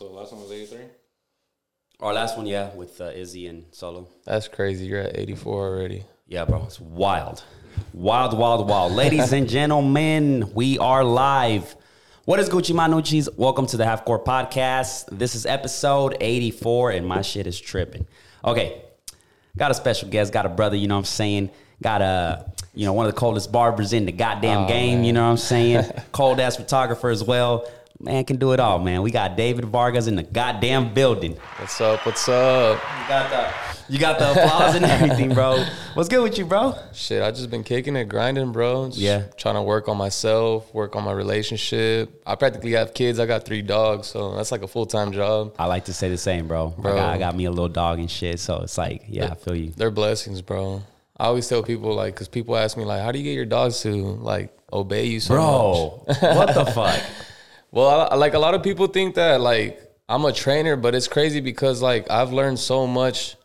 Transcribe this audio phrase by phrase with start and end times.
[0.00, 0.78] So last one was 83?
[2.00, 4.08] Our last one, yeah, with uh, Izzy and Solo.
[4.24, 4.86] That's crazy.
[4.86, 6.04] You're at 84 already.
[6.26, 7.44] Yeah, bro, it's wild.
[7.92, 8.92] Wild, wild, wild.
[8.92, 11.76] Ladies and gentlemen, we are live.
[12.24, 13.28] What is Gucci Manucci's?
[13.36, 15.04] Welcome to the Half Court Podcast.
[15.12, 18.06] This is episode 84, and my shit is tripping.
[18.42, 18.80] Okay,
[19.58, 21.50] got a special guest, got a brother, you know what I'm saying?
[21.82, 25.04] Got a, you know, one of the coldest barbers in the goddamn Oh, game, man.
[25.04, 25.84] you know what I'm saying?
[26.12, 27.70] Cold ass photographer as well.
[28.02, 29.02] Man can do it all, man.
[29.02, 31.36] We got David Vargas in the goddamn building.
[31.58, 32.06] What's up?
[32.06, 32.80] What's up?
[33.02, 35.62] You got the, you got the applause and everything, bro.
[35.92, 36.74] What's good with you, bro?
[36.94, 38.86] Shit, I just been kicking it, grinding, bro.
[38.86, 39.24] Just Yeah.
[39.36, 42.22] Trying to work on myself, work on my relationship.
[42.26, 43.18] I practically have kids.
[43.18, 45.54] I got three dogs, so that's like a full time job.
[45.58, 46.74] I like to say the same, bro.
[46.78, 46.94] I Bro.
[46.94, 49.54] got, I got me a little dog and shit, so it's like, yeah, I feel
[49.54, 49.72] you.
[49.76, 50.82] They're blessings, bro.
[51.18, 53.44] I always tell people like, because people ask me like, how do you get your
[53.44, 55.34] dogs to like obey you so
[56.06, 56.18] much?
[56.20, 56.98] Bro, what the fuck?
[57.72, 61.08] Well, I, like a lot of people think that like I'm a trainer, but it's
[61.08, 63.36] crazy because like I've learned so much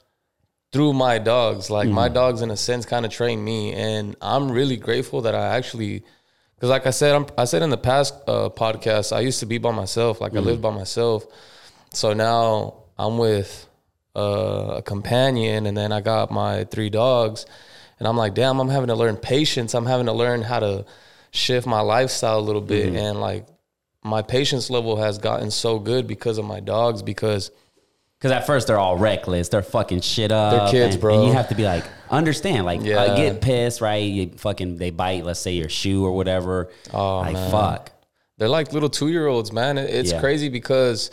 [0.71, 1.69] through my dogs.
[1.69, 5.35] Like my dogs, in a sense, kind of train me, and I'm really grateful that
[5.35, 6.03] I actually,
[6.55, 9.45] because like I said, I'm, I said in the past uh, podcast, I used to
[9.45, 10.19] be by myself.
[10.19, 11.25] Like I lived by myself,
[11.91, 13.67] so now I'm with
[14.15, 17.45] uh, a companion, and then I got my three dogs,
[17.99, 19.75] and I'm like, damn, I'm having to learn patience.
[19.75, 20.85] I'm having to learn how to
[21.31, 23.45] shift my lifestyle a little bit, and like
[24.05, 27.51] my patience level has gotten so good because of my dogs because
[28.17, 30.51] Because at first they're all reckless, they're fucking shit up.
[30.51, 31.15] They're kids, and, bro.
[31.19, 32.97] And you have to be like, understand, like, Yeah.
[33.01, 33.97] uh, get pissed, right?
[33.97, 36.69] You fucking, they bite, let's say your shoe or whatever.
[36.93, 37.51] Oh, like, man.
[37.51, 37.91] fuck.
[38.37, 39.77] they're like little two year olds, man.
[39.77, 40.19] It- It's Yeah.
[40.21, 41.09] crazy because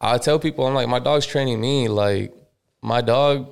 [0.00, 1.88] I tell people, I'm like, my dog's training me.
[1.88, 2.32] Like,
[2.82, 3.48] my dog,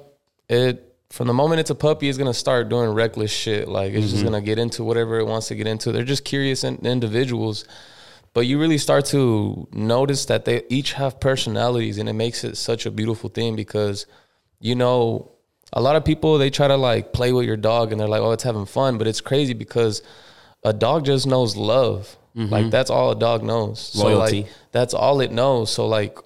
[0.49, 3.69] it from the moment it's a puppy, it's gonna start doing reckless shit.
[3.69, 4.11] Like, it's Mm-hmm.
[4.13, 5.91] just gonna get into whatever it wants to get into.
[5.93, 7.65] They're just curious in- individuals.
[8.33, 12.57] But you really start to notice that they each have personalities, and it makes it
[12.57, 14.07] such a beautiful thing because,
[14.61, 15.33] you know,
[15.73, 18.21] a lot of people they try to like play with your dog, and they're like,
[18.23, 20.03] "Oh, it's having fun," but it's crazy because
[20.63, 22.17] a dog just knows love.
[22.37, 23.81] Like that's all a dog knows.
[23.81, 24.15] So Mm-hmm.
[24.19, 24.43] Loyalty.
[24.43, 25.71] like that's all it knows.
[25.73, 26.17] So like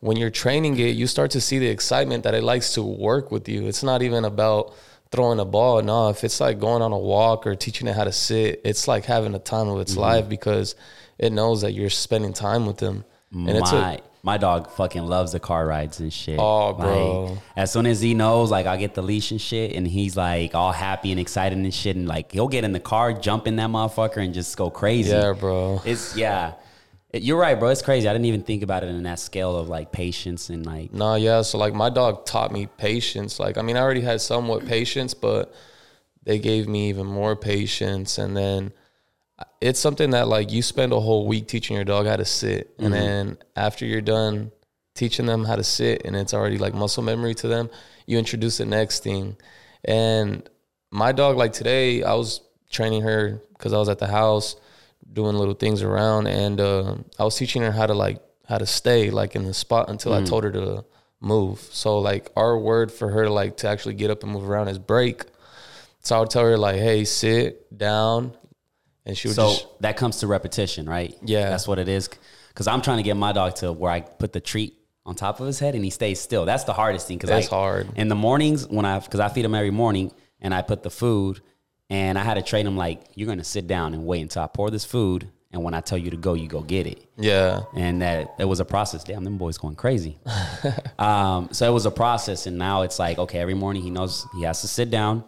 [0.00, 3.30] when you're training it, you start to see the excitement that it likes to work
[3.30, 3.68] with you.
[3.68, 4.74] It's not even about
[5.12, 5.80] throwing a ball.
[5.80, 8.88] No, if it's like going on a walk or teaching it how to sit, it's
[8.88, 9.80] like having a time of Mm-hmm.
[9.82, 10.74] its life because
[11.22, 13.04] it knows that you're spending time with them.
[13.32, 16.38] And it's my a, my dog fucking loves the car rides and shit.
[16.38, 17.24] Oh, bro.
[17.24, 20.16] Like, as soon as he knows, like I get the leash and shit, and he's
[20.18, 23.46] like all happy and excited and shit, and like he'll get in the car, jump
[23.46, 25.10] in that motherfucker, and just go crazy.
[25.12, 25.80] yeah, bro.
[25.84, 26.52] It's yeah.
[27.10, 27.70] It- You're right, bro.
[27.70, 28.06] It's crazy.
[28.08, 31.14] I didn't even think about it in that scale of like patience and like No,
[31.14, 31.40] yeah.
[31.42, 33.40] So like my dog taught me patience.
[33.40, 35.54] Like I mean, I already had somewhat patience, but
[36.24, 38.18] they gave me even more patience.
[38.18, 38.72] And then
[39.60, 42.74] it's something that like you spend a whole week teaching your dog how to sit,
[42.78, 44.50] and then after you're done
[44.94, 47.70] teaching them how to sit, and it's already like muscle memory to them,
[48.06, 49.36] you introduce the next thing.
[49.84, 50.48] And
[50.90, 54.56] my dog, like today, I was training her because I was at the house
[55.12, 58.66] doing little things around, and uh, I was teaching her how to like how to
[58.66, 60.84] stay like in the spot until I told her to
[61.20, 61.60] move.
[61.70, 64.68] So like our word for her to like to actually get up and move around
[64.68, 65.24] is break.
[66.00, 68.36] So I would tell her like, "Hey, sit down,"
[69.04, 71.16] and she would so just that comes to repetition, right?
[71.22, 71.50] Yeah.
[71.50, 72.08] that's what it is.
[72.48, 75.40] Because I'm trying to get my dog to where I put the treat on top
[75.40, 76.44] of his head and he stays still.
[76.44, 77.16] That's the hardest thing.
[77.18, 77.88] Because That's hard.
[77.96, 80.90] In the mornings when I because I feed him every morning and I put the
[80.90, 81.40] food
[81.90, 84.46] and I had to train him like you're gonna sit down and wait until I
[84.46, 87.06] pour this food and when I tell you to go, you go get it.
[87.18, 89.04] yeah, and that it was a process.
[89.04, 90.18] Damn, them boys going crazy.
[90.98, 94.26] um, so it was a process, and now it's like okay, every morning he knows
[94.34, 95.24] he has to sit down,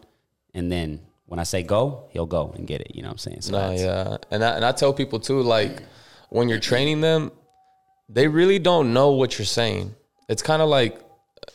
[0.55, 2.95] and then when I say go, he'll go and get it.
[2.95, 3.41] You know what I'm saying?
[3.43, 5.83] So no, yeah, and I, and I tell people too, like
[6.31, 7.33] when you're training them,
[8.09, 9.95] they really don't know what you're saying.
[10.29, 11.01] It's kind of like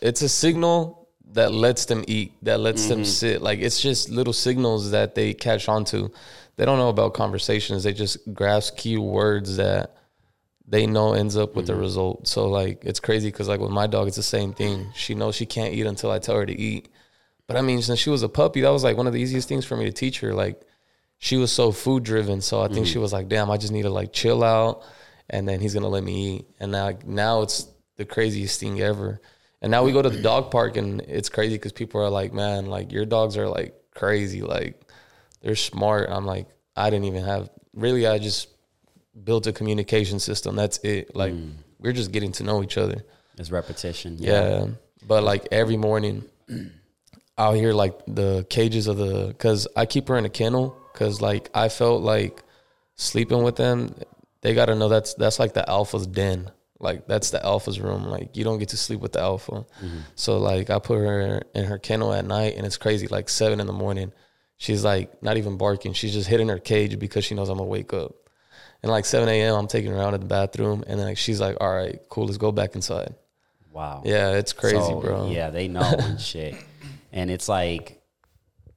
[0.01, 3.05] it's a signal that lets them eat, that lets them mm-hmm.
[3.05, 3.41] sit.
[3.41, 6.09] Like it's just little signals that they catch onto.
[6.55, 7.83] They don't know about conversations.
[7.83, 9.95] They just grasp key words that
[10.67, 11.81] they know ends up with the mm-hmm.
[11.81, 12.27] result.
[12.27, 14.87] So like it's crazy because like with my dog, it's the same thing.
[14.95, 16.89] She knows she can't eat until I tell her to eat.
[17.49, 19.49] But I mean, since she was a puppy, that was like one of the easiest
[19.49, 20.35] things for me to teach her.
[20.35, 20.61] Like
[21.17, 22.41] she was so food driven.
[22.41, 23.01] So I think she mm-hmm.
[23.01, 24.83] was like, damn, I just need to like chill out
[25.31, 26.45] and then he's gonna let me eat.
[26.59, 27.65] And now now it's
[27.95, 29.19] the craziest thing ever.
[29.63, 32.33] And now we go to the dog park and it's crazy because people are like,
[32.33, 34.79] man, like your dogs are like crazy, like
[35.41, 36.11] they're smart.
[36.11, 36.45] I'm like,
[36.75, 38.47] I didn't even have really I just
[39.23, 40.55] built a communication system.
[40.55, 41.15] That's it.
[41.15, 41.53] Like mm.
[41.79, 43.03] we're just getting to know each other.
[43.39, 44.17] it's repetition.
[44.19, 44.67] Yeah.
[45.07, 46.25] But like every morning,
[47.39, 51.21] I'll hear like the cages of the, because I keep her in a kennel, because
[51.21, 52.43] like I felt like
[52.95, 53.95] sleeping with them,
[54.41, 56.51] they got to know that's that's like the alpha's den.
[56.79, 58.05] Like that's the alpha's room.
[58.05, 59.65] Like you don't get to sleep with the alpha.
[59.83, 59.99] Mm-hmm.
[60.15, 63.07] So like I put her in her kennel at night, and it's crazy.
[63.07, 64.13] Like seven in the morning,
[64.57, 65.93] she's like not even barking.
[65.93, 68.15] She's just hitting her cage because she knows I'm gonna wake up.
[68.81, 71.41] And like seven a.m., I'm taking her out of the bathroom, and then like she's
[71.41, 73.13] like, "All right, cool, let's go back inside."
[73.71, 74.01] Wow.
[74.05, 75.29] Yeah, it's crazy, So, bro.
[75.29, 76.55] Yeah, they know and shit.
[77.11, 78.01] And it's like,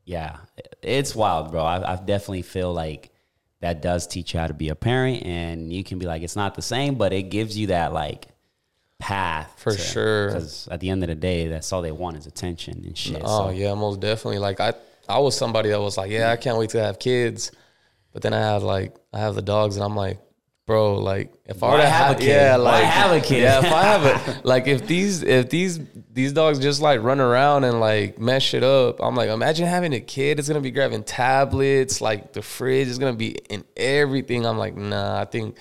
[0.05, 0.39] yeah,
[0.83, 1.63] it's wild, bro.
[1.63, 3.11] I, I definitely feel like
[3.61, 6.37] that does teach you how to be a parent, and you can be like, it's
[6.37, 8.27] not the same, but it gives you that like
[8.99, 10.29] path For sure.
[10.29, 13.21] Because at the end of the day, that's all they want is attention and shit.
[13.23, 14.39] Oh so, yeah, most definitely.
[14.39, 14.75] Like I,
[15.09, 17.53] I was somebody that was like, yeah, I can't wait to have kids,
[18.13, 20.19] but then I had like I have the dogs, and I'm like,
[20.67, 22.29] bro, like if I were to have have, a kid?
[22.29, 23.43] yeah, Why like have a kid?
[23.43, 25.81] yeah, if I have a like if these if these
[26.13, 29.93] these dogs just like run around and like mess shit up, I'm like, imagine having
[29.95, 30.39] a kid.
[30.39, 34.47] It's gonna be grabbing tablets, like the fridge is gonna be in everything.
[34.47, 35.57] I'm like, nah, I think.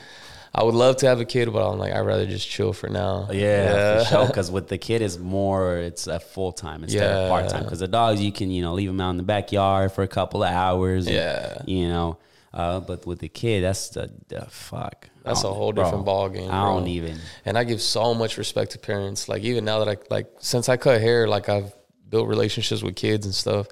[0.54, 2.90] I would love to have a kid, but I'm like, I'd rather just chill for
[2.90, 3.30] now.
[3.32, 4.28] Yeah, for sure.
[4.28, 7.64] Because with the kid, is more it's a full time instead of part time.
[7.64, 10.10] Because the dogs, you can you know leave them out in the backyard for a
[10.10, 11.08] couple of hours.
[11.08, 11.62] and, Yeah.
[11.66, 12.18] you know.
[12.54, 15.10] Uh, but with the kid, that's the, the fuck.
[15.24, 17.18] That's a whole bro, different ball game, I don't even.
[17.46, 19.30] and I give so much respect to parents.
[19.30, 21.74] Like even now that I like since I cut hair, like I've
[22.10, 23.68] built relationships with kids and stuff,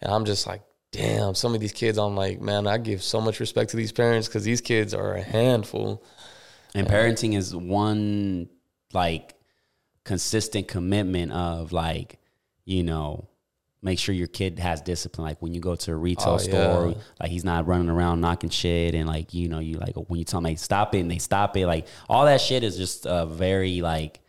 [0.00, 0.62] and I'm just like,
[0.92, 3.90] damn, some of these kids, I'm like, man, I give so much respect to these
[3.90, 6.04] parents because these kids are a handful.
[6.74, 8.48] And parenting is one
[8.92, 9.34] like
[10.04, 12.18] consistent commitment of like,
[12.64, 13.28] you know,
[13.84, 15.26] make sure your kid has discipline.
[15.26, 17.02] Like when you go to a retail Oh, store, yeah.
[17.20, 20.24] like he's not running around knocking shit and like, you know, you like when you
[20.24, 23.06] tell them they stop it and they stop it, like all that shit is just
[23.06, 24.20] a very like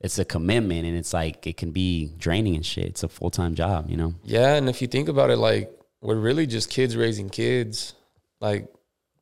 [0.00, 2.84] it's a commitment and it's like it can be draining and shit.
[2.84, 4.14] It's a full time job, you know?
[4.22, 5.72] Yeah, and if you think about it, like
[6.02, 7.94] we're really just kids raising kids.
[8.38, 8.68] Like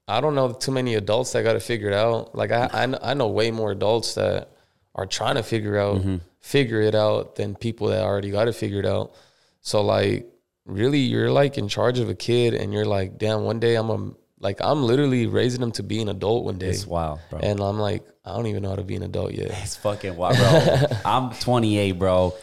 [0.08, 2.35] I don't know too many adults that got to figure it out.
[2.35, 4.50] Like I, I, I know way more adults that
[4.97, 6.17] are trying to figure out, mm-hmm.
[6.41, 9.15] figure it out than people that already got it figured out.
[9.62, 10.26] So like,
[10.67, 13.91] really, you're like in charge of a kid, and you're like, damn, one day I'm
[13.91, 14.11] a,
[14.41, 17.38] like I'm literally raising them to be an adult one day, It's wild, bro.
[17.38, 19.50] and I'm like, I don't even know how to be an adult yet.
[19.62, 20.99] It's fucking wild, bro.
[21.05, 22.35] I'm 28, bro,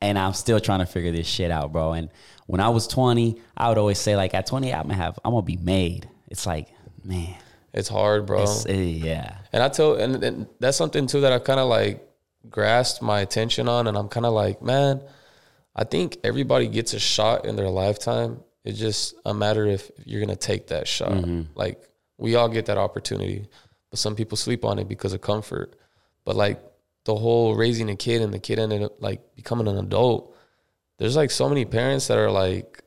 [0.00, 1.92] and I'm still trying to figure this shit out, bro.
[1.92, 2.10] And
[2.46, 5.32] when I was 20, I would always say, like, at 20, I'm gonna have, I'm
[5.32, 6.08] gonna be made.
[6.28, 6.68] It's like,
[7.04, 7.34] man,
[7.72, 8.42] It's hard, bro.
[8.42, 11.68] it's, eh, yeah, And I tell, and, and that's something too that I kind of
[11.68, 12.04] like
[12.50, 15.00] grasped my attention on, and I'm kind of like, man,
[15.74, 18.40] I think everybody gets a shot in their lifetime.
[18.64, 21.12] It's just a matter if you're gonna take that shot.
[21.54, 21.82] Like
[22.16, 23.48] we all get that opportunity,
[23.90, 25.74] but some people sleep on it because of comfort.
[26.24, 26.62] But like
[27.04, 30.34] the whole raising a kid and the kid ended up like becoming an adult.
[30.98, 32.80] There's like so many parents that are like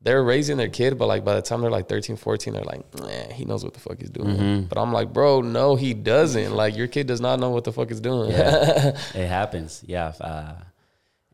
[0.00, 3.00] they're raising their kid, but like by the time they're like 13, 14, they're like,
[3.02, 4.36] man, he knows what the fuck he's doing.
[4.68, 6.54] But I'm like, bro, no, he doesn't.
[6.54, 8.30] Like your kid does not know what the fuck he's doing.
[9.14, 10.12] it happens, yeah.
[10.20, 10.54] Uh,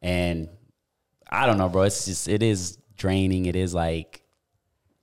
[0.01, 0.49] and
[1.43, 1.83] I don't know, bro.
[1.83, 3.47] It's just, it is draining.
[3.47, 4.23] It is like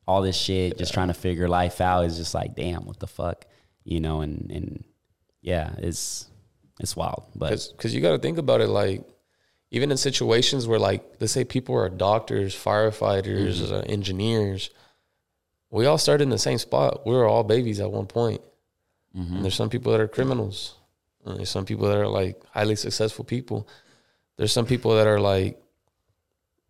[0.07, 2.05] all this shit, just trying to figure life out.
[2.05, 3.45] Is just like, damn, what the fuck,
[3.83, 4.21] you know?
[4.21, 4.83] And and
[5.41, 6.29] yeah, it's
[6.79, 9.03] it's wild, but Because you got to think about it, like
[9.71, 14.69] even in situations where, like, let's say people are doctors, firefighters, uh, engineers,
[15.69, 17.05] we all started in the same spot.
[17.05, 18.41] We were all babies at one point.
[19.35, 20.75] And there's some people that are criminals.
[21.25, 23.67] And there's some people that are like highly successful people.
[24.37, 25.61] There's some people that are like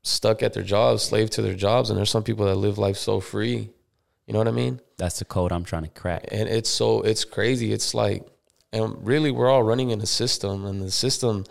[0.03, 2.97] stuck at their jobs, slave to their jobs, and there's some people that live life
[2.97, 3.69] so free.
[4.25, 4.79] You know what I mean?
[5.01, 6.27] that's the code I'm trying to crack.
[6.31, 8.27] and it's so it's crazy it's like
[8.71, 11.43] and really we're all running in a system and the system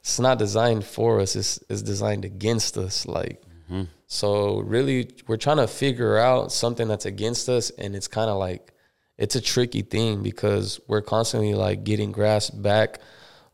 [0.00, 3.82] it's not designed for us it's, it's designed against us like mm-hmm.
[4.06, 8.38] so really we're trying to figure out something that's against us and it's kind of
[8.38, 8.72] like
[9.18, 13.00] it's a tricky thing because we're constantly like getting grasped back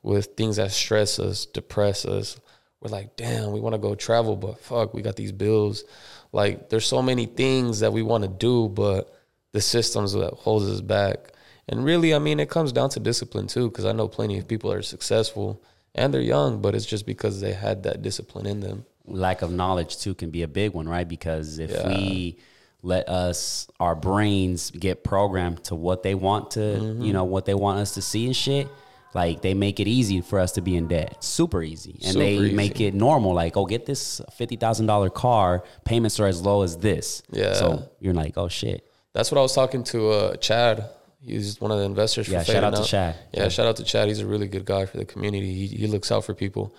[0.05, 2.41] with things that stress us depress us
[2.81, 5.85] we're like damn we want to go travel but fuck we got these bills
[6.33, 9.15] like there's so many things that we want to do but
[9.53, 11.33] the systems that holds us back.
[11.69, 14.47] And really, I mean, it comes down to discipline too, because I know plenty of
[14.47, 15.61] people are successful
[15.93, 18.85] and they're young, but it's just because they had that discipline in them.
[19.07, 21.09] lack of knowledge too can be a big one, right?
[21.09, 22.39] Because if we
[22.83, 27.03] let us our brains get programmed to what they want to, Mm-hmm.
[27.03, 28.69] you know, what they want us to see and shit,
[29.15, 31.23] like they make it easy for us to be in debt.
[31.23, 31.99] Super easy.
[32.05, 33.35] And they Super make it normal.
[33.35, 37.23] Like, oh, get this fifty thousand dollar car, payments are as low as this.
[37.31, 37.55] Yeah.
[37.55, 38.87] So you're like, oh shit.
[39.13, 40.89] That's what I was talking to uh, Chad.
[41.23, 42.27] He's one of the investors.
[42.27, 42.83] For Yeah, shout out Now.
[42.83, 43.17] to Chad.
[43.35, 44.09] Yeah, shout out to Chad.
[44.09, 45.53] He's a really good guy for the community.
[45.53, 46.75] He, he looks out for people.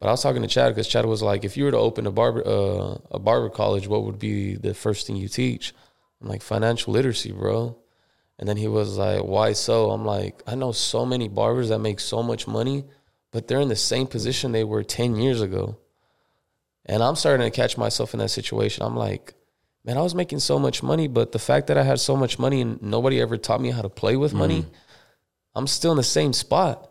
[0.00, 2.06] But I was talking to Chad because Chad was like, if you were to open
[2.06, 5.74] a barber uh, a barber college, what would be the first thing you teach?
[6.20, 7.76] I'm like financial literacy, bro.
[8.38, 11.80] And then he was like, "Why so?" I'm like, "I know so many barbers that
[11.80, 12.84] make so much money,
[13.32, 15.76] but they're in the same position they were 10 years ago."
[16.86, 18.84] And I'm starting to catch myself in that situation.
[18.84, 19.34] I'm like,
[19.84, 22.38] "Man, I was making so much money, but the fact that I had so much
[22.38, 24.70] money and nobody ever taught me how to play with money, mm.
[25.54, 26.88] I'm still in the same spot."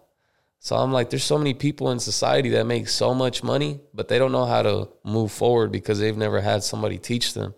[0.59, 4.07] So I'm like, there's so many people in society that make so much money, but
[4.07, 7.53] they don't know how to move forward because they've never had somebody teach them.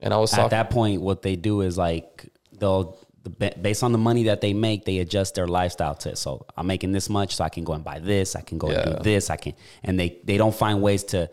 [0.00, 3.82] And I was At talking, that point, what they do is like they'll the- based
[3.82, 6.10] on the money that they make, they adjust their lifestyle to.
[6.10, 6.18] it.
[6.18, 8.34] So I'm making this much, so I can go and buy this.
[8.36, 9.30] I can go and do this.
[9.30, 11.30] I can, and they they don't find ways to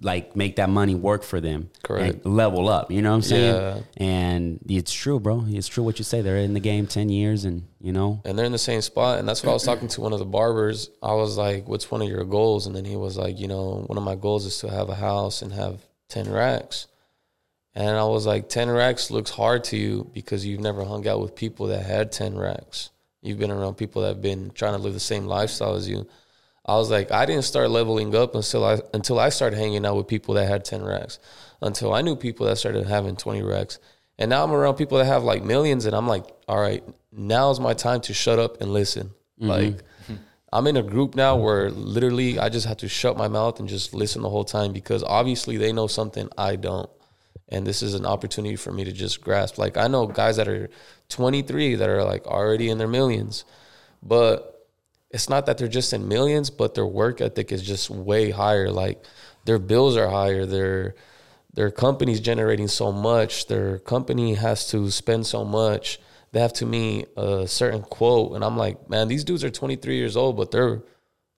[0.00, 1.70] like make that money work for them.
[1.82, 2.24] Correct.
[2.24, 2.90] And level up.
[2.90, 3.54] You know what I'm saying?
[3.54, 3.78] Yeah.
[3.96, 5.44] And it's true, bro.
[5.48, 6.22] It's true what you say.
[6.22, 9.18] They're in the game ten years, and you know, and they're in the same spot.
[9.18, 10.90] And that's what I was talking to one of the barbers.
[11.02, 13.84] I was like, "What's one of your goals?" And then he was like, "You know,
[13.86, 16.86] one of my goals is to have a house and have ten racks."
[17.74, 21.20] And I was like, 10 racks looks hard to you because you've never hung out
[21.20, 22.90] with people that had 10 racks.
[23.22, 26.06] You've been around people that have been trying to live the same lifestyle as you.
[26.66, 29.96] I was like, I didn't start leveling up until I until I started hanging out
[29.96, 31.18] with people that had 10 racks.
[31.60, 33.78] Until I knew people that started having 20 racks.
[34.18, 37.58] And now I'm around people that have like millions and I'm like, all right, now's
[37.58, 39.08] my time to shut up and listen.
[39.40, 39.48] Mm-hmm.
[39.48, 39.82] Like
[40.52, 43.68] I'm in a group now where literally I just have to shut my mouth and
[43.68, 46.90] just listen the whole time because obviously they know something I don't.
[47.52, 49.58] And this is an opportunity for me to just grasp.
[49.58, 50.70] Like I know guys that are
[51.10, 53.44] 23 that are like already in their millions,
[54.02, 54.68] but
[55.10, 58.70] it's not that they're just in millions, but their work ethic is just way higher.
[58.70, 59.04] Like
[59.44, 60.46] their bills are higher.
[60.46, 60.94] Their
[61.52, 63.46] their company's generating so much.
[63.46, 66.00] Their company has to spend so much.
[66.32, 69.96] They have to meet a certain quote, and I'm like, man, these dudes are 23
[69.96, 70.82] years old, but they're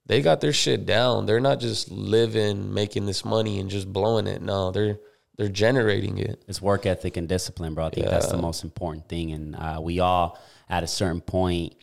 [0.05, 1.25] they got their shit down.
[1.25, 4.41] They're not just living, making this money and just blowing it.
[4.41, 4.99] No, they're
[5.37, 6.43] they're generating it.
[6.47, 7.87] it's work ethic and discipline, bro.
[7.87, 9.31] I think that's the most important thing.
[9.31, 10.39] And uh, we all,
[10.69, 11.75] at a certain point,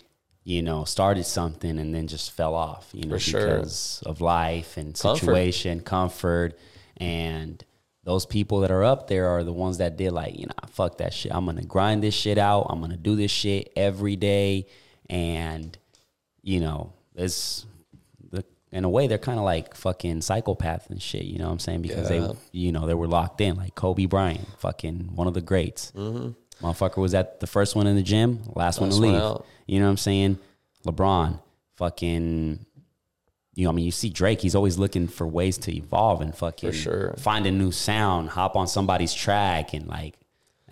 [0.44, 3.56] you know, started something and then just fell off, you know, For sure.
[3.56, 6.58] because of life and situation, comfort.
[6.96, 7.64] And
[8.04, 10.98] those people that are up there are the ones that did like, you know, fuck
[10.98, 11.32] that shit.
[11.32, 12.66] I'm gonna grind this shit out.
[12.70, 14.66] I'm gonna do this shit every day.
[15.08, 15.76] And,
[16.42, 17.66] you know, it's
[18.72, 21.24] in a way they're kind of like fucking psychopaths and shit.
[21.24, 21.82] You know what I'm saying?
[21.82, 22.28] Because Yeah.
[22.28, 25.92] they, you know, they were locked in like Kobe Bryant, fucking one of the greats.
[25.94, 29.02] Motherfucker was at the first one in the gym, last, one to Mm-hmm.
[29.04, 29.20] Last one leave.
[29.22, 29.46] out.
[29.66, 30.38] You know what I'm saying?
[30.86, 31.40] LeBron,
[31.76, 32.64] fucking.
[33.54, 34.40] You know, I mean, you see Drake.
[34.40, 37.14] He's always looking for ways to evolve and fucking For sure.
[37.18, 40.14] find a new sound, hop on somebody's track, and like,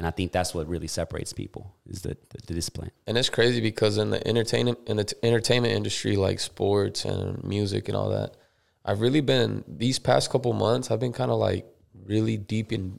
[0.01, 2.91] and I think that's what really separates people is the the, the discipline.
[3.07, 7.45] And it's crazy because in the entertainment in the t- entertainment industry, like sports and
[7.45, 8.35] music and all that,
[8.83, 10.91] I've really been these past couple months.
[10.91, 11.67] I've been kind of like
[12.07, 12.99] really deep in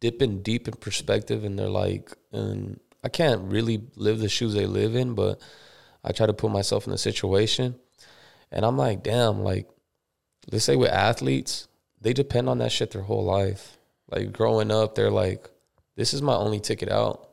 [0.00, 4.66] dipping deep in perspective, and they're like, and I can't really live the shoes they
[4.66, 5.40] live in, but
[6.02, 7.76] I try to put myself in the situation,
[8.50, 9.68] and I'm like, damn, like
[10.50, 11.68] let's say with athletes,
[12.00, 13.78] they depend on that shit their whole life.
[14.10, 15.48] Like growing up, they're like,
[15.96, 17.28] this is my only ticket out.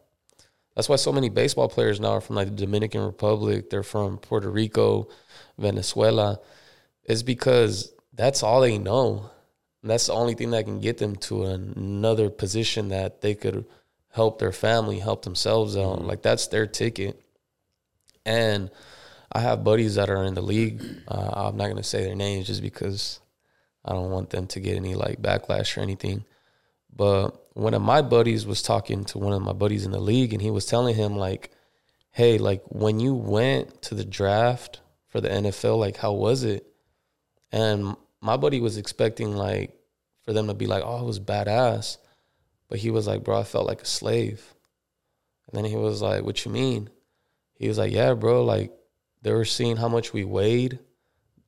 [0.75, 3.69] That's why so many baseball players now are from like the Dominican Republic.
[3.69, 5.09] They're from Puerto Rico,
[5.57, 6.39] Venezuela.
[7.03, 9.29] It's because that's all they know.
[9.81, 13.65] And that's the only thing that can get them to another position that they could
[14.11, 16.03] help their family, help themselves out.
[16.05, 17.21] Like that's their ticket.
[18.25, 18.71] And
[19.31, 20.81] I have buddies that are in the league.
[21.07, 23.19] Uh, I'm not gonna say their names just because
[23.83, 26.23] I don't want them to get any like backlash or anything.
[26.95, 30.33] But one of my buddies was talking to one of my buddies in the league,
[30.33, 31.51] and he was telling him like,
[32.11, 36.65] "Hey, like when you went to the draft for the NFL, like how was it?"
[37.51, 39.77] And my buddy was expecting like
[40.21, 41.97] for them to be like, "Oh, it was badass,"
[42.69, 44.53] but he was like, "Bro, I felt like a slave."
[45.47, 46.89] And then he was like, "What you mean?"
[47.55, 48.71] He was like, "Yeah, bro, like
[49.21, 50.79] they were seeing how much we weighed.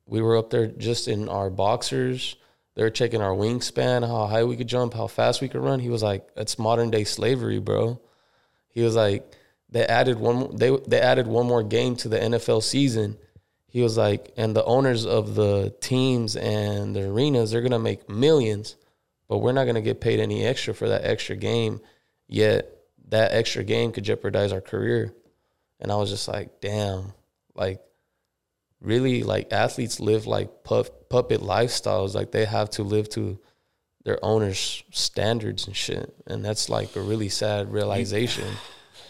[0.08, 2.36] We were up there just in our boxers."
[2.75, 5.79] They were checking our wingspan, how high we could jump, how fast we could run.
[5.79, 8.00] He was like, "It's modern day slavery, bro."
[8.67, 9.25] He was like,
[9.70, 10.55] "They added one.
[10.55, 13.17] They they added one more game to the NFL season."
[13.67, 18.10] He was like, "And the owners of the teams and the arenas, they're gonna make
[18.10, 18.75] millions,
[19.27, 21.79] but we're not gonna get paid any extra for that extra game.
[22.27, 22.72] Yet
[23.08, 25.13] that extra game could jeopardize our career."
[25.79, 27.13] And I was just like, "Damn!"
[27.55, 27.85] Like
[28.82, 33.39] really like athletes live like puff, puppet lifestyles like they have to live to
[34.03, 38.48] their owners standards and shit and that's like a really sad realization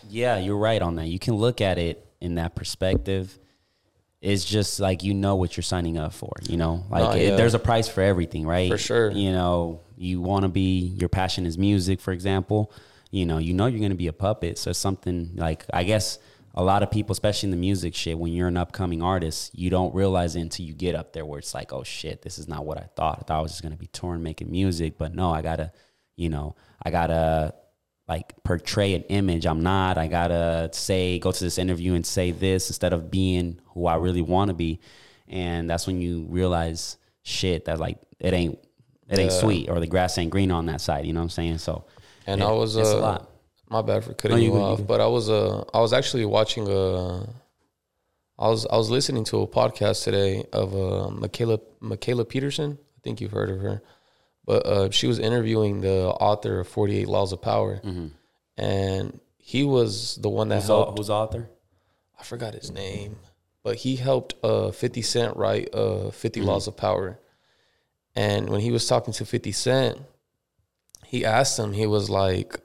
[0.10, 1.08] Yeah, you're right on that.
[1.08, 3.40] You can look at it in that perspective.
[4.22, 6.32] It's just like you know what you're signing up for.
[6.48, 8.70] You know, like it- there's a price for everything, right?
[8.72, 9.10] For sure.
[9.12, 12.72] You know, you want to be your passion is music, for example.
[13.12, 14.58] you know, you know you're gonna be a puppet.
[14.60, 16.20] So something like I guess
[16.58, 19.70] a lot of people, especially in the music shit, when you're an upcoming artist, you
[19.70, 22.48] don't realize it until you get up there where it's like, oh shit, this is
[22.48, 23.20] not what I thought.
[23.20, 25.74] I thought I was just gonna be touring making music, but no, I gotta,
[26.16, 27.54] you know, I gotta
[28.08, 29.46] like portray an image.
[29.46, 29.98] I'm not.
[29.98, 33.96] I gotta say, go to this interview and say this instead of being who I
[33.96, 34.80] really want to be.
[35.28, 38.60] And that's when you realize shit that like it ain't
[39.10, 41.06] it ain't sweet or the grass ain't green on that side.
[41.06, 41.58] You know what I'm saying?
[41.58, 41.86] So
[42.26, 43.32] And it- I was it's a uh, lot.
[43.76, 45.82] My bad for cutting No, you you, good, you off, but I was uh I
[45.82, 47.28] was actually watching a
[48.40, 52.78] I was I was listening to a podcast today of uh Mikhaila Mikhaila Peterson.
[52.98, 53.82] I think you've heard of her.
[54.46, 57.82] But uh she was interviewing the author of 48 Laws of Power.
[58.58, 61.50] And he was the one that Who's, helped who's author?
[62.18, 63.18] I forgot his name,
[63.62, 67.20] but he helped uh 50 Cent write uh 50 Laws of Power.
[68.16, 70.00] And when he was talking to 50 Cent,
[71.06, 72.62] he asked him, he was like,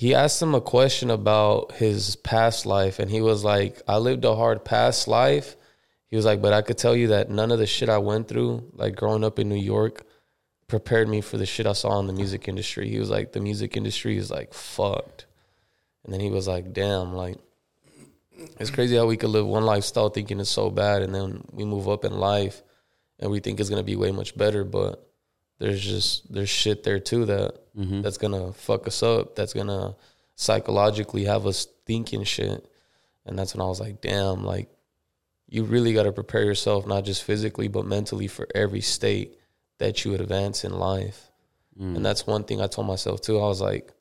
[0.00, 3.00] he asked him a question about his past life.
[3.00, 5.56] And he was like, I lived a hard past life.
[6.06, 8.26] He was like, but I could tell you that none of the shit I went
[8.26, 10.06] through, like growing up in New York,
[10.68, 12.88] prepared me for the shit I saw in the music industry.
[12.88, 15.26] He was like, the music industry is like fucked.
[16.04, 17.36] And then he was like, damn, like,
[18.58, 21.66] it's crazy how we could live one lifestyle thinking it's so bad, and then we
[21.66, 22.62] move up in life
[23.18, 24.64] and we think it's gonna be way much better.
[24.64, 25.09] But
[25.60, 28.02] there's just there's shit there too that Mm-hmm.
[28.02, 29.36] that's gonna fuck us up.
[29.36, 29.94] That's gonna
[30.34, 32.66] psychologically have us thinking shit.
[33.24, 34.68] And that's when I was like, damn, like
[35.48, 39.38] you really got to prepare yourself not just physically but mentally for every state
[39.78, 41.30] that you advance in life.
[41.80, 41.96] Mm.
[41.96, 43.38] And that's one thing I told myself too.
[43.38, 43.92] I was like,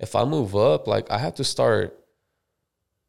[0.00, 1.96] if I move up, like I have to start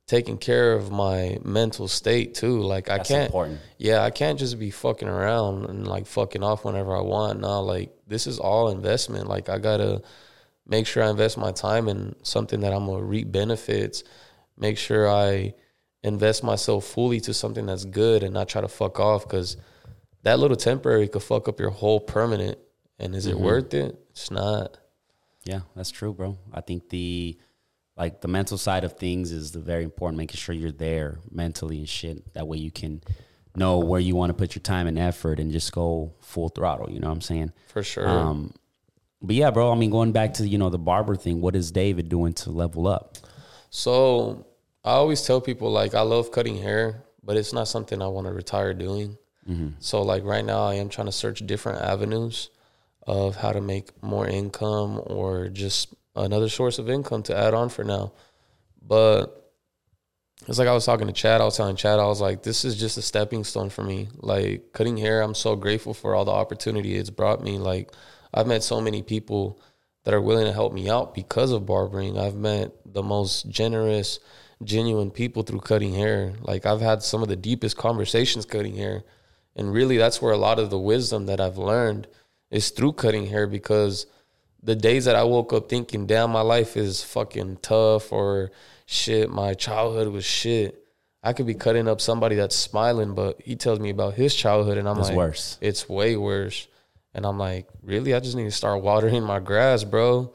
[0.08, 2.60] taking care of my mental state too.
[2.60, 3.60] Like I That's can't important.
[3.78, 7.40] yeah, I can't just be fucking around and like fucking off whenever I want.
[7.40, 9.28] Nah, like this is all investment.
[9.28, 10.02] Like I gotta
[10.68, 14.04] make sure I invest my time in something that I'm gonna reap benefits.
[14.58, 15.54] Make sure I
[16.04, 19.58] invest myself fully to something that's good and not try to fuck off because
[20.24, 22.58] that little temporary could fuck up your whole permanent.
[23.00, 23.44] And is it mm-hmm.
[23.44, 23.98] worth it?
[24.12, 24.78] It's not.
[25.46, 26.38] Yeah, that's true, bro.
[26.54, 27.38] I think the
[27.96, 30.18] like the mental side of things is the very important.
[30.18, 32.34] Making sure you're there mentally and shit.
[32.34, 33.02] That way you can
[33.56, 36.90] know where you want to put your time and effort and just go full throttle.
[36.90, 37.52] You know what I'm saying?
[37.68, 38.08] For sure.
[38.08, 38.54] Um,
[39.22, 39.72] but yeah, bro.
[39.72, 41.40] I mean, going back to you know the barber thing.
[41.40, 43.18] What is David doing to level up?
[43.70, 44.48] So
[44.84, 48.28] I always tell people like I love cutting hair, but it's not something I want
[48.28, 49.18] to retire doing.
[49.80, 52.50] So like right now, I am trying to search different avenues
[53.06, 57.70] of how to make more income or just another source of income to add on
[57.70, 58.14] for now.
[58.82, 59.44] But
[60.48, 61.42] it's like I was talking to Chad.
[61.42, 64.10] I was telling Chad, I was like, this is just a stepping stone for me.
[64.18, 67.58] Like cutting hair, I'm so grateful for all the opportunity it's brought me.
[67.58, 67.92] Like
[68.34, 69.62] I've met so many people
[70.04, 72.18] that are willing to help me out because of barbering.
[72.18, 74.20] I've met the most generous,
[74.64, 76.34] genuine people through cutting hair.
[76.42, 79.04] Like I've had some of the deepest conversations cutting hair.
[79.56, 82.08] And really that's where a lot of the wisdom that I've learned
[82.52, 84.08] is through cutting hair because
[84.64, 88.52] the days that I woke up thinking, damn, my life is fucking tough or
[88.86, 90.80] shit, my childhood was shit.
[91.22, 94.78] I could be cutting up somebody that's smiling, but he tells me about his childhood
[94.78, 95.58] and I'm like It's like, worse.
[95.62, 96.68] It's way worse.
[97.14, 98.14] And I'm like, really?
[98.14, 100.34] I just need to start watering my grass, bro.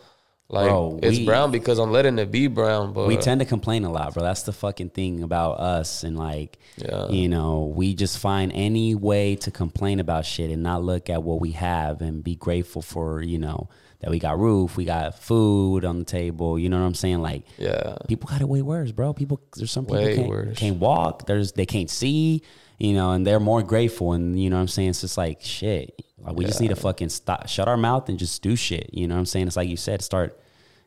[0.50, 3.44] Like Bro, it's we- brown because I'm letting it be brown, but we tend to
[3.44, 4.22] complain a lot, bro.
[4.22, 6.04] That's the fucking thing about us.
[6.04, 7.08] And like, Yeah.
[7.08, 11.22] you know, we just find any way to complain about shit and not look at
[11.22, 13.68] what we have and be grateful for, you know,
[14.00, 16.58] that we got roof, we got food on the table.
[16.58, 17.20] You know what I'm saying?
[17.20, 17.96] Like, yeah.
[18.06, 19.12] people got it way worse, bro.
[19.12, 21.26] People, there's some people can't, can't walk.
[21.26, 22.42] There's they can't see,
[22.78, 24.12] you know, and they're more grateful.
[24.12, 24.90] And you know what I'm saying?
[24.90, 26.00] It's just like shit.
[26.18, 28.90] Like we just need to fucking stop, shut our mouth and just do shit.
[28.92, 29.46] You know what I'm saying?
[29.46, 30.38] It's like you said, start,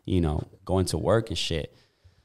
[0.05, 1.75] you know, going to work and shit.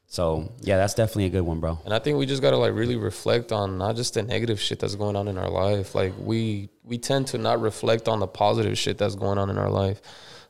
[0.08, 1.78] So yeah, that's definitely a good one, bro.
[1.84, 4.78] And I think we just gotta like really reflect on not just the negative shit
[4.78, 5.94] that's going on in our life.
[5.94, 9.58] Like we we tend to not reflect on the positive shit that's going on in
[9.58, 10.00] our life.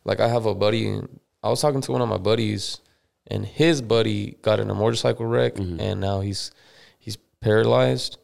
[0.07, 1.01] Like I have a buddy.
[1.42, 2.79] I was talking to one of my buddies,
[3.27, 5.81] and his buddy got in a motorcycle wreck, mm-hmm.
[5.81, 6.53] and now he's
[6.99, 8.16] he's paralyzed.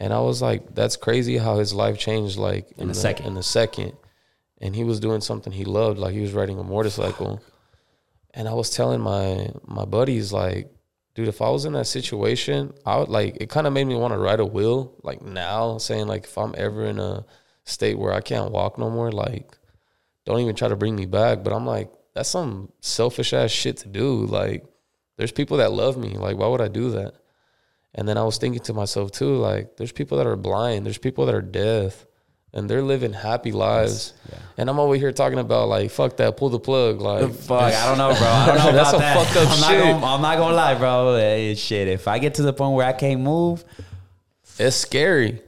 [0.00, 3.26] And I was like, that's crazy how his life changed like in, a the second.
[3.26, 3.92] In a second,
[4.60, 7.40] and he was doing something he loved, like he was riding a motorcycle.
[8.34, 10.74] And I was telling my my buddies like,
[11.14, 13.94] dude, if I was in that situation, I would like it kind of made me
[13.94, 17.24] want to write a will like now, saying like if I'm ever in a
[17.62, 19.56] state where I can't walk no more, like
[20.24, 21.42] don't even try to bring me back.
[21.44, 24.26] But I'm like, that's some selfish ass shit to do.
[24.26, 24.64] Like,
[25.16, 26.10] there's people that love me.
[26.10, 27.14] Like, why would I do that?
[27.94, 30.98] And then I was thinking to myself too, like, there's people that are blind, there's
[30.98, 32.06] people that are deaf,
[32.54, 34.12] and they're living happy lives.
[34.30, 34.38] yeah.
[34.58, 37.86] And I'm over here talking about like fuck that, pull the plug, like Fuck, I
[37.86, 38.28] don't know, bro.
[38.28, 39.16] I don't know That's about that.
[39.26, 39.78] fucked up I'm shit.
[39.84, 41.14] Not gonna, I'm not gonna lie, bro.
[41.14, 43.64] Eh, shit, if I get to the point where I can't move,
[44.58, 45.40] it's scary.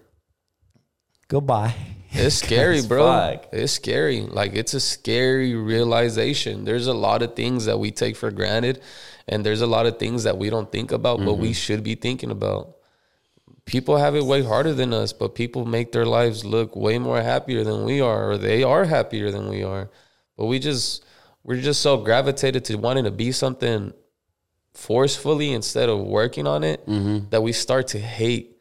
[1.28, 1.74] goodbye.
[2.14, 3.06] It's scary, bro.
[3.06, 3.48] fuck.
[3.52, 4.20] It's scary.
[4.22, 6.64] Like it's a scary realization.
[6.64, 8.80] There's a lot of things that we take for granted,
[9.28, 11.42] and there's a lot of things that we don't think about, but Mm-hmm.
[11.42, 12.76] we should be thinking about.
[13.66, 17.22] People have it way harder than us, but people make their lives look way more
[17.22, 19.90] happier than we are, or they are happier than we are.
[20.36, 21.04] But we just
[21.42, 23.92] we're just so gravitated to wanting to be something
[24.74, 27.28] forcefully instead of working on it Mm-hmm.
[27.30, 28.58] that we start to hate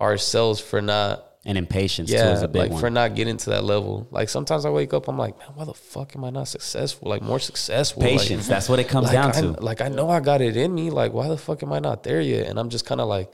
[0.00, 2.80] ourselves for not And impatience too yeah, is a big like one.
[2.80, 4.08] for not getting to that level.
[4.10, 7.08] Like sometimes I wake up, I'm like, man, why the fuck am I not successful?
[7.08, 8.02] Like more successful.
[8.02, 8.48] Like- Patience.
[8.48, 9.62] that's what it comes Like, down I, to.
[9.62, 10.88] like I know I got it in me.
[10.88, 12.46] Like why the fuck am I not there yet?
[12.46, 13.30] And I'm just kind of like,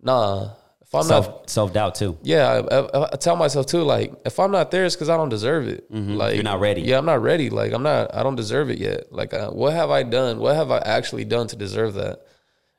[0.00, 0.50] nah.
[0.80, 2.16] If I'm not, Self self doubt too.
[2.22, 3.82] yeah, I, I, I tell myself too.
[3.82, 5.84] Like if I'm not there, it's because I don't deserve it.
[5.90, 6.34] Like Mm-hmm.
[6.34, 6.80] You're not ready.
[6.80, 7.50] Yeah, I'm not ready.
[7.50, 8.14] Like I'm not.
[8.14, 9.12] I don't deserve it yet.
[9.12, 10.38] Like uh, what have I done?
[10.38, 12.20] What have I actually done to deserve that?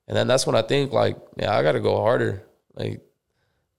[0.07, 2.41] And then that's when I think like, yeah, I got to go harder.
[2.73, 3.01] Like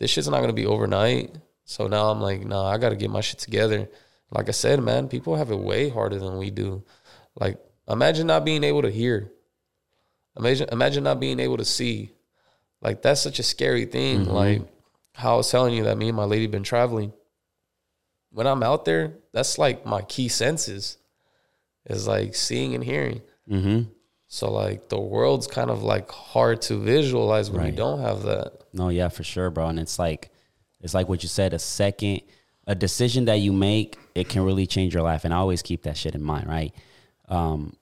[0.00, 1.36] this shit's not gonna be overnight.
[1.64, 3.88] So now I'm like, nah, I gotta get my shit together.
[4.32, 6.82] Like I said, man, people have it way harder than we do.
[7.38, 7.58] Like,
[7.88, 9.30] imagine not being able to hear.
[10.36, 12.12] Imagine imagine not being able to see.
[12.80, 14.24] Like that's such a scary thing.
[14.24, 14.62] Like
[15.14, 17.12] how I was telling you that me and my lady been traveling.
[18.32, 20.96] When I'm out there, that's like my key senses.
[21.86, 23.22] Is like seeing and hearing.
[23.50, 23.90] Mm-hmm.
[24.32, 28.52] So like the world's kind of like hard to visualize when you don't have that.
[28.72, 29.66] No, yeah, for sure, bro.
[29.66, 30.30] And it's like
[30.80, 32.20] it's like what you said, a second
[32.64, 35.24] a decision that you make, it can really change your life.
[35.24, 36.72] And I always keep that shit in mind, right?
[37.28, 37.76] Um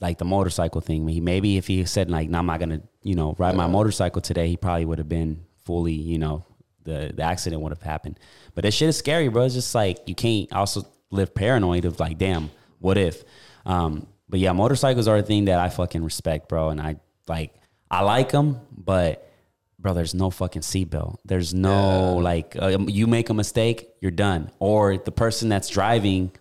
[0.00, 1.04] like the motorcycle thing.
[1.24, 4.46] Maybe if he said like, "No, I'm not gonna, you know, ride my motorcycle today,"
[4.46, 6.44] he probably would have been fully, you know,
[6.84, 8.20] the the accident would have happened.
[8.54, 9.46] But that shit is scary, bro.
[9.46, 13.24] It's just like you can't also live paranoid of like, damn, what if?
[13.66, 16.70] Um, but yeah, motorcycles are a thing that I fucking respect, bro.
[16.70, 16.96] And I
[17.28, 17.54] like,
[17.90, 19.30] I like them, but
[19.78, 21.18] bro, there's no fucking seatbelt.
[21.26, 24.50] There's no like, uh, you make a mistake, you're done.
[24.58, 26.32] Or the person that's driving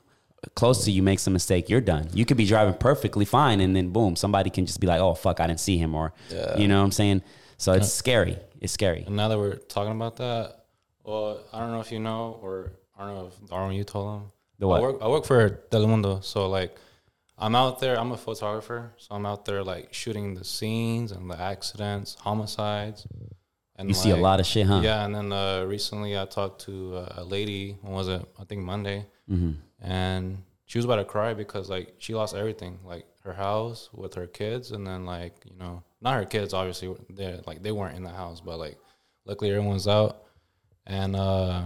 [0.55, 2.07] close to you makes a mistake, you're done.
[2.13, 5.13] You could be driving perfectly fine, and then boom, somebody can just be like, oh
[5.13, 6.13] fuck, I didn't see him, or
[6.57, 7.23] you know what I'm saying.
[7.57, 8.37] So it's scary.
[8.61, 9.03] It's scary.
[9.05, 10.63] And now that we're talking about that,
[11.03, 14.21] well, I don't know if you know, or I don't know if Darwin, you told
[14.21, 14.31] him.
[14.59, 14.77] The what?
[14.77, 16.77] I work, I work for Telemundo, so like,
[17.41, 17.99] I'm out there.
[17.99, 23.07] I'm a photographer, so I'm out there like shooting the scenes and the accidents, homicides.
[23.77, 24.81] And You see a lot of shit, huh?
[24.83, 27.77] Yeah, and then uh, recently I talked to uh, a lady.
[27.81, 28.23] When was it?
[28.39, 29.07] I think Monday.
[29.29, 29.51] Mm-hmm.
[29.81, 34.13] And she was about to cry because like she lost everything, like her house with
[34.13, 36.53] her kids, and then like you know, not her kids.
[36.53, 38.77] Obviously, they like they weren't in the house, but like
[39.25, 40.23] luckily everyone's out,
[40.85, 41.63] and uh,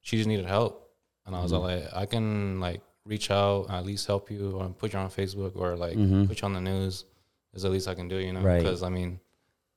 [0.00, 0.88] she just needed help.
[1.26, 1.62] And I was Mm-hmm.
[1.84, 2.80] like, I can like
[3.10, 5.94] reach out, at least help you, or put you on Facebook, or like
[6.28, 7.04] put you on the news.
[7.52, 8.38] Is the least I can do, you know?
[8.38, 8.46] Mm-hmm.
[8.46, 8.62] Right.
[8.62, 9.18] Because I mean,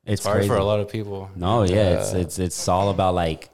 [0.06, 0.48] It's it's hard crazy.
[0.50, 1.30] for a lot of people.
[1.36, 3.50] No, yeah, it's it's it's all about like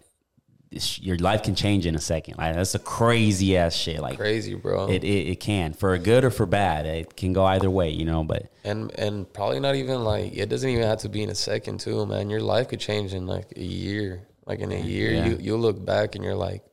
[0.71, 2.37] it's- your life can change in a second.
[2.37, 3.99] Like that's a crazy ass shit.
[4.01, 4.87] Like Crazy, bro.
[4.89, 6.85] it, it it can for a good or for bad.
[6.85, 8.23] It can go either way, you know.
[8.25, 11.35] But and and probably not even like it doesn't even have to be in a
[11.35, 12.29] second too, man.
[12.29, 14.27] Your life could change in like a year.
[14.45, 15.25] Like in a year, Yeah.
[15.27, 16.63] you you'll look back and you're like,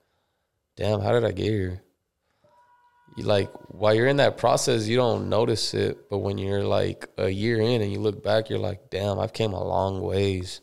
[0.76, 1.82] damn, how did I get here?
[3.18, 7.28] Like while you're in that process, you don't notice it, but when you're like a
[7.28, 10.60] year in and you look back, you're like, damn, I've came a long ways.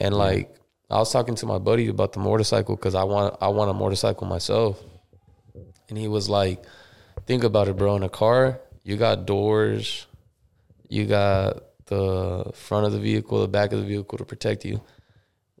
[0.00, 0.54] And like
[0.90, 3.74] I was talking to my buddy about the motorcycle because I want I want a
[3.74, 4.82] motorcycle myself,
[5.88, 6.64] and he was like,
[7.26, 7.96] think about it, bro.
[7.96, 10.06] In a car, you got doors,
[10.88, 14.80] you got the front of the vehicle, the back of the vehicle to protect you.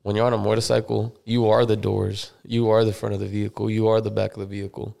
[0.02, 3.26] When you're on a motorcycle, you are the doors, you are the front of the
[3.26, 4.96] vehicle, you are the back of the vehicle.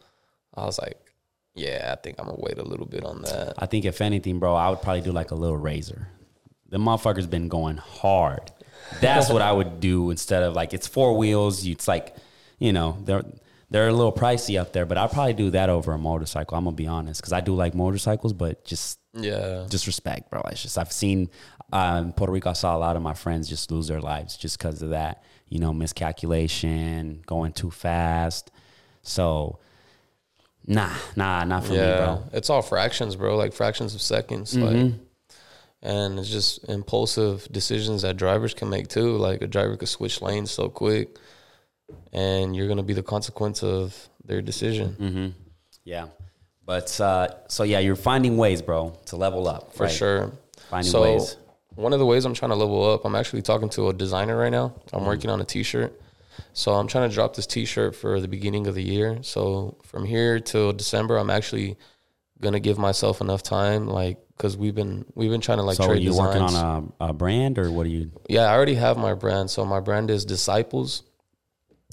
[0.56, 0.98] I was like,
[1.54, 3.54] yeah, I think I'm gonna wait a little bit on that.
[3.58, 6.08] I think if anything, bro, I would probably do like a little razor.
[6.68, 8.50] The motherfucker's been going hard.
[9.00, 11.64] That's what I would do instead of like it's four wheels.
[11.64, 12.14] you- It's like,
[12.58, 13.24] you know, they're
[13.70, 16.56] they're a little pricey up there, but I'd probably do that over a motorcycle.
[16.56, 20.40] I'm gonna be honest, because I do like motorcycles, but just Yeah, just respect, bro.
[20.50, 21.30] It's just I've seen
[21.72, 22.50] in Puerto Rico.
[22.50, 25.22] I saw a lot of my friends just lose their lives just because of that.
[25.48, 28.50] You know, miscalculation, going too fast.
[29.02, 29.58] So,
[30.66, 31.96] nah, nah, not for me, yeah.
[31.96, 32.22] bro.
[32.32, 33.36] It's all fractions, bro.
[33.36, 34.56] Like fractions of seconds.
[34.56, 34.92] Like,
[35.82, 39.16] and it's just impulsive decisions that drivers can make too.
[39.16, 41.16] Like a driver could switch lanes so quick,
[42.12, 45.34] and you're gonna be the consequence of their decision.
[45.84, 46.06] Yeah,
[46.64, 49.92] but uh, so yeah, you're finding ways, bro, to level up for right?
[49.92, 50.32] sure.
[50.70, 51.36] Finding so ways.
[51.76, 54.36] one of the ways I'm trying to level up, I'm actually talking to a designer
[54.36, 54.74] right now.
[54.92, 55.06] I'm Mm.
[55.06, 55.92] working on a T-shirt,
[56.52, 59.18] So I'm trying to drop this T-shirt for the beginning of the year.
[59.22, 61.76] So from here till December, I'm actually
[62.40, 65.84] gonna give myself enough time, like because we've been we've been trying to like so
[65.84, 66.52] are trade you designs.
[66.52, 68.10] working on a, a brand or what are you?
[68.28, 69.50] Yeah, I already have my brand.
[69.50, 71.02] So my brand is Disciples.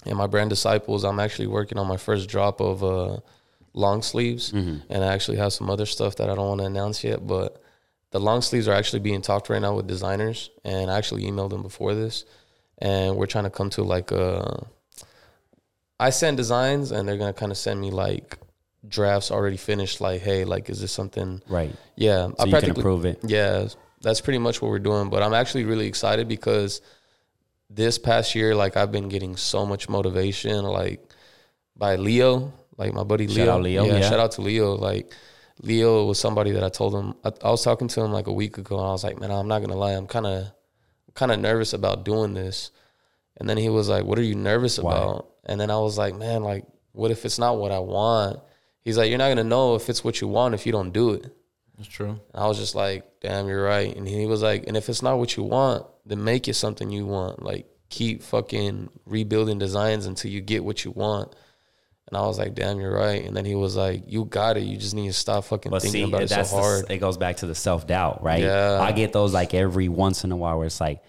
[0.05, 3.17] And my brand Disciples, I'm actually working on my first drop of uh,
[3.73, 4.51] long sleeves.
[4.51, 7.25] And I actually have some other stuff that I don't want to announce yet.
[7.25, 7.63] But
[8.11, 10.49] the long sleeves are actually being talked right now with designers.
[10.65, 12.25] And I actually emailed them before this.
[12.79, 14.65] And we're trying to come to like a.
[15.99, 18.37] I send designs and they're going to kind of send me like
[18.87, 20.01] drafts already finished.
[20.01, 21.73] Like, hey, like, is this something Right.
[21.95, 22.73] yeah, So you can
[23.05, 23.19] it.
[23.23, 23.67] Yeah,
[24.01, 25.09] that's pretty much what we're doing.
[25.09, 26.81] But I'm actually really excited because
[27.69, 31.01] this past year, like I've been getting so much motivation, like
[31.75, 33.51] by Leo, like my buddy Shout Leo.
[33.53, 34.09] out Leo, yeah, yeah.
[34.09, 34.75] shout out to Leo.
[34.75, 35.11] Like
[35.61, 38.33] Leo was somebody that I told him I, I was talking to him like a
[38.33, 40.51] week ago, and I was like, man, I'm not gonna lie, I'm kind of
[41.15, 42.71] kind of nervous about doing this.
[43.37, 44.91] And then he was like, "What are you nervous Why?
[44.91, 48.39] about?" And then I was like, "Man, like, what if it's not what I want?"
[48.81, 51.11] He's like, "You're not gonna know if it's what you want if you don't do
[51.11, 51.31] it."
[51.77, 52.19] That's true.
[52.33, 53.95] And I was just like, damn, you're right.
[53.95, 56.89] And he was like, and if it's not what you want, then make it something
[56.91, 57.41] you want.
[57.41, 61.35] Like keep fucking rebuilding designs until you get what you want.
[62.13, 63.25] And I was like, damn, you're right.
[63.25, 64.61] And then he was like, you got it.
[64.63, 66.91] You just need to stop fucking But thinking see, about it so the- hard.
[66.91, 68.43] it goes back to the self doubt, right?
[68.43, 68.79] Yeah.
[68.79, 71.01] I get those like every once in a while where it's like,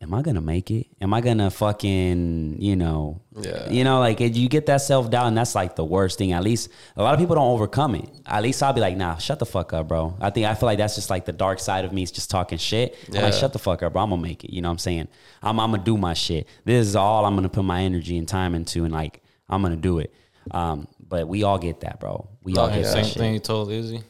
[0.00, 0.86] am I gonna make it?
[1.00, 3.68] Am I gonna fucking, you know, Yeah.
[3.68, 6.30] you know, like you get that self doubt, and that's like the worst thing.
[6.32, 8.08] At least a lot of people don't overcome it.
[8.24, 10.16] At least I'll be like, nah, shut the fuck up, bro.
[10.20, 12.30] I think I feel like that's just like the dark side of me is just
[12.30, 12.96] talking shit.
[13.08, 14.02] I'm like, shut the fuck up, bro.
[14.04, 14.52] I'm gonna make it.
[14.54, 15.08] You know what I'm saying?
[15.42, 16.46] I'm, I'm gonna do my shit.
[16.64, 19.76] This is all I'm gonna put my energy and time into, and like I'm gonna
[19.76, 20.12] do it.
[20.50, 22.28] Um, but we all get that, bro.
[22.42, 23.14] We all get that same shit.
[23.14, 24.02] thing you told Izzy.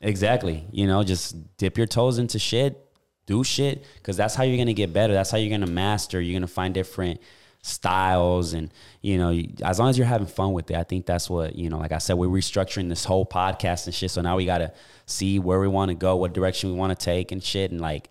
[0.00, 0.66] Exactly.
[0.72, 2.78] You know, just dip your toes into shit,
[3.26, 5.12] do shit, because that's how you're gonna get better.
[5.12, 6.20] That's how you're gonna master.
[6.20, 7.20] You're gonna find different
[7.62, 11.30] styles, and you know, as long as you're having fun with it, I think that's
[11.30, 11.78] what you know.
[11.78, 14.10] Like I said, we're restructuring this whole podcast and shit.
[14.10, 14.72] So now we gotta
[15.06, 17.70] see where we want to go, what direction we want to take, and shit.
[17.70, 18.10] And like,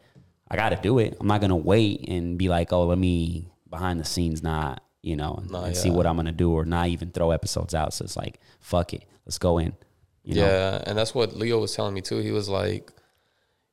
[0.49, 1.17] I gotta do it.
[1.19, 4.81] I'm not gonna wait and be like, oh, let me behind the scenes not.
[5.01, 7.73] You know, and, Nah, and see what I'm gonna do, or not even throw episodes
[7.73, 7.93] out.
[7.93, 9.73] So it's like, fuck it, let's go in.
[10.23, 10.45] You know?
[10.45, 10.83] yeah.
[10.85, 12.19] And that's what Leo was telling me too.
[12.19, 12.91] He was like,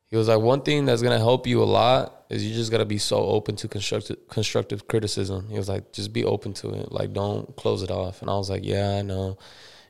[0.07, 2.87] he was like, one thing that's gonna help you a lot is you just gotta
[2.87, 5.49] be so open to constructive constructive criticism.
[5.51, 6.91] He was like, just be open to it.
[6.91, 8.23] Like, don't close it off.
[8.23, 9.39] And I was like, yeah, I know.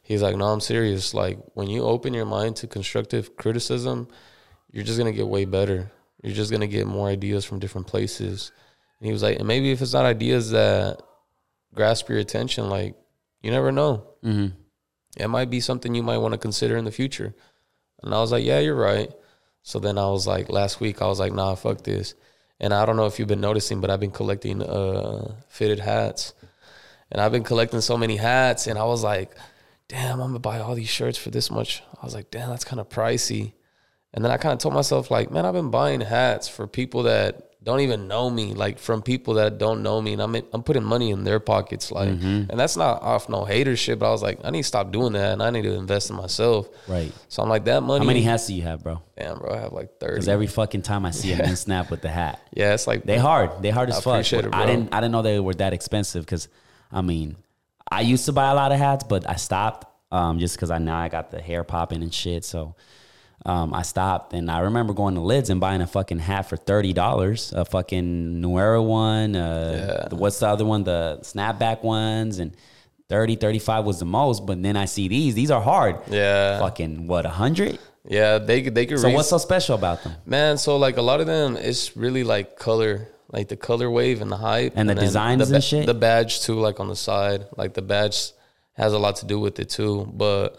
[0.02, 1.14] He's like, no, I'm serious.
[1.14, 4.08] Like, when you open your mind to constructive criticism,
[4.72, 5.92] you're just gonna get way better.
[6.22, 8.50] You're just gonna get more ideas from different places.
[8.98, 11.00] And he was like, and maybe if it's not ideas that
[11.74, 12.96] grasp your attention, like
[13.42, 14.04] you never know.
[14.24, 14.52] Mhm.
[15.16, 17.34] It might be something you might want to consider in the future.
[18.02, 19.10] And I was like, yeah, you're right.
[19.62, 22.14] So then I was like, last week I was like, nah, fuck this.
[22.60, 26.34] And I don't know if you've been noticing, but I've been collecting uh, fitted hats.
[27.10, 29.34] And I've been collecting so many hats, and I was like,
[29.88, 31.82] damn, I'm gonna buy all these shirts for this much.
[32.00, 33.54] I was like, damn, that's kind of pricey.
[34.12, 37.04] And then I kind of told myself, like, man, I've been buying hats for people
[37.04, 40.62] that don't even know me, like from people that don't know me, and I'm I'm
[40.62, 43.98] putting money in their pockets, like, and that's not off no hater shit.
[43.98, 46.08] But I was like, I need to stop doing that, and I need to invest
[46.10, 46.68] in myself.
[46.86, 47.12] Right.
[47.28, 48.04] So I'm like, that money.
[48.04, 49.02] How many hats do you have, bro?
[49.18, 50.14] Damn, bro, I have like thirty.
[50.14, 53.04] Because every fucking time I see a new snap with the hat, yeah, it's like
[53.04, 53.50] they hard.
[53.60, 54.32] They hard as I fuck.
[54.32, 54.94] it, I didn't.
[54.94, 56.24] I didn't know they were that expensive.
[56.24, 56.48] Because
[56.92, 57.36] I mean,
[57.90, 60.78] I used to buy a lot of hats, but I stopped um, just because I
[60.78, 62.44] now I got the hair popping and shit.
[62.44, 62.76] So
[63.46, 66.56] um, I stopped, and I remember going to Lids and buying a fucking hat for
[66.56, 69.36] thirty dollars, a fucking New Era one.
[69.36, 70.84] Uh, the- what's the other one?
[70.84, 72.54] The snapback ones and.
[73.10, 76.58] 30 35 was the most but then i see these these are hard Yeah.
[76.58, 78.98] fucking what a hundred Yeah, they could- they could.
[78.98, 81.96] so raise- what's so special about them Man, so like a lot of them, it's
[81.96, 85.54] really like color, like the color wave and the hype, And the then designs the
[85.54, 85.86] and shit?
[85.86, 88.32] The badge too, like on the side, like the badge
[88.74, 90.06] has a lot to do with it too.
[90.12, 90.58] But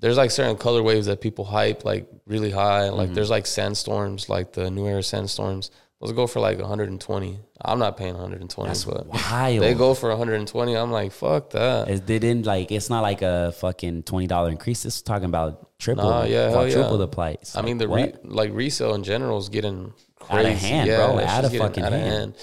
[0.00, 2.82] there's like certain color waves that people hype like really high.
[2.88, 2.96] Mm-hmm.
[2.96, 5.70] Like there's like sandstorms, like the New Era sandstorms.
[6.00, 7.40] Those go for like 120.
[7.62, 9.60] I'm not paying 120, That's but wild.
[9.62, 10.76] they go for 120.
[10.76, 11.88] I'm like, fuck that.
[11.90, 14.84] It didn't like it's not like a fucking twenty dollar increase.
[14.84, 16.96] It's talking about triple, Nah, yeah, hell triple yeah.
[16.98, 17.56] the price.
[17.56, 19.92] I mean, the Like, re- like resale in general is getting
[20.30, 20.66] Out of crazy.
[20.68, 21.18] hand, bro.
[21.18, 22.34] it's Out of fucking out of hand.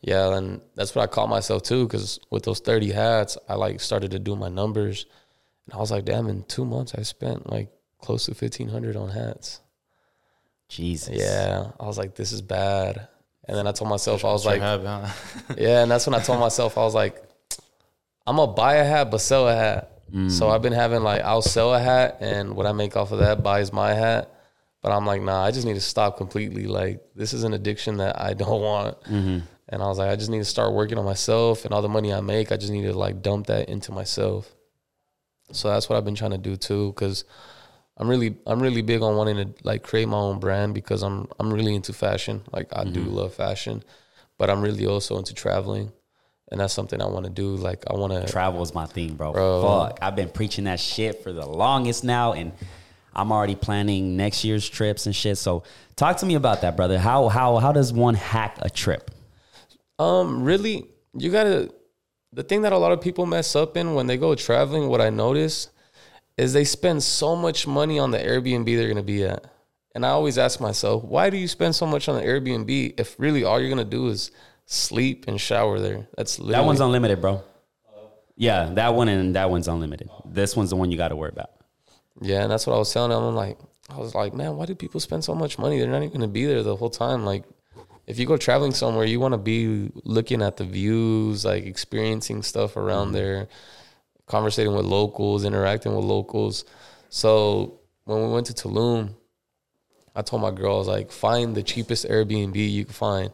[0.00, 1.86] Yeah, and that's what I call myself too.
[1.86, 5.04] Because with those thirty hats, I like started to do my numbers,
[5.66, 7.70] and I was like, damn, in two months I spent like
[8.00, 9.60] close to fifteen hundred on hats.
[10.68, 13.08] Jesus, Yeah, I was like, this is bad.
[13.46, 15.08] And then I told myself, I was like, have, huh?
[15.58, 17.22] yeah, and that's when I told myself, I was like,
[18.26, 20.00] I'm gonna buy a hat, but sell a hat.
[20.12, 20.30] Mm.
[20.30, 23.18] So I've been having like, I'll sell a hat, and what I make off of
[23.18, 24.32] that buys my hat.
[24.82, 26.66] But I'm like, nah, I just need to stop completely.
[26.66, 28.98] Like, this is an addiction that I don't want.
[29.06, 31.82] And And I was like, I just need to start working on myself and all
[31.82, 34.54] the money I make, I just need to like dump that into myself.
[35.52, 37.24] So that's what I've been trying to do too, because
[37.96, 41.28] I'm really I'm really big on wanting to like create my own brand because I'm
[41.38, 42.42] I'm really into fashion.
[42.50, 43.82] Like I do love fashion,
[44.38, 45.92] but I'm really also into traveling.
[46.50, 47.54] And that's something I want to do.
[47.56, 49.32] Like I want to Travel is my thing, bro.
[49.32, 49.62] Bro.
[49.62, 49.98] Fuck.
[50.02, 52.52] I've been preaching that shit for the longest now and
[53.14, 55.38] I'm already planning next year's trips and shit.
[55.38, 55.62] So
[55.96, 56.98] talk to me about that, brother.
[56.98, 59.10] How how how does one hack a trip?
[59.98, 60.86] Um, really,
[61.16, 61.72] you gotta.
[62.32, 65.00] The thing that a lot of people mess up in when they go traveling, what
[65.00, 65.68] I notice,
[66.38, 69.44] is they spend so much money on the Airbnb they're gonna be at,
[69.94, 73.14] and I always ask myself, why do you spend so much on the Airbnb if
[73.18, 74.30] really all you're gonna do is
[74.64, 76.08] sleep and shower there?
[76.16, 77.42] That's literally, That one's unlimited, bro.
[78.34, 80.08] Yeah, that one and that one's unlimited.
[80.24, 81.50] This one's the one you got to worry about.
[82.20, 83.22] Yeah, and that's what I was telling them.
[83.22, 83.58] I'm like,
[83.90, 85.78] I was like, man, why do people spend so much money?
[85.78, 87.26] They're not even gonna be there the whole time.
[87.26, 87.44] Like,
[88.06, 92.42] if you go traveling somewhere, you want to be looking at the views, like experiencing
[92.42, 93.16] stuff around mm-hmm.
[93.16, 93.48] there,
[94.26, 96.64] conversating with locals, interacting with locals.
[97.08, 99.14] So when we went to Tulum,
[100.14, 103.30] I told my girl, I was like, find the cheapest Airbnb you can find.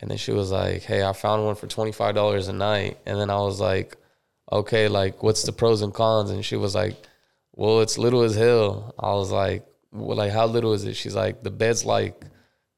[0.00, 2.98] And then she was like, hey, I found one for $25 a night.
[3.06, 3.96] And then I was like,
[4.50, 6.30] okay, like, what's the pros and cons?
[6.30, 6.96] And she was like,
[7.52, 8.94] well, it's little as hell.
[8.98, 10.96] I was like, well, like, how little is it?
[10.96, 12.24] She's like, the bed's like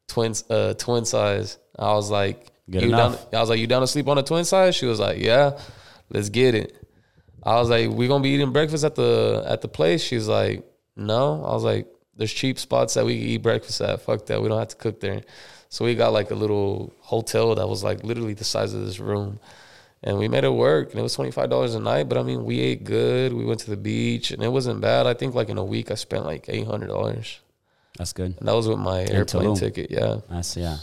[0.09, 1.59] twin, uh, twin size.
[1.79, 3.31] I was like, Good you enough.
[3.31, 3.39] down?
[3.39, 4.75] I was like, you down to sleep on a twin size?
[4.75, 5.59] She was like, yeah,
[6.11, 6.77] let's get it.
[7.43, 10.03] I was like, we gonna be eating breakfast at the at the place.
[10.03, 10.65] She's like,
[10.97, 11.45] no.
[11.45, 11.87] I was like,
[12.17, 14.01] there's cheap spots that we can eat breakfast at.
[14.01, 14.41] Fuck that.
[14.41, 15.23] We don't have to cook there.
[15.69, 18.99] So we got like a little hotel that was like literally the size of this
[19.01, 19.41] room.
[20.03, 22.09] And we made it work and it was twenty five dollars a night.
[22.09, 23.35] But I mean we ate good.
[23.35, 25.07] We went to the beach and it wasn't bad.
[25.07, 27.41] I think like in a week I spent like eight hundred dollars.
[27.99, 28.35] That's good.
[28.39, 29.59] And that was with my airplane Tulum.
[29.59, 30.19] ticket, yeah.
[30.29, 30.79] That's yeah.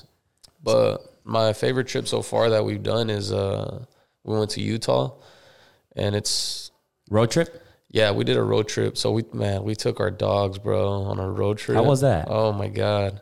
[0.64, 3.86] But my favorite trip so far that we've done is uh
[4.24, 5.16] we went to Utah
[5.96, 6.72] and it's
[7.10, 7.62] Road trip?
[7.90, 8.98] yeah, we did a road trip.
[8.98, 11.76] So we man, we took our dogs, bro, on a road trip.
[11.76, 12.28] How was that?
[12.30, 13.22] Oh my god.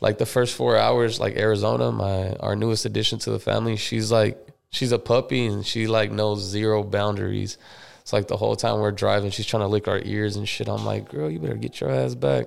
[0.00, 4.12] Like the first 4 hours like Arizona, my our newest addition to the family, she's
[4.12, 4.38] like
[4.70, 7.58] she's a puppy and she like knows zero boundaries.
[8.02, 10.68] It's like the whole time we're driving, she's trying to lick our ears and shit.
[10.68, 12.46] I'm like, "Girl, you better get your ass back."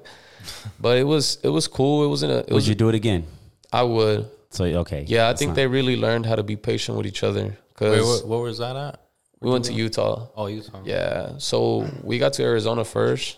[0.79, 2.03] But it was it was cool.
[2.03, 3.25] It wasn't a it Would was you do it again?
[3.71, 4.29] I would.
[4.51, 5.05] So okay.
[5.07, 7.75] Yeah, I think not- they really learned how to be patient with each other Wait,
[7.75, 8.99] cuz what, what was that at?
[9.41, 10.27] we went to Utah.
[10.35, 10.81] Oh, Utah.
[10.83, 11.37] Yeah.
[11.37, 13.37] So we got to Arizona first.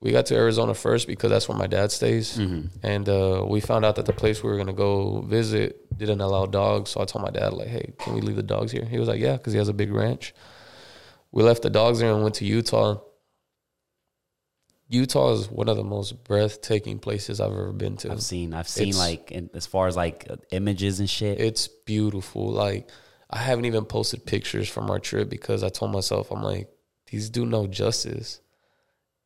[0.00, 2.36] We got to Arizona first because that's where my dad stays.
[2.82, 6.20] And uh, we found out that the place we were going to go visit didn't
[6.20, 6.90] allow dogs.
[6.90, 8.84] So I told my dad, like, hey, can we leave the dogs here?
[8.84, 10.34] He was like, yeah, because he has a big ranch.
[11.32, 13.00] We left the dogs there and went to Utah.
[14.88, 18.12] Utah is one of the most breathtaking places I've ever been to.
[18.12, 21.40] I've seen I've seen It's- like in, as far as like images and shit.
[21.40, 22.50] It's beautiful.
[22.50, 22.90] Like
[23.30, 26.68] I haven't even posted pictures from our trip because I told myself I'm like
[27.06, 28.40] these do no justice.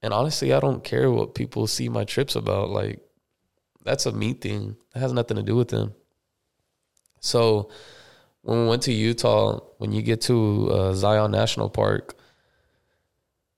[0.01, 2.71] And honestly, I don't care what people see my trips about.
[2.71, 3.01] Like
[3.85, 4.77] that's a me thing.
[4.95, 5.95] That has nothing to do with them.
[7.21, 7.71] So
[8.43, 12.15] when we went to Utah, when you get to uh, Zion National Park,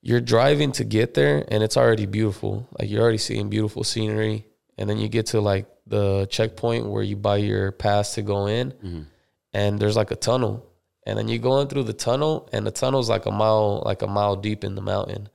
[0.02, 2.68] you're driving to get there and it's already beautiful.
[2.78, 4.46] Like you're already seeing beautiful scenery.
[4.78, 8.46] And then you get to like the checkpoint where you buy your pass to go
[8.46, 9.02] in mm-hmm.
[9.52, 10.66] and there's like a tunnel.
[11.06, 14.06] And then you're going through the tunnel and the tunnel's like a mile, like a
[14.06, 15.28] mile deep in the mountain.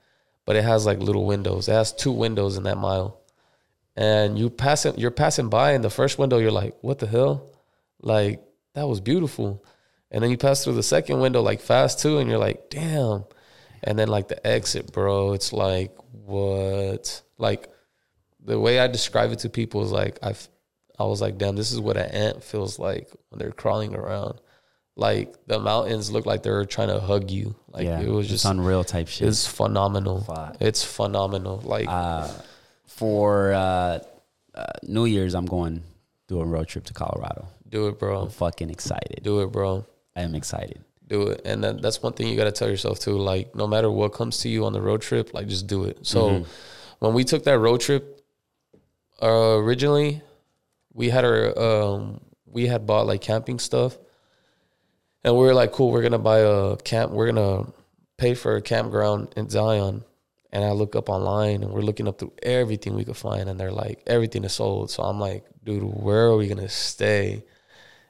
[0.44, 1.68] But it has like little windows.
[1.68, 3.20] It has two windows in that mile.
[3.96, 7.50] And you passing you're passing by in the first window you're like, what the hell?
[8.00, 8.42] Like
[8.74, 9.64] that was beautiful.
[10.10, 13.24] And then you pass through the second window like fast too, and you're like, damn.
[13.86, 17.22] And then like the exit, bro, it's like what?
[17.38, 17.68] Like
[18.44, 20.34] the way I describe it to people is like I,
[20.98, 24.40] I was like, damn, this is what an ant feels like when they're crawling around.
[24.96, 27.54] Like the mountains look like they're trying to hug you.
[27.68, 29.28] Like yeah, it was just, unreal type shit.
[29.28, 30.26] it's phenomenal.
[30.58, 31.60] It's phenomenal.
[31.62, 32.28] Like uh,
[32.86, 33.98] for uh,
[34.54, 35.82] uh, New Year's, I'm going
[36.28, 37.46] do a road trip to Colorado.
[37.68, 38.22] do it, bro.
[38.22, 39.20] I'm fucking excited.
[39.22, 39.86] Do it, bro.
[40.16, 40.82] I am excited.
[41.08, 41.42] Do it.
[41.44, 44.12] And that, that's one thing you got to tell yourself too like no matter what
[44.12, 46.06] comes to you on the road trip like just do it.
[46.06, 46.44] So
[46.98, 48.20] when we took that road trip
[49.22, 50.22] uh, originally
[50.92, 53.98] we had our um, we had bought like camping stuff.
[55.24, 57.66] And we were like cool we're gonna buy a camp we're gonna
[58.16, 60.04] pay for a campground in zion.
[60.52, 63.60] And i look up online and we're looking up through everything we could find and
[63.60, 64.90] they're like everything is sold.
[64.90, 67.44] So i'm like dude where are we gonna stay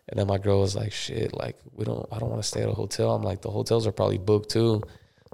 [0.09, 2.63] and then my girl was like, shit, like we don't I don't want to stay
[2.63, 3.15] at a hotel.
[3.15, 4.83] I'm like, the hotels are probably booked too.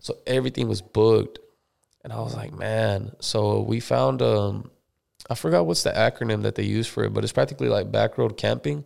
[0.01, 1.39] So everything was booked.
[2.05, 3.13] And I was like, man.
[3.21, 4.71] So we found um
[5.31, 8.19] I forgot what's the acronym that they use for it, but it's practically like back
[8.19, 8.85] road camping.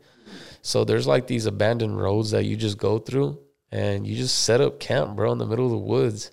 [0.63, 3.39] So there's like these abandoned roads that you just go through
[3.71, 6.31] and you just set up camp, bro, in the middle of the woods.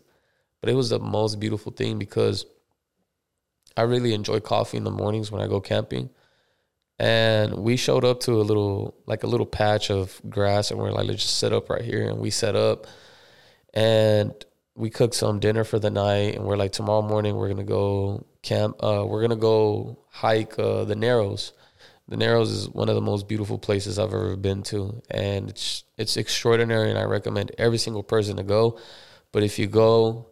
[0.60, 2.46] But it was the most beautiful thing because
[3.78, 6.10] I really enjoy coffee in the mornings when I go camping.
[7.00, 10.92] And we showed up to a little like a little patch of grass and we're
[10.92, 12.08] like, let's just set up right here.
[12.08, 12.88] And we set up
[13.74, 14.34] and
[14.76, 18.26] we cooked some dinner for the night and we're like tomorrow morning we're gonna go
[18.42, 21.54] camp uh, we're gonna go hike uh, the narrows
[22.08, 25.84] the narrows is one of the most beautiful places i've ever been to and it's
[25.98, 28.78] it's extraordinary and i recommend every single person to go
[29.32, 30.28] but if you go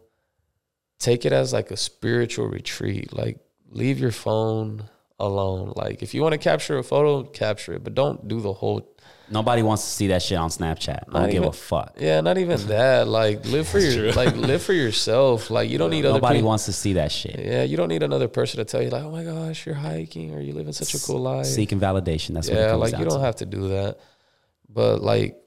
[0.98, 3.38] take it as like a spiritual retreat like
[3.70, 4.88] leave your phone
[5.22, 8.52] alone like if you want to capture a photo capture it but don't do the
[8.52, 8.88] whole
[9.30, 11.04] Nobody wants to see that shit on Snapchat.
[11.08, 11.96] I don't give a fuck.
[11.98, 15.90] yeah not even that like live for your like live for yourself like you don't
[15.90, 17.38] need other Nobody people wants to see that shit.
[17.38, 20.34] Yeah, you don't need another person to tell you like, oh my gosh, you're hiking
[20.34, 21.46] or you living such a cool life.
[21.46, 22.34] Seeking validation.
[22.34, 23.24] That's what it yeah, like you don't to.
[23.24, 23.98] have to do that.
[24.68, 25.38] But like,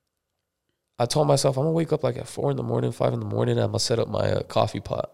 [0.98, 3.20] I told myself I'm gonna wake up like at four in the morning, five in
[3.20, 3.58] the morning.
[3.58, 5.12] I'm gonna set up my uh, coffee pot.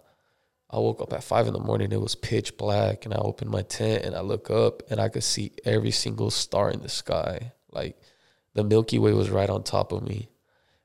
[0.71, 1.93] I woke up at five in the morning.
[1.93, 5.09] It was pitch black, and I opened my tent and I look up and I
[5.09, 7.53] could see every single star in the sky.
[7.71, 7.97] Like
[8.55, 10.29] the Milky Way was right on top of me,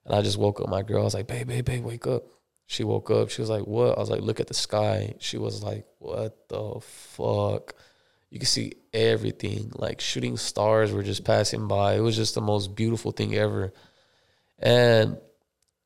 [0.06, 0.70] and I just woke up.
[0.70, 2.24] My girl I was like, "Babe, babe, babe, wake up."
[2.68, 3.30] She woke up.
[3.30, 6.50] She was like, "What?" I was like, "Look at the sky." She was like, "What
[6.50, 7.74] the fuck?"
[8.30, 9.72] You could see everything.
[9.76, 11.96] Like shooting stars were just passing by.
[11.96, 13.74] It was just the most beautiful thing ever.
[14.60, 15.18] And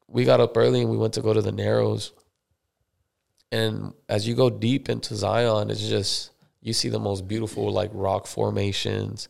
[0.08, 2.12] we got up early and we went to go to the Narrows.
[3.54, 6.32] And as you go deep into Zion, it's just
[6.62, 9.30] you see the most beautiful like rock formations,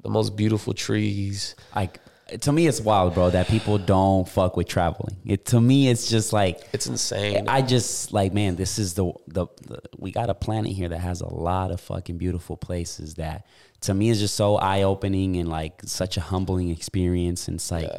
[0.00, 1.56] the most beautiful trees.
[1.74, 1.98] Like
[2.42, 3.30] to me, it's wild, bro.
[3.30, 5.16] That people don't fuck with traveling.
[5.24, 7.48] It to me, it's just like It's insane.
[7.48, 11.00] I just like, man, this is the, the the we got a planet here that
[11.00, 13.44] has a lot of fucking beautiful places that
[13.80, 17.48] to me is just so eye opening and like such a humbling experience.
[17.48, 17.90] And it's like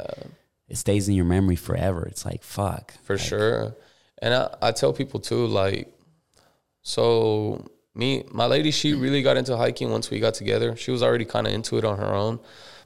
[0.70, 2.06] it stays in your memory forever.
[2.06, 2.94] It's like fuck.
[3.02, 3.76] for sure.
[4.20, 5.88] And I, I tell people too, like,
[6.82, 10.76] so me, my lady, she really got into hiking once we got together.
[10.76, 12.40] She was already kind of into it on her own,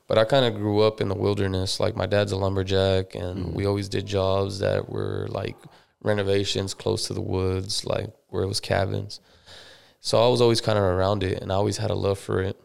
[0.06, 1.80] but I kind of grew up in the wilderness.
[1.80, 3.52] Like my dad's a lumberjack, and mm.
[3.52, 5.56] we always did jobs that were like
[6.02, 9.20] renovations close to the woods, like where it was cabins.
[10.00, 12.40] So I was always kind of around it, and I always had a love for
[12.42, 12.60] it.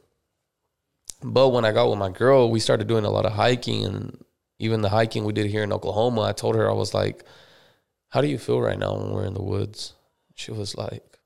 [1.22, 4.24] But when I got with my girl, we started doing a lot of hiking, and
[4.57, 6.22] even the hiking we did here in Oklahoma.
[6.22, 7.24] I told her I was like,
[8.10, 9.93] "How do you feel right now when we're in the woods?"
[10.36, 11.20] She was like,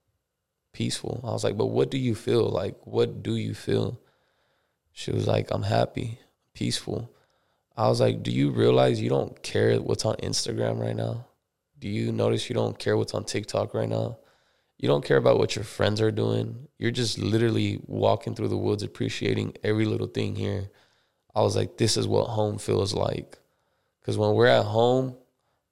[0.73, 2.49] "Peaceful." I was like, "But what do you feel?
[2.49, 3.99] Like, what do you feel?"
[4.91, 6.19] She was like, "I'm happy,
[6.53, 7.09] peaceful."
[7.75, 11.25] I was like, "Do you realize you don't care what's on Instagram right now?
[11.79, 14.19] Do you notice you don't care what's on TikTok right now?
[14.77, 16.67] You don't care about what your friends are doing.
[16.77, 20.69] You're just literally walking through the woods, appreciating every little thing here."
[21.33, 23.39] I was like, "This is what home feels like."
[23.99, 25.17] Because when we're at home,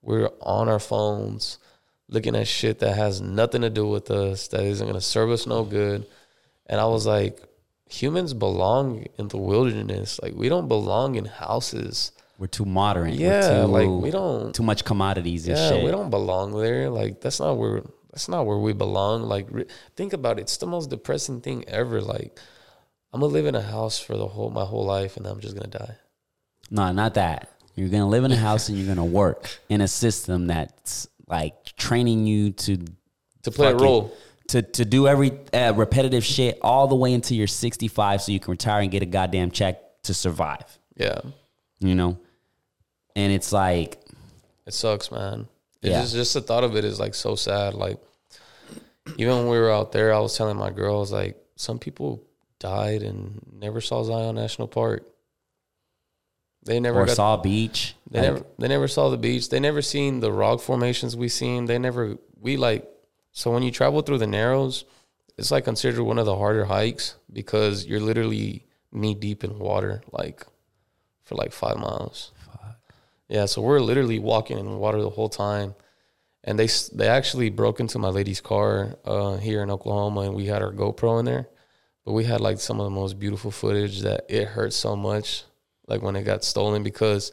[0.01, 1.57] we're on our phones
[2.09, 5.29] looking at shit that has nothing to do with us, that isn't going to serve
[5.31, 6.05] us no good.
[6.65, 7.39] And I was like,
[7.89, 10.19] humans belong in the wilderness.
[10.21, 12.11] Like, we don't belong in houses.
[12.37, 13.11] We're too modern.
[13.11, 15.83] We're Yeah, too, like, we don't- too much commodities and Yeah, shit.
[15.83, 16.89] we don't belong there.
[16.89, 17.83] Like, that's not where.
[18.11, 19.23] That's not where we belong.
[19.23, 20.41] Like, re- think about it.
[20.41, 22.01] It's the most depressing thing ever.
[22.01, 22.37] Like,
[23.13, 25.55] I'm gonna live in a house for the whole my whole life, and I'm just
[25.55, 25.95] gonna die.
[26.69, 27.49] No, not that.
[27.75, 31.75] You're gonna live in a house and you're gonna work in a system that's like
[31.77, 32.77] training you to
[33.43, 34.13] To play a role.
[34.49, 38.39] to to do every uh, repetitive shit all the way until you're 65, so you
[38.39, 40.65] can retire and get a goddamn check to survive.
[40.97, 41.19] Yeah,
[41.79, 42.17] You know,
[43.15, 43.99] and it's like
[44.65, 45.47] It sucks, man.
[45.81, 46.01] It's Yeah.
[46.01, 47.73] just just the thought of it is like so sad.
[47.73, 47.97] Like
[49.17, 52.21] even when we were out there, I was telling my girls, like, some people
[52.59, 55.03] died and never saw Zion National Park.
[56.63, 57.95] They never or got saw beach.
[58.09, 59.49] they Like, never they never saw the beach.
[59.49, 61.65] They never seen the rock formations we seen.
[61.65, 62.87] They never we like
[63.31, 64.85] so when you travel through the narrows,
[65.37, 70.03] it's like considered one of the harder hikes because you're literally knee deep in water,
[70.11, 70.45] like
[71.23, 72.31] for like five miles.
[73.29, 75.73] Yeah, so we're literally walking in water the whole time,
[76.43, 80.47] and they they actually broke into my lady's car uh, here in Oklahoma, and we
[80.47, 81.47] had our GoPro in there,
[82.03, 85.45] but we had like some of the most beautiful footage that it hurt so much,
[85.87, 87.31] like when it got stolen because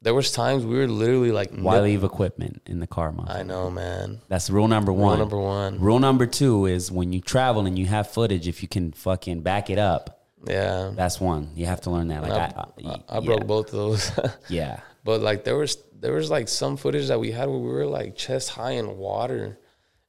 [0.00, 3.26] there was times we were literally like why nip- leave equipment in the car, mom?
[3.28, 4.20] I know, man.
[4.28, 5.80] That's rule number one Rule number one.
[5.80, 9.42] Rule number two is when you travel and you have footage, if you can fucking
[9.42, 11.50] back it up, Yeah, that's one.
[11.54, 12.22] You have to learn that.
[12.22, 14.10] Like I, I, I, I, I broke yeah, both of those.
[14.48, 14.80] Yeah.
[15.04, 17.86] But like there was there was like some footage that we had where we were
[17.86, 19.58] like chest high in water.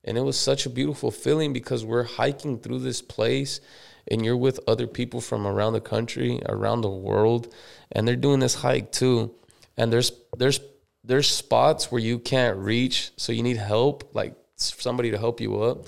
[0.04, 3.62] And it was such a beautiful feeling because we're hiking through this place
[4.10, 7.54] and you're with other people from around the country, around the world,
[7.92, 9.34] and they're doing this hike too.
[9.78, 10.60] And there's there's
[11.04, 15.62] there's spots where you can't reach, so you need help, like somebody to help you
[15.62, 15.86] up.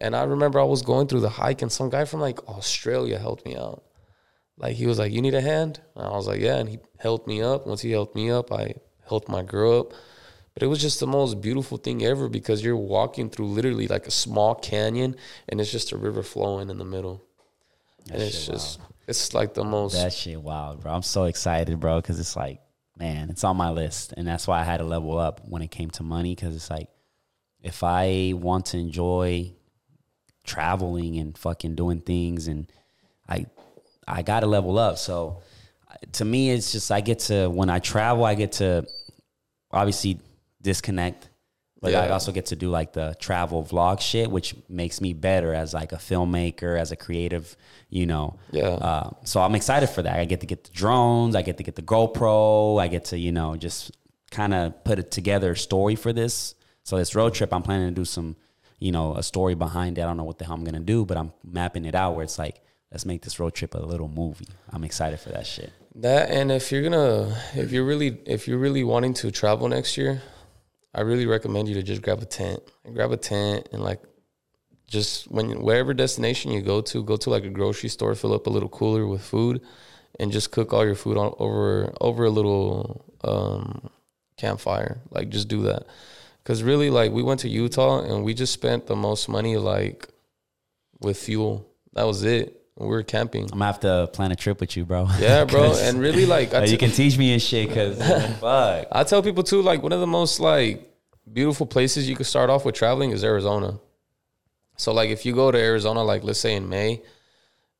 [0.00, 3.18] And I remember I was going through the hike, and some guy from like Australia
[3.18, 3.82] helped me out.
[4.58, 6.78] Like he was like, "You need a hand?" And I was like, "Yeah." And he
[6.98, 7.66] helped me up.
[7.66, 8.74] Once he helped me up, I
[9.08, 9.92] helped my girl up.
[10.54, 14.06] But it was just the most beautiful thing ever because you're walking through literally like
[14.06, 15.16] a small canyon,
[15.48, 17.24] and it's just a river flowing in the middle,
[18.10, 19.94] and it's just it's like the most.
[19.94, 20.92] That shit wild, bro.
[20.92, 22.60] I'm so excited, bro, because it's like,
[22.96, 24.14] man, it's on my list.
[24.16, 26.70] And that's why I had to level up when it came to money, because it's
[26.70, 26.88] like,
[27.60, 29.52] if I want to enjoy
[30.44, 32.70] traveling and fucking doing things, and
[33.28, 33.46] I,
[34.06, 34.98] I got to level up.
[34.98, 35.42] So
[36.12, 38.86] to me, it's just, I get to, when I travel, I get to
[39.70, 40.20] obviously
[40.60, 41.28] disconnect.
[41.82, 45.52] But I also get to do like the travel vlog shit, which makes me better
[45.52, 47.56] as like a filmmaker, as a creative,
[47.90, 48.38] you know.
[48.52, 48.68] Yeah.
[48.68, 50.20] Uh, so I'm excited for that.
[50.20, 51.34] I get to get the drones.
[51.34, 52.80] I get to get the GoPro.
[52.80, 53.90] I get to you know just
[54.30, 56.54] kind of put it together story for this.
[56.84, 58.36] So this road trip, I'm planning to do some,
[58.78, 60.02] you know, a story behind it.
[60.02, 62.22] I don't know what the hell I'm gonna do, but I'm mapping it out where
[62.22, 62.60] it's like,
[62.92, 64.48] let's make this road trip a little movie.
[64.70, 65.72] I'm excited for that shit.
[65.96, 69.96] That and if you're gonna if you're really if you're really wanting to travel next
[69.96, 70.22] year,
[70.94, 72.60] I really recommend you to just grab a tent.
[72.92, 74.02] Grab a tent and like
[74.86, 78.46] just when wherever destination you go to, go to like a grocery store, fill up
[78.46, 79.62] a little cooler with food,
[80.20, 83.88] and just cook all your food on over over a little um,
[84.36, 85.00] campfire.
[85.10, 85.86] Like just do that,
[86.42, 90.08] because really like we went to Utah and we just spent the most money like
[91.00, 91.66] with fuel.
[91.94, 92.61] That was it.
[92.76, 93.44] We were camping.
[93.44, 95.06] I'm gonna have to plan a trip with you, bro.
[95.18, 95.74] Yeah, bro.
[95.78, 97.98] and really like I uh, you can teach me and shit, cause
[98.40, 98.86] fuck.
[98.90, 100.90] I tell people too, like one of the most like
[101.30, 103.78] beautiful places you could start off with traveling is Arizona.
[104.76, 107.02] So like if you go to Arizona, like let's say in May,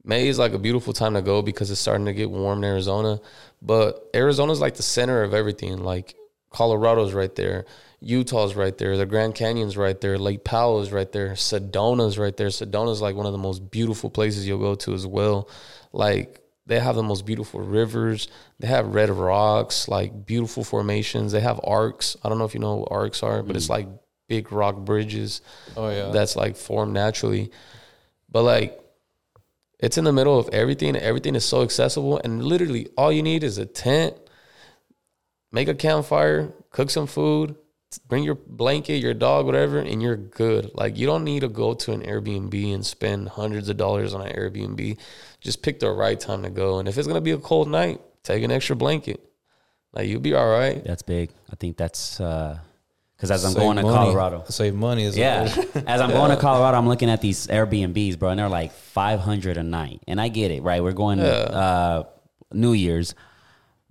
[0.04, 2.64] May is like a beautiful time to go because it's starting to get warm in
[2.64, 3.20] Arizona.
[3.60, 5.78] But Arizona's like the center of everything.
[5.78, 6.14] Like
[6.50, 7.64] Colorado's right there,
[8.02, 12.50] Utah's right there, the Grand Canyon's right there, Lake Powell's right there, Sedona's right there.
[12.50, 15.48] Sedona's like one of the most beautiful places you'll go to as well.
[15.92, 18.26] Like they have the most beautiful rivers.
[18.58, 21.30] They have red rocks, like beautiful formations.
[21.30, 22.16] They have arcs.
[22.24, 23.70] I don't know if you know what arcs are, but it's mm.
[23.70, 23.88] like
[24.28, 25.42] big rock bridges
[25.76, 26.10] Oh yeah.
[26.10, 27.50] that's like formed naturally.
[28.28, 28.80] But like
[29.78, 30.96] it's in the middle of everything.
[30.96, 32.20] Everything is so accessible.
[32.24, 34.16] And literally all you need is a tent,
[35.52, 37.56] make a campfire, cook some food,
[37.98, 40.70] bring your blanket, your dog, whatever, and you're good.
[40.74, 44.20] Like you don't need to go to an Airbnb and spend hundreds of dollars on
[44.20, 44.98] an Airbnb.
[45.40, 46.78] Just pick the right time to go.
[46.78, 49.20] And if it's gonna be a cold night, take an extra blanket.
[49.92, 50.82] Like you'll be all right.
[50.84, 51.30] That's big.
[51.50, 52.58] I think that's uh,
[53.22, 53.94] because as I'm Save going to money.
[53.94, 54.44] Colorado.
[54.48, 55.42] Save money is Yeah.
[55.86, 59.58] As I'm going to Colorado, I'm looking at these Airbnbs, bro, and they're like 500
[59.58, 60.02] a night.
[60.08, 60.82] And I get it, right?
[60.82, 62.02] We're going uh,
[62.52, 63.14] New Year's,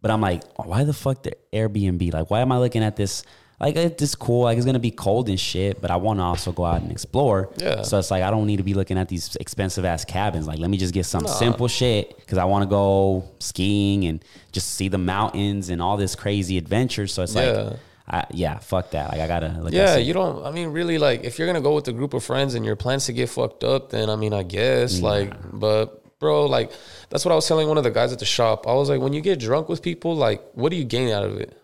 [0.02, 2.14] but I'm like, oh, why the fuck the Airbnb?
[2.14, 3.24] Like, why am I looking at this?
[3.62, 4.43] Like, it's cool.
[4.45, 6.91] Like, it's gonna be cold and shit, but I want to also go out and
[6.91, 7.49] explore.
[7.57, 7.84] Yeah.
[7.84, 10.47] So it's like I don't need to be looking at these expensive ass cabins.
[10.47, 14.26] Like, let me just get some simple shit because I want to go skiing and
[14.51, 17.05] just see the mountains and all this crazy adventure.
[17.07, 17.51] So it's Yeah.
[17.51, 17.80] like.
[18.07, 19.09] I, yeah, fuck that.
[19.09, 19.55] Like I gotta.
[19.62, 20.43] Like Yeah, said, you don't.
[20.43, 22.76] I mean, really, like, if you're gonna go with a group of friends and your
[22.76, 26.72] plans to get fucked up, then I mean, I guess, like, but bro, like,
[27.09, 28.68] that's what I was telling one of the guys at the shop.
[28.68, 31.24] I was like, when you get drunk with people, like, what do you gain out
[31.24, 31.55] of it?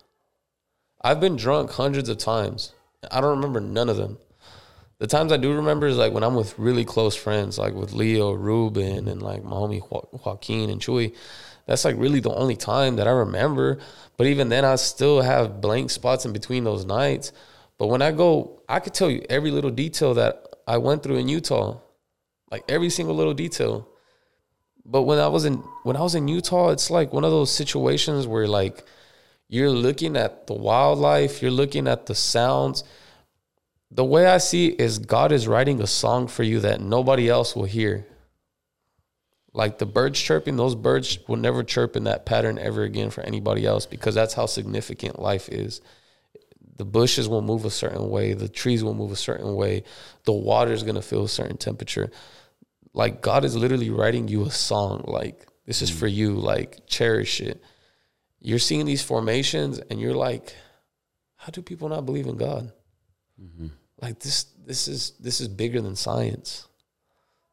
[1.08, 2.74] I've been drunk hundreds of times.
[3.10, 4.18] I don't remember none of them.
[5.00, 7.94] The times I do remember is like when I'm with really close friends, like with
[7.94, 11.16] Leo, Ruben, and like my homie jo- Joaquin and Chewy.
[11.66, 13.80] That's like really the only time that I remember.
[14.18, 17.32] But even then, I still have blank spots in between those nights.
[17.78, 21.20] But when I go, I could tell you every little detail that I went through
[21.20, 21.78] in Utah,
[22.52, 23.88] like every single little detail.
[24.84, 27.50] But when I was in when I was in Utah, it's like one of those
[27.50, 28.84] situations where like
[29.50, 32.84] you're looking at the wildlife, you're looking at the sounds.
[33.90, 37.30] The way I see it is God is writing a song for you that nobody
[37.30, 38.06] else will hear.
[39.54, 43.22] Like the birds chirping, those birds will never chirp in that pattern ever again for
[43.22, 45.82] anybody else because that's how significant life is.
[46.76, 49.84] The bushes will move a certain way, the trees will move a certain way,
[50.26, 52.12] the water is going to feel a certain temperature.
[52.94, 55.06] Like God is literally writing you a song.
[55.08, 55.96] Like this is mm.
[55.96, 56.34] for you.
[56.34, 57.64] Like cherish it.
[58.48, 60.56] You're seeing these formations and you're like,
[61.36, 62.72] how do people not believe in God?
[63.38, 63.68] Mm-hmm.
[64.02, 66.66] Like this, this is this is bigger than science.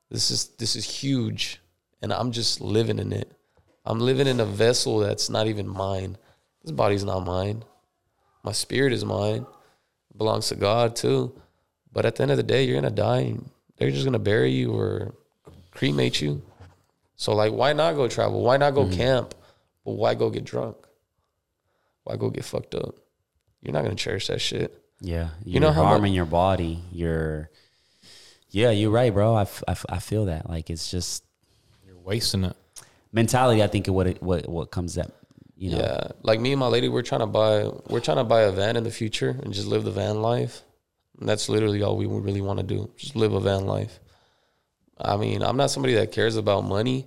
[0.08, 1.58] This is this is huge,
[2.00, 3.32] and I'm just living in it.
[3.84, 6.16] I'm living in a vessel that's not even mine.
[6.62, 7.64] This body's not mine.
[8.44, 9.46] My spirit is mine.
[10.10, 11.34] It belongs to God too.
[11.92, 13.22] But at the end of the day, you're gonna die.
[13.34, 15.16] And they're just gonna bury you or
[15.72, 16.40] cremate you.
[17.16, 18.42] So like, why not go travel?
[18.42, 18.96] Why not go mm-hmm.
[18.96, 19.34] camp?
[19.84, 20.83] But why go get drunk?
[22.04, 22.94] Why go get fucked up?
[23.62, 24.78] You're not gonna cherish that shit.
[25.00, 26.82] Yeah, you're You know how mu- harming your body.
[26.92, 27.50] You're,
[28.50, 29.34] yeah, you're right, bro.
[29.34, 30.48] I, f- I, f- I feel that.
[30.48, 31.24] Like it's just
[31.86, 32.56] You're wasting it.
[33.12, 33.62] mentality.
[33.62, 35.10] I think what it, what what comes up.
[35.56, 38.24] You know, Yeah, like me and my lady, we're trying to buy we're trying to
[38.24, 40.62] buy a van in the future and just live the van life.
[41.20, 42.90] And that's literally all we really want to do.
[42.96, 44.00] Just live a van life.
[44.98, 47.06] I mean, I'm not somebody that cares about money.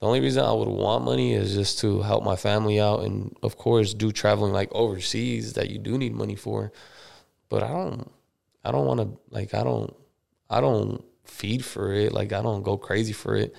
[0.00, 3.36] The only reason I would want money is just to help my family out and
[3.42, 6.72] of course do traveling like overseas that you do need money for.
[7.48, 8.10] But I don't
[8.64, 9.94] I don't want to like I don't
[10.48, 12.12] I don't feed for it.
[12.12, 13.54] Like I don't go crazy for it.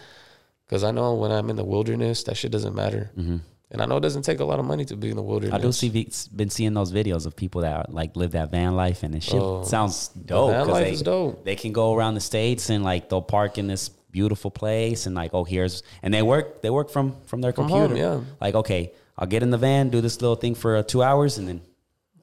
[0.70, 3.12] Cause I know when I'm in the wilderness, that shit doesn't matter.
[3.18, 3.38] Mm-hmm.
[3.72, 5.54] And I know it doesn't take a lot of money to be in the wilderness.
[5.54, 5.90] I do see
[6.36, 9.22] been seeing those videos of people that are, like live that van life, and it
[9.22, 10.52] shit Oh, sounds dope.
[10.52, 11.44] van life they, is dope.
[11.46, 15.16] They can go around the states and like they'll park in this beautiful place and
[15.16, 17.88] like oh here's and they work they work from from their computer.
[17.90, 18.22] home, yeah.
[18.42, 21.38] Like okay, I'll get in the van, do this little thing for uh, two hours,
[21.38, 21.62] and then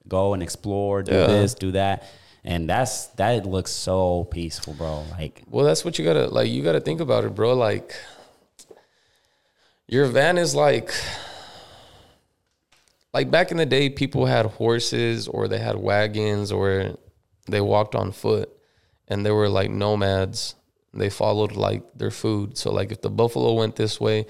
[0.09, 1.27] go and explore, do Yeah.
[1.27, 2.05] this, do that,
[2.45, 5.05] and that's that looks so peaceful, bro.
[5.13, 6.49] Like Well, that's what you gotta like.
[6.51, 7.55] You gotta think about it, bro.
[7.55, 7.95] Like,
[9.89, 10.91] your van is like,
[13.15, 16.97] like back in the day, people had horses or they had wagons or
[17.49, 18.51] they walked on foot,
[19.09, 20.55] and they were like nomads.
[20.99, 22.57] They followed like their food.
[22.59, 24.27] So like, if the buffalo went this way,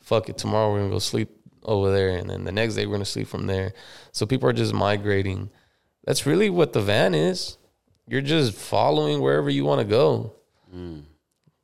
[0.00, 0.38] fuck it.
[0.38, 1.30] Tomorrow we're gonna go sleep
[1.64, 3.72] over there, and then the next day we're gonna sleep from there.
[4.12, 5.50] So people are just migrating.
[6.04, 7.56] That's really what the van is.
[8.08, 10.34] You're just following wherever you want to go.
[10.74, 11.04] Mm.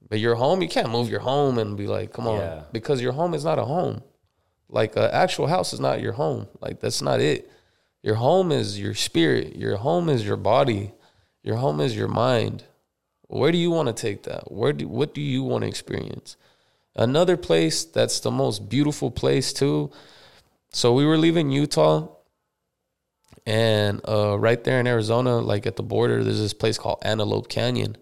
[0.08, 2.62] But your home, you can't move your home and be like, come on, Yeah.
[2.72, 4.02] because your home is not a home.
[4.68, 6.46] Like an actual house is not your home.
[6.60, 7.50] Like that's not it.
[8.02, 9.56] Your home is your spirit.
[9.56, 10.92] Your home is your body.
[11.42, 12.62] Your home is your mind.
[13.28, 14.52] Where do you want to take that?
[14.52, 16.36] Where do what do you want to experience?
[16.94, 19.90] Another place that's the most beautiful place too.
[20.70, 22.08] So we were leaving Utah
[23.46, 27.48] and uh, right there in Arizona, like at the border, there's this place called Antelope
[27.48, 27.96] Canyon.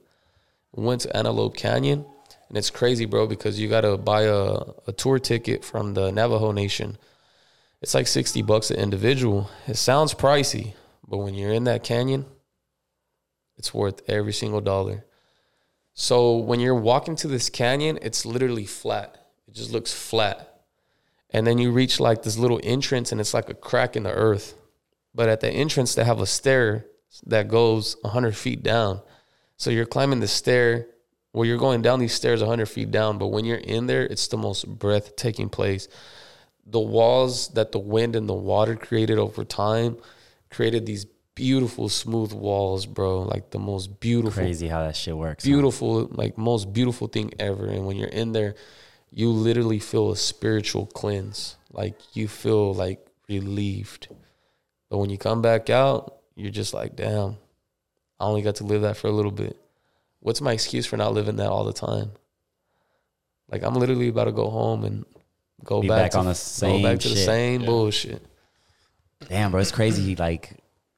[0.72, 2.06] Went to Antelope Canyon,
[2.48, 6.10] and it's crazy, bro, because you got to buy a, a tour ticket from the
[6.10, 6.96] Navajo Nation.
[7.82, 9.50] It's like 60 bucks an individual.
[9.68, 10.72] It sounds pricey,
[11.06, 12.24] but when you're in that canyon,
[13.58, 15.04] it's worth every single dollar.
[15.94, 19.16] So when you're walking to this canyon, it's literally flat.
[19.46, 20.62] It just looks flat.
[21.30, 24.12] And then you reach like this little entrance, and it's like a crack in the
[24.12, 24.56] earth.
[25.14, 26.86] But at the entrance, they have a stair
[27.26, 29.00] that goes 100 feet down.
[29.56, 30.88] So you're climbing the stair
[31.30, 33.18] where you're going down these stairs 100 feet down.
[33.18, 35.88] But when you're in there, it's the most breathtaking place.
[36.66, 39.98] The walls that the wind and the water created over time
[40.50, 41.04] created these
[41.34, 43.22] beautiful, smooth walls, bro.
[43.22, 45.44] Like the most beautiful, crazy how that shit works.
[45.44, 45.48] huh?
[45.50, 47.66] beautiful, like most beautiful thing ever.
[47.66, 48.54] And when you're in there,
[49.10, 51.56] you literally feel a spiritual cleanse.
[51.72, 54.08] Like you feel like relieved.
[54.90, 57.36] But when you come back out, you're just like, damn,
[58.20, 59.56] I only got to live that for a little bit.
[60.20, 62.12] What's my excuse for not living that all the time?
[63.50, 65.04] Like I'm literally about to go home and
[65.64, 67.24] go Be back, back to, on the go same back to the shit.
[67.26, 68.24] same bullshit.
[69.28, 70.16] Damn, bro, it's crazy.
[70.16, 70.56] Like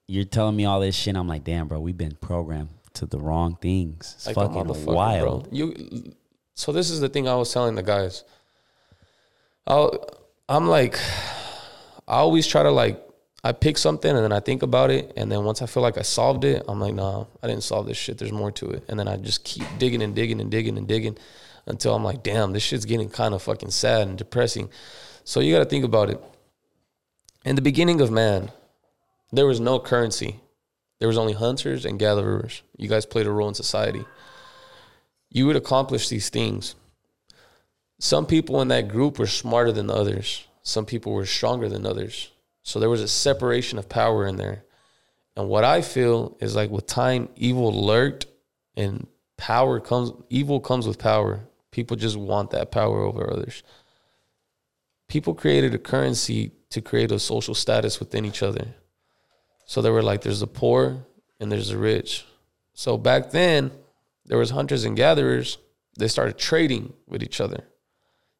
[0.08, 1.16] you're telling me all this shit.
[1.16, 4.14] I'm like, damn, bro, we've been programmed to the wrong things.
[4.16, 5.44] It's Like fucking wild.
[5.44, 5.52] Bro.
[5.52, 6.14] You
[6.54, 8.24] so this is the thing I was telling the guys.
[9.66, 9.88] I
[10.48, 10.98] I'm like
[12.08, 13.02] I always try to like
[13.44, 15.98] I pick something and then I think about it and then once I feel like
[15.98, 18.18] I solved it, I'm like, nah, I didn't solve this shit.
[18.18, 18.84] There's more to it.
[18.88, 21.16] And then I just keep digging and digging and digging and digging
[21.66, 24.70] until I'm like, damn, this shit's getting kind of fucking sad and depressing.
[25.24, 26.22] So you got to think about it.
[27.44, 28.50] In the beginning of man,
[29.32, 30.40] there was no currency.
[30.98, 32.62] There was only hunters and gatherers.
[32.76, 34.04] You guys played a role in society.
[35.30, 36.74] You would accomplish these things.
[37.98, 40.46] Some people in that group were smarter than others.
[40.62, 42.30] Some people were stronger than others.
[42.62, 44.64] So there was a separation of power in there.
[45.36, 48.26] And what I feel is like with time, evil lurked
[48.74, 49.06] and
[49.36, 51.40] power comes, evil comes with power.
[51.70, 53.62] People just want that power over others.
[55.08, 58.74] People created a currency to create a social status within each other.
[59.66, 61.04] So they were like, there's the poor
[61.40, 62.24] and there's the rich.
[62.72, 63.70] So back then,
[64.24, 65.58] there was hunters and gatherers.
[65.98, 67.64] They started trading with each other.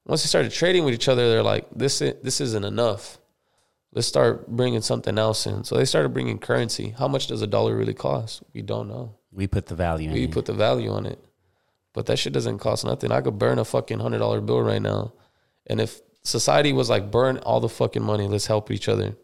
[0.07, 3.19] Once they started trading with each other, they're like, this i- this isn't enough.
[3.93, 5.65] Let's start bringing something else in.
[5.65, 6.95] So they started bringing currency.
[6.99, 8.43] How much does a dollar really cost?
[8.53, 9.15] We don't know.
[9.33, 10.31] We put the value in We it.
[10.33, 11.19] put the value on it.
[11.93, 13.11] But that shit doesn't cost nothing.
[13.11, 15.13] I could burn a fucking hundred dollar bill right now.
[15.67, 19.17] And if society was like burn all the fucking money, let's help each other.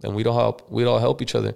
[0.00, 1.54] Then we don't help we'd all help each other.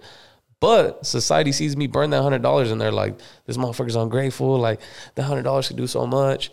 [0.60, 4.80] But society sees me burn that hundred dollars and they're like, this motherfucker's ungrateful, like
[5.16, 6.52] that hundred dollars could do so much.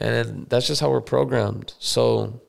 [0.00, 1.72] And that's just how we're programmed.
[1.78, 2.40] So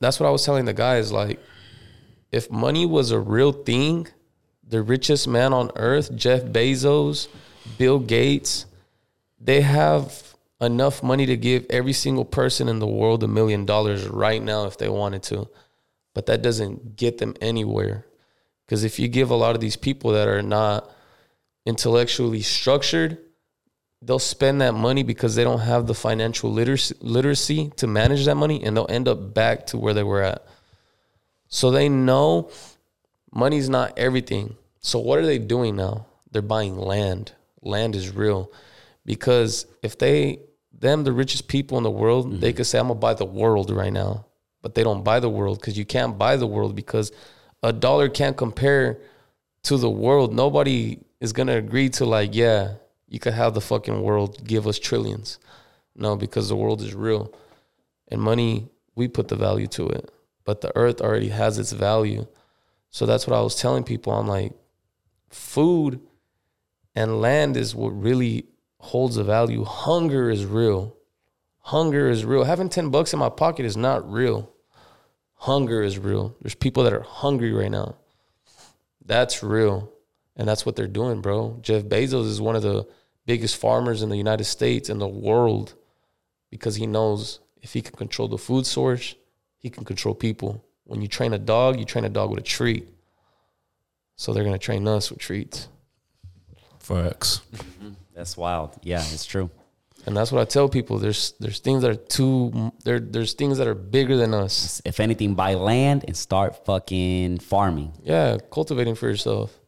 [0.00, 1.12] that's what I was telling the guys.
[1.12, 1.38] Like,
[2.32, 4.08] if money was a real thing,
[4.66, 7.28] the richest man on earth, Jeff Bezos,
[7.76, 8.66] Bill Gates,
[9.38, 14.06] they have enough money to give every single person in the world a million dollars
[14.06, 15.48] right now if they wanted to.
[16.14, 18.06] But that doesn't get them anywhere.
[18.66, 20.90] Because if you give a lot of these people that are not
[21.66, 23.18] intellectually structured,
[24.02, 28.36] they'll spend that money because they don't have the financial literacy, literacy to manage that
[28.36, 30.46] money and they'll end up back to where they were at.
[31.48, 32.50] So they know
[33.32, 34.56] money's not everything.
[34.80, 36.06] So what are they doing now?
[36.30, 37.32] They're buying land.
[37.60, 38.50] Land is real
[39.04, 40.40] because if they
[40.72, 42.40] them the richest people in the world, mm-hmm.
[42.40, 44.26] they could say I'm gonna buy the world right now,
[44.62, 47.12] but they don't buy the world because you can't buy the world because
[47.62, 48.98] a dollar can't compare
[49.64, 50.34] to the world.
[50.34, 52.74] Nobody is gonna agree to like, yeah,
[53.08, 55.38] you could have the fucking world give us trillions.
[55.94, 57.32] No, because the world is real.
[58.08, 60.10] And money, we put the value to it.
[60.44, 62.26] But the earth already has its value.
[62.90, 64.12] So that's what I was telling people.
[64.12, 64.52] I'm like,
[65.28, 66.00] food
[66.94, 68.46] and land is what really
[68.78, 69.64] holds a value.
[69.64, 70.96] Hunger is real.
[71.60, 72.44] Hunger is real.
[72.44, 74.50] Having 10 bucks in my pocket is not real.
[75.34, 76.36] Hunger is real.
[76.40, 77.96] There's people that are hungry right now.
[79.04, 79.92] That's real.
[80.36, 81.58] And that's what they're doing, bro.
[81.60, 82.86] Jeff Bezos is one of the
[83.26, 85.74] biggest farmers in the United States and the world
[86.50, 89.14] because he knows if he can control the food source,
[89.58, 90.64] he can control people.
[90.84, 92.88] When you train a dog, you train a dog with a treat.
[94.16, 95.68] So they're going to train us with treats.
[96.78, 97.42] Facts.
[97.54, 97.90] Mm-hmm.
[98.14, 98.78] That's wild.
[98.82, 99.50] Yeah, it's true.
[100.06, 100.98] And that's what I tell people.
[100.98, 104.80] There's there's things that are too there there's things that are bigger than us.
[104.84, 107.92] If anything, buy land and start fucking farming.
[108.02, 109.58] Yeah, cultivating for yourself.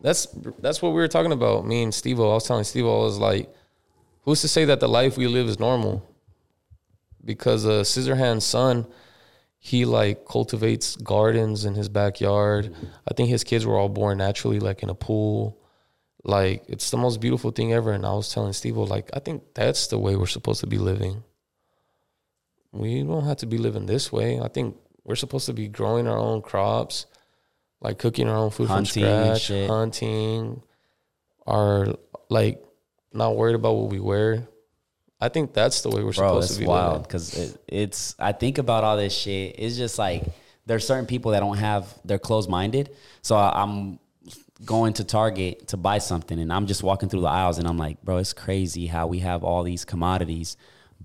[0.00, 0.26] That's
[0.58, 1.66] that's what we were talking about.
[1.66, 2.20] Me and Steve.
[2.20, 3.52] I was telling Steve, I was like,
[4.22, 6.06] who's to say that the life we live is normal?
[7.24, 8.86] Because uh, Scissorhand's son,
[9.58, 12.74] he like cultivates gardens in his backyard.
[13.08, 15.58] I think his kids were all born naturally, like in a pool.
[16.24, 17.92] Like it's the most beautiful thing ever.
[17.92, 20.78] And I was telling Steve, like, I think that's the way we're supposed to be
[20.78, 21.22] living.
[22.72, 24.40] We don't have to be living this way.
[24.40, 27.06] I think we're supposed to be growing our own crops
[27.80, 30.62] like cooking our own food hunting from scratch, hunting,
[31.46, 31.94] are
[32.28, 32.62] like
[33.12, 34.48] not worried about what we wear.
[35.20, 36.66] I think that's the way we're Bro, supposed to be.
[36.66, 38.14] wild because it, it's.
[38.18, 39.56] I think about all this shit.
[39.58, 40.24] It's just like
[40.66, 41.92] there's certain people that don't have.
[42.04, 42.90] They're closed minded.
[43.22, 43.98] So I'm
[44.64, 47.78] going to Target to buy something, and I'm just walking through the aisles, and I'm
[47.78, 50.56] like, bro, it's crazy how we have all these commodities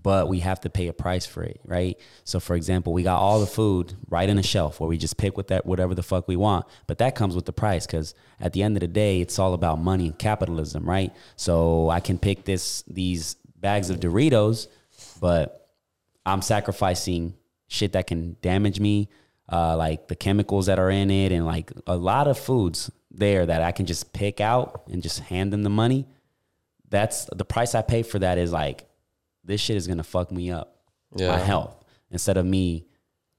[0.03, 1.99] but we have to pay a price for it, right?
[2.23, 5.17] So for example, we got all the food right in a shelf where we just
[5.17, 8.13] pick with that whatever the fuck we want, but that comes with the price cuz
[8.39, 11.13] at the end of the day, it's all about money and capitalism, right?
[11.35, 14.67] So I can pick this these bags of Doritos,
[15.19, 15.69] but
[16.25, 17.35] I'm sacrificing
[17.67, 19.09] shit that can damage me,
[19.51, 23.45] uh, like the chemicals that are in it and like a lot of foods there
[23.45, 26.07] that I can just pick out and just hand them the money.
[26.89, 28.85] That's the price I pay for that is like
[29.43, 30.81] this shit is gonna fuck me up,
[31.15, 31.29] yeah.
[31.29, 31.75] my health.
[32.09, 32.85] Instead of me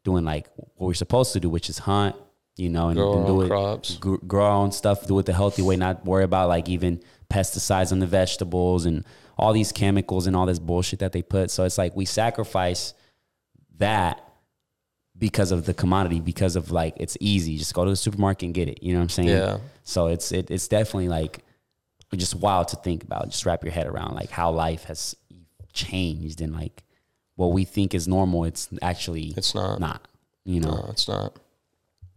[0.04, 2.16] doing like what we're supposed to do, which is hunt,
[2.56, 3.96] you know, and, grow and do it, crops.
[3.96, 7.00] grow our own stuff, do it the healthy way, not worry about like even
[7.30, 9.04] pesticides on the vegetables and
[9.38, 11.50] all these chemicals and all this bullshit that they put.
[11.50, 12.94] So it's like we sacrifice
[13.78, 14.22] that
[15.18, 17.56] because of the commodity, because of like it's easy.
[17.56, 18.82] Just go to the supermarket and get it.
[18.82, 19.28] You know what I'm saying?
[19.28, 19.58] Yeah.
[19.84, 21.44] So it's it, it's definitely like
[22.16, 23.30] just wild to think about.
[23.30, 25.16] Just wrap your head around like how life has
[25.72, 26.82] changed and like
[27.36, 30.06] what we think is normal, it's actually it's not not
[30.44, 31.38] you know no, it's not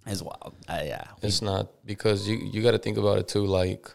[0.06, 0.54] as well.
[0.68, 3.46] Uh, yeah, it's not because you you got to think about it too.
[3.46, 3.90] Like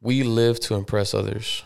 [0.00, 1.64] we live to impress others.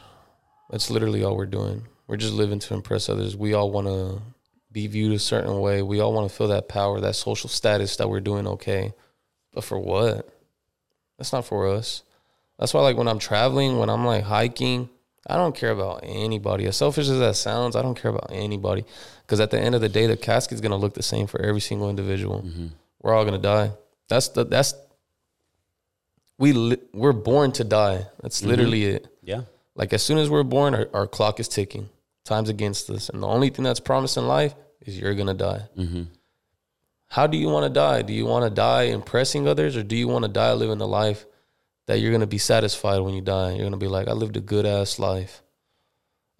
[0.71, 1.87] That's literally all we're doing.
[2.11, 3.37] We're just living to impress others.
[3.37, 4.21] We all want to
[4.73, 5.81] be viewed a certain way.
[5.81, 8.93] We all want to feel that power, that social status that we're doing okay.
[9.55, 10.29] But for what?
[11.19, 12.03] That's not for us.
[12.59, 14.89] That's why, like, when I'm traveling, when I'm like hiking,
[15.25, 16.67] I don't care about anybody.
[16.67, 18.85] As selfish as that sounds, I don't care about anybody.
[19.23, 21.61] Because at the end of the day, the casket's gonna look the same for every
[21.61, 22.43] single individual.
[22.43, 22.67] Mm-hmm.
[23.03, 23.71] We're all gonna die.
[24.09, 24.75] That's the that's
[26.39, 28.07] we li- we're born to die.
[28.21, 28.51] That's mm-hmm.
[28.51, 29.07] literally it.
[29.23, 29.43] Yeah.
[29.77, 31.89] Like as soon as we're born, our, our, clock is ticking.
[32.31, 34.55] Time's against us, and the only thing that's promised in life
[34.87, 35.69] is you're gonna die.
[35.77, 36.05] Mm-hmm.
[37.09, 38.03] How do you want to die?
[38.03, 40.89] Do you want to die impressing others, or do you want to die living the
[40.89, 41.27] life
[41.91, 43.55] that you're gonna be satisfied when you die.
[43.55, 45.43] You're gonna be like, I lived a good ass life.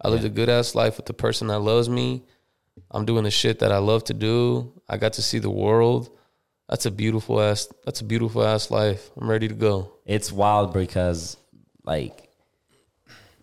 [0.01, 0.29] I lived yeah.
[0.29, 2.23] a good ass life with the person that loves me.
[2.89, 4.71] I'm doing the shit that I love to do.
[4.87, 6.09] I got to see the world.
[6.69, 7.67] That's a beautiful ass.
[7.83, 9.11] That's a beautiful ass life.
[9.17, 9.91] I'm ready to go.
[10.05, 11.35] It's wild because,
[11.83, 12.29] like,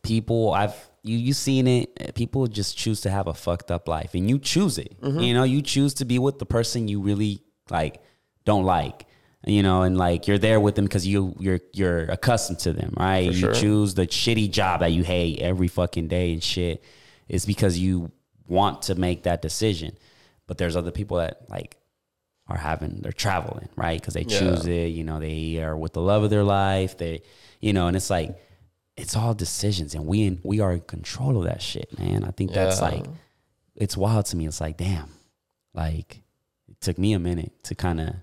[0.03, 2.15] people I've you you seen it.
[2.15, 5.01] People just choose to have a fucked up life, and you choose it.
[5.01, 5.21] Mm-hmm.
[5.21, 8.01] You know, you choose to be with the person you really like
[8.45, 9.07] don't like.
[9.47, 12.93] You know, and like you're there with them because you you're you're accustomed to them,
[12.99, 13.33] right?
[13.33, 16.83] you choose the shitty job that you hate every fucking day and shit.
[17.29, 18.11] It's because you
[18.49, 19.97] want to make that decision.
[20.49, 21.77] But there's other people that like
[22.49, 24.39] are having they're traveling right because they Yeah.
[24.39, 27.21] choose it you know they are with the love of their life they
[27.61, 28.35] you know and it's like
[28.99, 32.31] it's all decisions and we in, we are in control of that shit man i
[32.31, 32.89] think that's Yeah.
[32.89, 33.07] like
[33.77, 35.09] it's wild to me it's like damn
[35.75, 36.23] like
[36.69, 38.15] it took me a minute to kind of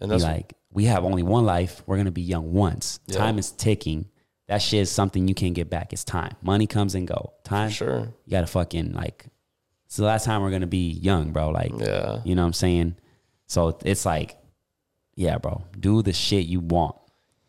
[0.00, 3.18] And be like we have only one life we're gonna be young once Yeah.
[3.18, 4.06] time is ticking
[4.48, 7.70] that shit is something you can't get back it's time money comes and go time
[7.70, 8.00] sure.
[8.24, 9.26] you gotta fucking like
[9.86, 12.20] it's the last time we're gonna be young bro like Yeah.
[12.24, 12.96] you know what I'm saying?
[13.46, 14.36] So it's like,
[15.14, 16.96] yeah, bro, do the shit you want.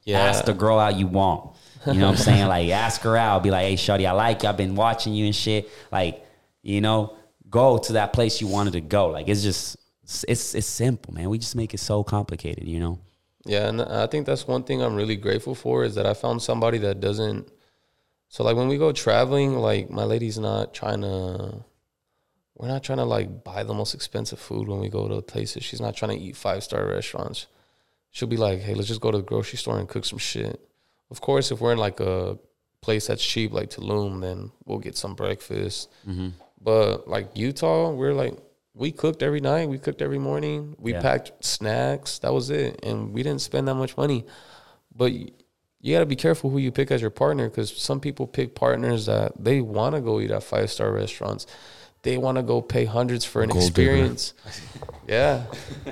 [0.05, 0.19] Yeah.
[0.19, 1.56] Ask the girl out you want.
[1.85, 2.47] You know what I'm saying?
[2.47, 3.43] Like, ask her out.
[3.43, 4.49] Be like, hey, Shorty, I like you.
[4.49, 5.69] I've been watching you and shit.
[5.91, 6.25] Like,
[6.63, 7.15] you know,
[7.49, 9.07] go to that place you wanted to go.
[9.07, 9.77] Like, it's just,
[10.27, 11.29] it's it's simple, man.
[11.29, 12.99] We just make it so complicated, you know?
[13.45, 16.41] Yeah, and I think that's one thing I'm really grateful for is that I found
[16.41, 17.49] somebody that doesn't.
[18.27, 21.63] So like when we go traveling, like my lady's not trying to.
[22.55, 25.63] We're not trying to like buy the most expensive food when we go to places.
[25.63, 27.47] She's not trying to eat five star restaurants.
[28.11, 30.59] She'll be like, "Hey, let's just go to the grocery store and cook some shit."
[31.09, 32.37] Of course, if we're in like a
[32.81, 35.89] place that's cheap, like Tulum, then we'll get some breakfast.
[36.07, 36.29] Mm-hmm.
[36.61, 38.37] But like Utah, we're like
[38.73, 41.01] we cooked every night, we cooked every morning, we Yeah.
[41.01, 42.19] packed snacks.
[42.19, 44.25] That was it, and we didn't spend that much money.
[44.95, 48.27] But you got to be careful who you pick as your partner because some people
[48.27, 51.47] pick partners that they want to go eat at five star restaurants.
[52.03, 54.33] They want to go pay hundreds for an Gold experience.
[55.07, 55.45] yeah,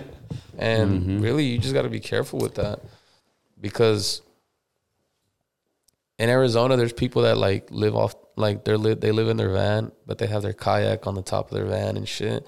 [0.57, 1.21] and mm-hmm.
[1.21, 2.81] really, you just got to be careful with that
[3.59, 4.21] because
[6.17, 9.51] in Arizona, there's people that like live off like they're li- they live in their
[9.51, 12.45] van, but they have their kayak on the top of their van and shit.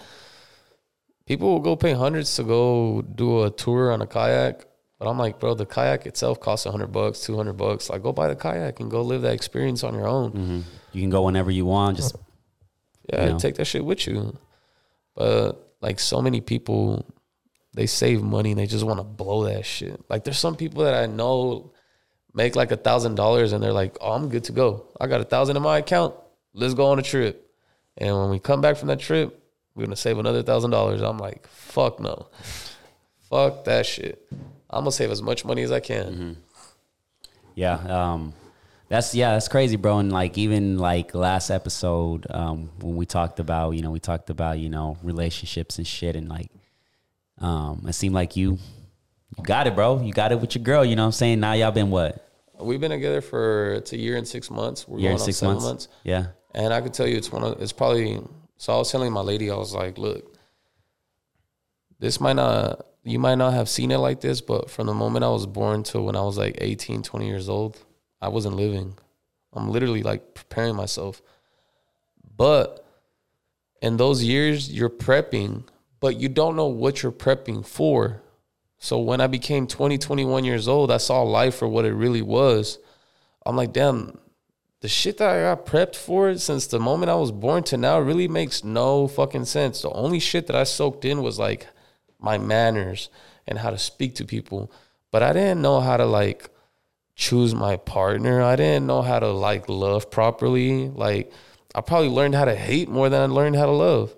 [1.26, 4.66] People will go pay hundreds to go do a tour on a kayak,
[4.98, 7.90] but I'm like, bro, the kayak itself costs a hundred bucks, two hundred bucks.
[7.90, 10.32] Like, go buy the kayak and go live that experience on your own.
[10.32, 10.60] Mm-hmm.
[10.94, 11.98] You can go whenever you want.
[11.98, 12.16] Just,
[13.12, 13.40] Yeah, You know?
[13.40, 14.38] take that shit with you.
[15.16, 17.06] But like so many people,
[17.74, 20.00] they save money and they just want to blow that shit.
[20.10, 21.74] Like there's some people that I know
[22.38, 24.86] make like a thousand dollars and they're like, "Oh, I'm good to go.
[25.02, 26.14] I got a thousand in my account.
[26.54, 27.52] Let's go on a trip."
[27.98, 31.02] And when we come back from that trip, we're gonna save another thousand dollars.
[31.02, 32.28] I'm like, "Fuck no,
[33.30, 34.26] fuck that shit.
[34.70, 36.38] I'm gonna save as much money as I can."
[37.56, 37.74] yeah.
[37.74, 38.34] Um,
[38.88, 39.98] that's yeah, that's crazy, bro.
[39.98, 44.30] And like even like last episode, um, when we talked about, you know, we talked
[44.30, 46.52] about, you know, relationships and shit and like
[47.40, 48.58] um it seemed like you
[49.38, 50.02] you got it, bro.
[50.02, 51.40] You got it with your girl, you know what I'm saying?
[51.40, 52.27] Now y'all been what?
[52.60, 54.88] We've been together for it's a year and six months.
[54.88, 55.66] We're Year going and on six seven months?
[55.66, 55.88] months.
[56.04, 56.28] Yeah.
[56.54, 58.22] And I could tell you it's one of it's probably
[58.58, 60.36] so I was telling my lady, I was like, look,
[62.00, 65.24] this might not you might not have seen it like this, but from the moment
[65.24, 67.78] I was born to when I was like 18, 20 years old,
[68.22, 68.96] I wasn't living.
[69.54, 71.22] I'm literally like preparing myself.
[72.36, 72.86] But
[73.82, 75.64] in those years, you're prepping,
[76.00, 78.22] but you don't know what you're prepping for.
[78.88, 82.22] So when I became 20, 21 years old, I saw life for what it really
[82.22, 82.80] was.
[83.46, 84.18] I'm like, damn,
[84.80, 88.00] the shit that I got prepped for since the moment I was born to now
[88.00, 89.82] really makes no fucking sense.
[89.82, 91.68] The only shit that I soaked in was like
[92.18, 93.10] my manners
[93.46, 94.72] and how to speak to people.
[95.12, 96.50] But I didn't know how to like
[97.14, 98.42] choose my partner.
[98.42, 100.88] I didn't know how to like love properly.
[100.88, 101.30] Like
[101.76, 104.16] I probably learned how to hate more than I learned how to love.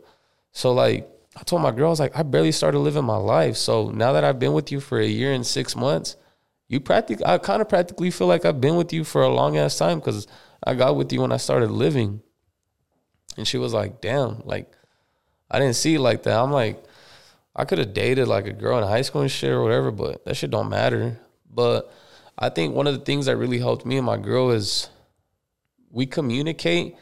[0.52, 1.10] So like
[1.40, 3.56] I told my girl, I was like, I barely started living my life.
[3.56, 6.18] So now that I've been with you for a year and six months,
[6.68, 9.58] you practically I kind of practically feel like I've been with you for a long
[9.58, 10.28] ass time because
[10.64, 12.22] I got with you when I started living.
[13.38, 14.72] And she was like, damn, like
[15.50, 16.38] I didn't see it like that.
[16.38, 16.84] I'm like,
[17.56, 20.26] I could have dated like a girl in high school and shit or whatever, but
[20.26, 21.20] that shit don't matter.
[21.50, 21.92] But
[22.38, 24.90] I think one of the things that really helped me and my girl is
[25.90, 26.96] we communicate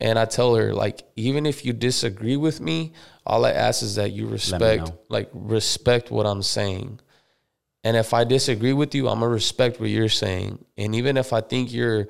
[0.00, 2.92] and I tell her like even if you disagree with me,
[3.28, 7.00] all I ask is that you respect like respect what I'm saying.
[7.84, 10.64] And if I disagree with you, I'm gonna respect what you're saying.
[10.76, 12.08] And even if I think you're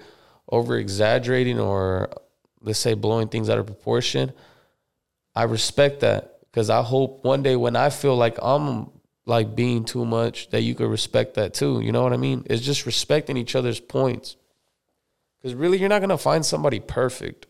[0.48, 2.10] over exaggerating or
[2.60, 4.32] let's say blowing things out of proportion,
[5.34, 8.90] I respect that because I hope one day when I feel like I'm
[9.26, 11.80] like being too much, that you could respect that too.
[11.80, 12.46] You know what I mean?
[12.48, 14.36] It's just respecting each other's points.
[15.36, 17.46] Because really, you're not gonna find somebody perfect.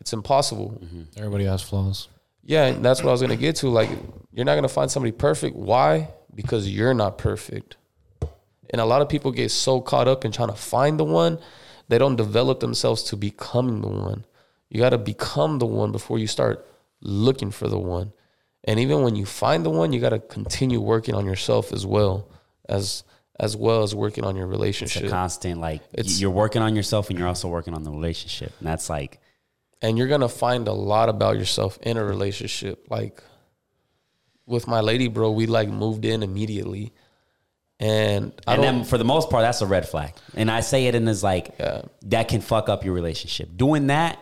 [0.00, 0.78] It's impossible.
[0.82, 1.02] Mm-hmm.
[1.18, 2.08] Everybody has flaws.
[2.42, 3.68] Yeah, and that's what I was gonna get to.
[3.68, 3.90] Like,
[4.32, 5.56] you're not gonna find somebody perfect.
[5.56, 6.08] Why?
[6.34, 7.76] Because you're not perfect.
[8.70, 11.38] And a lot of people get so caught up in trying to find the one
[11.88, 14.24] they don't develop themselves to becoming the one.
[14.68, 16.64] You got to become the one before you start
[17.00, 18.12] looking for the one.
[18.62, 21.84] And even when you find the one, you got to continue working on yourself as
[21.84, 22.28] well
[22.68, 23.02] as
[23.40, 25.04] as well as working on your It's relationship.
[25.04, 28.52] a constant like It's- you're working on yourself and you're also working on the relationship.
[28.60, 29.18] And that's like
[29.82, 32.86] and you're gonna find a lot about yourself in a relationship.
[32.90, 33.22] Like
[34.46, 36.92] with my lady, bro, we like moved in immediately,
[37.78, 40.12] and I and then for the most part, that's a red flag.
[40.34, 41.82] And I say it in as like Yeah.
[42.06, 43.48] that can fuck up your relationship.
[43.56, 44.18] Doing that,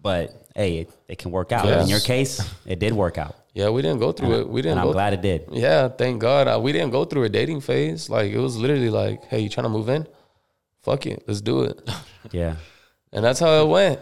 [0.00, 1.64] but hey, it, it can work out.
[1.66, 1.84] Yes.
[1.84, 3.36] In your case, it did work out.
[3.54, 4.48] yeah, we didn't go through it.
[4.48, 4.78] We didn't.
[4.78, 5.48] and I'm glad it did.
[5.52, 6.48] Yeah, thank God.
[6.48, 8.10] Uh, we didn't go through a dating phase.
[8.10, 10.06] Like it was literally like, hey, you trying to move in?
[10.82, 11.80] Fuck it, let's do it.
[12.32, 12.56] Yeah.
[13.12, 14.00] And that's how it went.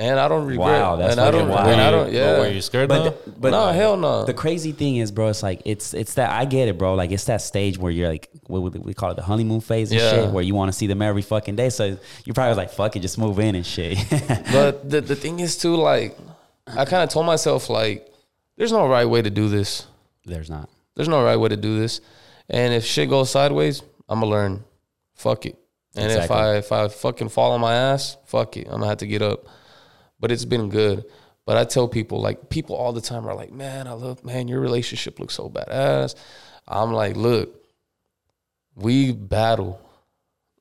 [0.00, 0.66] And I don't regret.
[0.66, 1.48] Wow, that's and I fucking don't.
[1.50, 1.68] wild.
[1.68, 2.04] And I don't.
[2.06, 2.38] but Yeah.
[2.38, 3.32] Were you scared But though?
[3.36, 4.24] but no, hell no.
[4.24, 6.94] The crazy thing is, bro, it's like it's it's that I get it, bro.
[6.94, 9.90] Like it's that stage where you're like what would we call it the honeymoon phase
[9.92, 10.10] and Yeah.
[10.10, 11.68] shit, where you want to see them every fucking day.
[11.68, 13.98] So you probably was like, fuck it, just move in and shit.
[14.52, 16.16] but the the thing is too, like,
[16.66, 18.10] I kind of told myself like,
[18.56, 19.86] there's no right way to do this.
[20.24, 20.70] There's not.
[20.96, 22.00] There's no right way to do this.
[22.48, 24.64] And if shit goes sideways, I'm gonna learn.
[25.14, 25.56] Fuck it.
[25.94, 28.64] And if I if I fucking fall on my ass, fuck it.
[28.66, 29.44] I'm gonna have to get up.
[30.20, 31.04] But it's been good.
[31.46, 34.46] But I tell people like people all the time are like, man, I love man,
[34.46, 36.14] your relationship looks so badass.
[36.68, 37.54] I'm like, look,
[38.76, 39.80] we battle.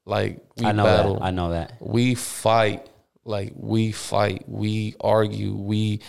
[0.05, 1.23] Like we I know battle that.
[1.23, 1.73] I know that.
[1.79, 2.87] we fight
[3.25, 5.99] like we fight we argue we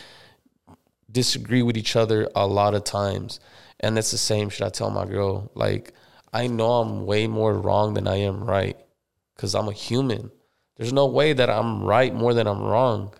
[1.10, 3.40] disagree with each other a lot of times
[3.80, 5.92] and that's the same shit i tell my girl like
[6.32, 8.78] i know i'm way more wrong than i am right
[9.34, 10.30] because i'm a human
[10.76, 13.12] there's no way that i'm right more than i'm wrong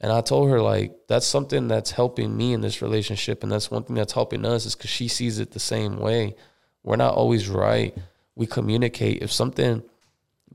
[0.00, 3.70] and i told her like that's something that's helping me in this relationship and that's
[3.70, 6.34] one thing that's helping us is because she sees it the same way
[6.82, 7.96] we're not always right
[8.34, 9.82] we communicate if something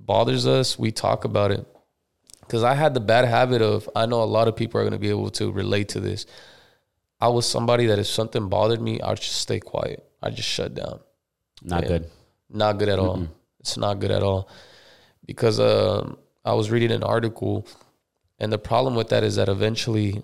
[0.05, 1.65] bothers us, we talk about it.
[2.41, 4.93] Because I had the bad habit of, I know a lot of people are going
[4.93, 6.25] to be able to relate to this.
[7.19, 10.03] I was somebody that if something bothered me, I'd just stay quiet.
[10.21, 10.99] I just shut down.
[11.61, 11.87] Not Yeah.
[11.89, 12.09] good.
[12.49, 13.27] Not good at all.
[13.59, 14.49] It's not good at all.
[15.25, 17.65] Because um, I was reading an article,
[18.39, 20.23] and the problem with that is that eventually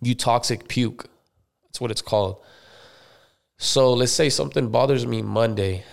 [0.00, 1.08] you toxic puke.
[1.64, 2.42] That's what it's called.
[3.58, 5.84] So let's say something bothers me Monday.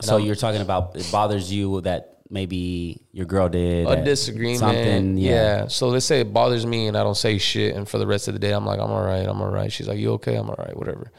[0.00, 4.58] So you're talking about it bothers you that maybe your girl did a disagreement.
[4.58, 5.18] something.
[5.18, 5.30] yeah.
[5.30, 5.66] Yeah.
[5.68, 8.28] So let's say it bothers me and I don't say shit, and for the rest
[8.28, 9.72] of the day I'm like, I'm all right, I'm all right.
[9.72, 10.36] She's like, you okay?
[10.36, 11.10] I'm all right, whatever.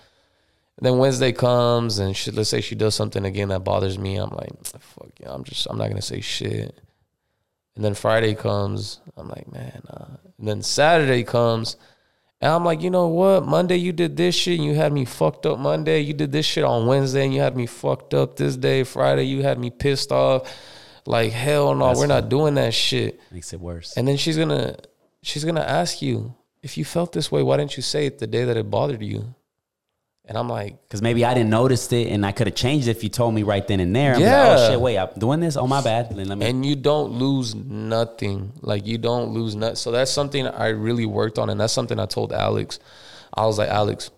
[0.77, 4.17] And then Wednesday comes and she, let's say she does something again that bothers me.
[4.17, 6.79] I'm like, fuck yeah, I'm just I'm not gonna say shit.
[7.77, 9.83] And then Friday comes, I'm like, man.
[9.87, 10.05] Uh.
[10.39, 11.77] And then Saturday comes,
[12.41, 13.45] and I'm like, you know what?
[13.45, 15.59] Monday you did this shit and you had me fucked up.
[15.59, 18.83] Monday you did this shit on Wednesday and you had me fucked up this day.
[18.83, 20.51] Friday you had me pissed off.
[21.05, 23.19] Like hell no, That's we're not doing that shit.
[23.31, 23.95] makes it worse.
[23.95, 24.75] And then she's gonna
[25.21, 27.41] she's gonna ask you if you felt this way.
[27.43, 29.33] Why didn't you say it the day that it bothered you?
[30.27, 32.91] And I'm like, Because maybe I didn't notice it and I could have changed it
[32.91, 34.13] if you told me right then and there.
[34.13, 34.55] I'm like, Yeah.
[34.59, 35.55] oh shit, wait, I'm doing this.
[35.55, 36.15] Oh my bad.
[36.15, 36.45] Let me.
[36.45, 38.51] and you don't lose nothing.
[38.61, 39.75] Like you don't lose nothing.
[39.77, 42.79] So that's something I really worked on, and that's something I told Alex.
[43.33, 44.11] I was like, Alex,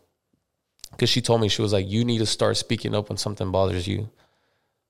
[0.91, 3.51] because she told me she was like, you need to start speaking up when something
[3.51, 4.09] bothers you,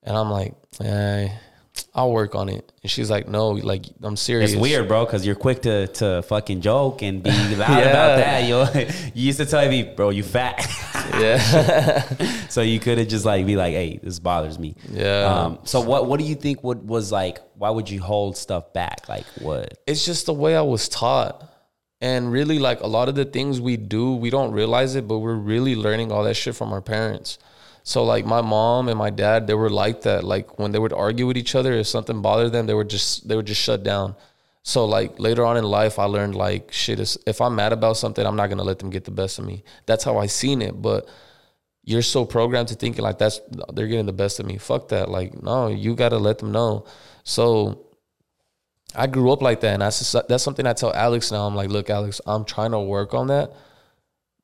[0.04, 1.30] and I'm like, eh,
[1.94, 2.72] I'll work on it.
[2.84, 4.52] And she's like, no, like I'm serious.
[4.54, 7.90] it's weird, bro, because you're quick to to fucking joke and be loud Yeah.
[7.90, 8.40] about that.
[8.48, 8.58] You
[9.14, 10.66] you used to tell me, bro, you fat.
[11.20, 12.02] Yeah,
[12.50, 14.76] so you could have just like be like, hey, this bothers me.
[14.92, 15.24] yeah.
[15.26, 17.40] Um, so what what do you think would was like?
[17.56, 19.10] Why would you hold stuff back?
[19.10, 19.78] Like what?
[19.88, 21.46] it's just the way I was taught.
[22.02, 25.20] And really, like a lot of the things we do, we don't realize it, but
[25.20, 27.38] we're really learning all that shit from our parents.
[27.90, 30.24] So, like, my mom and my dad, they were like that.
[30.24, 33.28] Like, when they would argue with each other, if something bothered them, they would just
[33.28, 34.16] they would just shut down.
[34.62, 37.00] So, like later on in life, I learned like shit.
[37.00, 39.46] Is if I'm mad about something, I'm not gonna let them get the best of
[39.46, 39.64] me.
[39.88, 40.80] That's how I seen it.
[40.80, 41.10] But
[41.84, 43.42] you're so programmed to thinking like that's
[43.74, 44.60] they're getting the best of me.
[44.60, 45.10] Fuck that.
[45.10, 46.86] Like, no, you gotta let them know.
[47.24, 47.88] So
[48.96, 51.48] I grew up like that, and just, that's something I tell Alex now.
[51.48, 53.52] I'm like, look, Alex, I'm trying to work on that,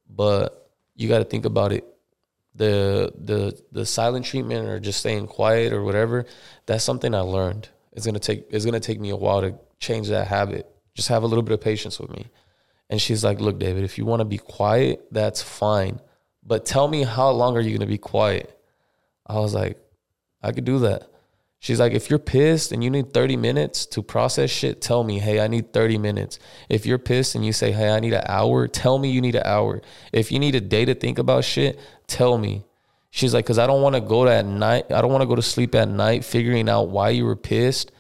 [0.09, 1.85] but you got to think about it.
[2.55, 6.25] The the the silent treatment or just staying quiet or whatever.
[6.65, 7.69] That's something I learned.
[7.91, 10.69] It's gonna take it's gonna take me a while to change that habit.
[10.93, 12.27] Just have a little bit of patience with me.
[12.89, 15.99] And she's like, look, David, if you want to be quiet, that's fine,
[16.43, 18.57] but tell me how long are you gonna be quiet?
[19.25, 19.77] I was like,
[20.41, 21.09] I could do that.
[21.59, 25.17] She's like, if you're pissed and you need 30 minutes to process shit, tell me,
[25.19, 26.37] hey, I need 30 minutes.
[26.69, 29.35] If you're pissed and you say, hey, I need an hour, tell me you need
[29.35, 29.81] an hour.
[30.13, 32.65] If you need a day to think about shit, tell me.
[33.09, 34.91] She's like, because I don't want to go to at night.
[34.91, 37.91] I don't want to go to sleep at night figuring out why you were pissed,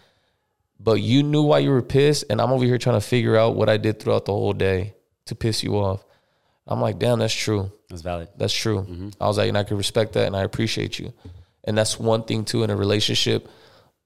[0.79, 3.55] but you knew why you were pissed, and I'm over here trying to figure out
[3.55, 4.93] what I did throughout the whole day
[5.25, 6.03] to piss you off.
[6.67, 7.71] I'm like, damn, that's true.
[7.89, 8.27] That's valid.
[8.37, 8.81] That's true.
[8.81, 9.09] Mm-hmm.
[9.21, 11.13] I was like, and I can respect that, and I appreciate you.
[11.65, 13.49] And that's one thing too in a relationship.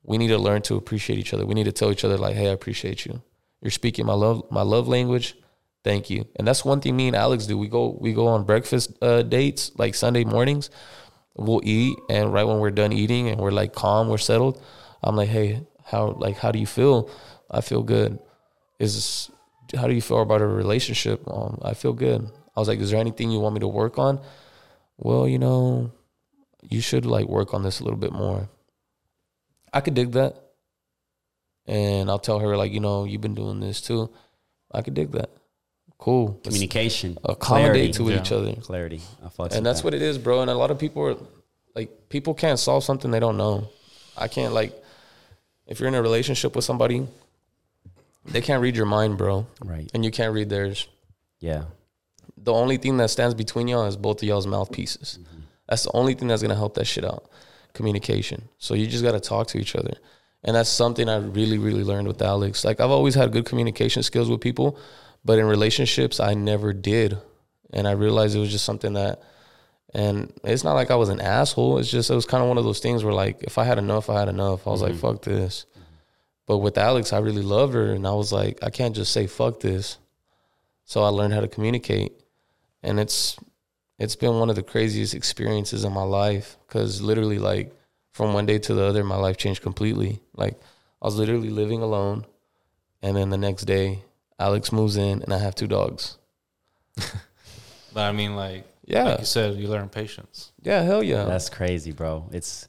[0.03, 1.45] We need to learn to appreciate each other.
[1.45, 3.21] We need to tell each other like, hey, I appreciate you.
[3.61, 5.35] You're speaking my love, my love language.
[5.83, 6.25] Thank you.
[6.35, 7.57] And that's one thing me and Alex do.
[7.57, 10.69] We go, we go on breakfast uh, dates like Sunday mornings.
[11.35, 14.61] We'll eat, and right when we're done eating and we're like calm, we're settled.
[15.01, 17.09] I'm like, hey, how like how do you feel?
[17.49, 18.19] I feel good.
[18.77, 19.31] Is
[19.75, 21.21] how do you feel about a relationship?
[21.27, 22.29] Um, I feel good.
[22.55, 24.19] I was like, is there anything you want me to work on?
[24.97, 25.91] Well, you know,
[26.61, 28.49] you should like work on this a little bit more.
[29.73, 30.35] I could dig that.
[31.65, 34.09] And I'll tell her, like, you know, you've been doing this too.
[34.71, 35.29] I could dig that.
[35.99, 36.31] Cool.
[36.43, 37.17] Let's Communication.
[37.23, 38.19] accommodate to yeah.
[38.19, 38.53] each other.
[38.55, 39.01] Clarity.
[39.23, 39.83] I And that's that.
[39.83, 40.41] what it is, bro.
[40.41, 41.15] And a lot of people are
[41.75, 43.69] like, people can't solve something they don't know.
[44.17, 44.73] I can't, like,
[45.67, 47.05] if you're in a relationship with somebody,
[48.25, 49.45] they can't read your mind, bro.
[49.63, 49.91] Right.
[49.93, 50.87] And you can't read theirs.
[51.39, 51.65] Yeah.
[52.43, 55.19] the only thing that stands between y'all is both of y'all's mouthpieces.
[55.21, 55.38] Mm-hmm.
[55.69, 57.29] That's the only thing that's gonna help that shit out.
[57.73, 58.49] Communication.
[58.57, 59.93] So you just gotta talk to each other.
[60.43, 62.65] And that's something I really, really learned with Alex.
[62.65, 64.77] Like I've always had good communication skills with people,
[65.23, 67.17] but in relationships I never did.
[67.71, 69.21] And I realized it was just something that
[69.93, 71.77] and it's not like I was an asshole.
[71.77, 73.77] It's just it was kind of one of those things where like if I had
[73.77, 74.65] enough, I had enough.
[74.65, 75.01] I was like, mm-hmm.
[75.01, 75.65] fuck this.
[75.71, 75.83] Mm-hmm.
[76.47, 79.27] But with Alex, I really loved her and I was like, I can't just say
[79.27, 79.97] fuck this.
[80.85, 82.13] So I learned how to communicate,
[82.81, 83.37] and it's
[83.99, 87.71] it's been one of the craziest experiences in my life because literally like
[88.11, 90.19] from one day to the other, my life changed completely.
[90.35, 90.59] Like
[91.01, 92.25] I was literally living alone,
[93.01, 94.03] and then the next day,
[94.39, 96.17] Alex moves in, and I have two dogs.
[97.93, 100.51] But I mean, like, Yeah, like you said, you learn patience.
[100.61, 101.25] yeah, hell yeah.
[101.25, 102.29] That's crazy, bro.
[102.31, 102.67] It's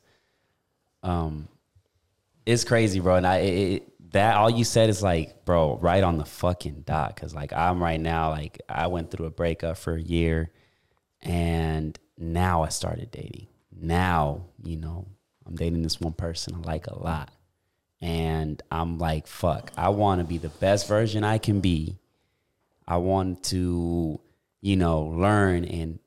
[1.02, 1.46] um
[2.46, 3.16] it's crazy, bro.
[3.16, 6.82] And I it, it- that all you said is like, bro, right on the fucking
[6.84, 7.14] dot.
[7.16, 10.50] Cause like I'm right now, like I went through a breakup for a year
[11.22, 13.46] and now I started dating.
[13.72, 15.06] Now, you know,
[15.46, 17.32] I'm dating this one person I like a lot.
[18.02, 21.98] And I'm like, fuck, I want to be the best version I can be.
[22.86, 24.20] I want to,
[24.60, 25.98] you know, learn and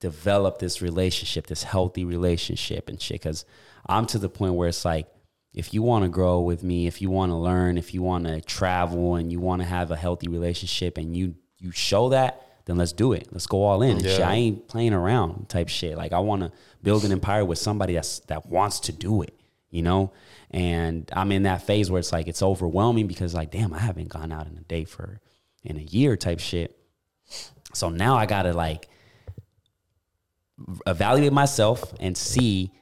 [0.00, 3.22] develop this relationship, this healthy relationship and shit.
[3.22, 3.44] Cause
[3.86, 5.08] I'm to the point where it's like,
[5.52, 8.26] if you want to grow with me, if you want to learn, if you want
[8.26, 12.46] to travel and you want to have a healthy relationship and you, you show that,
[12.70, 13.28] then let's do it.
[13.32, 13.96] Let's go all in.
[13.96, 14.20] And shit.
[14.20, 15.96] I ain't playing around type shit.
[15.96, 16.52] Like I want to
[16.82, 19.38] build an empire with somebody that's, that wants to do it,
[19.70, 20.12] you know?
[20.52, 24.08] And I'm in that phase where it's like, it's overwhelming because like, damn, I haven't
[24.08, 25.20] gone out in a day for
[25.64, 26.76] in a year type shit.
[27.74, 28.88] So now I gotta like
[30.86, 32.72] evaluate myself and see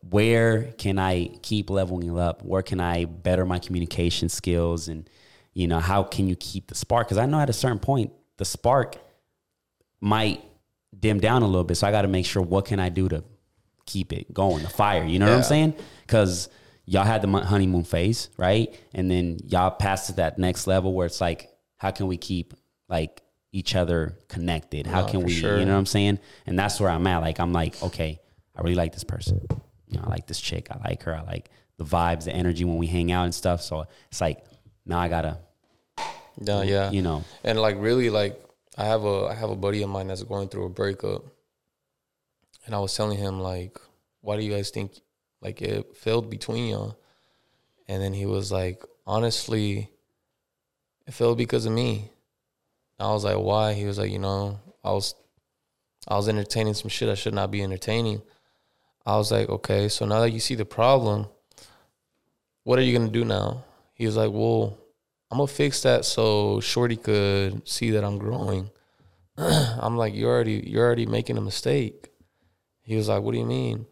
[0.00, 2.44] where can I keep leveling up?
[2.44, 4.88] Where can I better my communication skills?
[4.88, 5.08] And,
[5.52, 7.08] you know, how can you keep the spark?
[7.08, 8.96] Because I know at a certain point, the spark
[10.00, 10.42] might
[10.98, 11.76] dim down a little bit.
[11.76, 13.24] So I got to make sure what can I do to
[13.86, 15.04] keep it going, the fire.
[15.04, 15.74] You know what I'm saying?
[16.06, 16.48] Because
[16.84, 18.74] y'all had the honeymoon phase, right?
[18.94, 22.54] And then y'all passed to that next level where it's like, how can we keep
[22.88, 23.22] like
[23.52, 24.86] each other connected?
[24.86, 25.58] How No, can we, sure.
[25.58, 26.18] you know what I'm saying?
[26.46, 27.18] And that's where I'm at.
[27.18, 28.20] Like, I'm like, okay,
[28.54, 29.40] I really like this person.
[29.88, 30.68] You know, I like this chick.
[30.70, 31.14] I like her.
[31.14, 33.62] I like the vibes, the energy when we hang out and stuff.
[33.62, 34.44] So it's like,
[34.84, 35.38] now I gotta,
[36.40, 36.90] yeah, yeah.
[36.90, 38.40] you know, And like really like
[38.76, 41.24] I have a I have a buddy of mine that's going through a breakup.
[42.66, 43.78] And I was telling him like,
[44.20, 44.92] why do you guys think
[45.40, 46.98] like it failed between y'all?
[47.88, 49.90] And then he was like, honestly,
[51.06, 52.10] it failed because of me.
[52.98, 53.74] I was like, why?
[53.74, 55.14] He was like, you know, I was
[56.08, 58.22] I was entertaining some shit I should not be entertaining.
[59.04, 61.26] I was like, okay, so now that you see the problem,
[62.64, 63.64] what are you gonna do now?
[63.94, 64.78] He was like, well,
[65.30, 68.70] I'm gonna fix that so Shorty could see that I'm growing.
[69.38, 72.08] I'm like, you already you're already making a mistake.
[72.82, 73.86] He was like, What do you mean?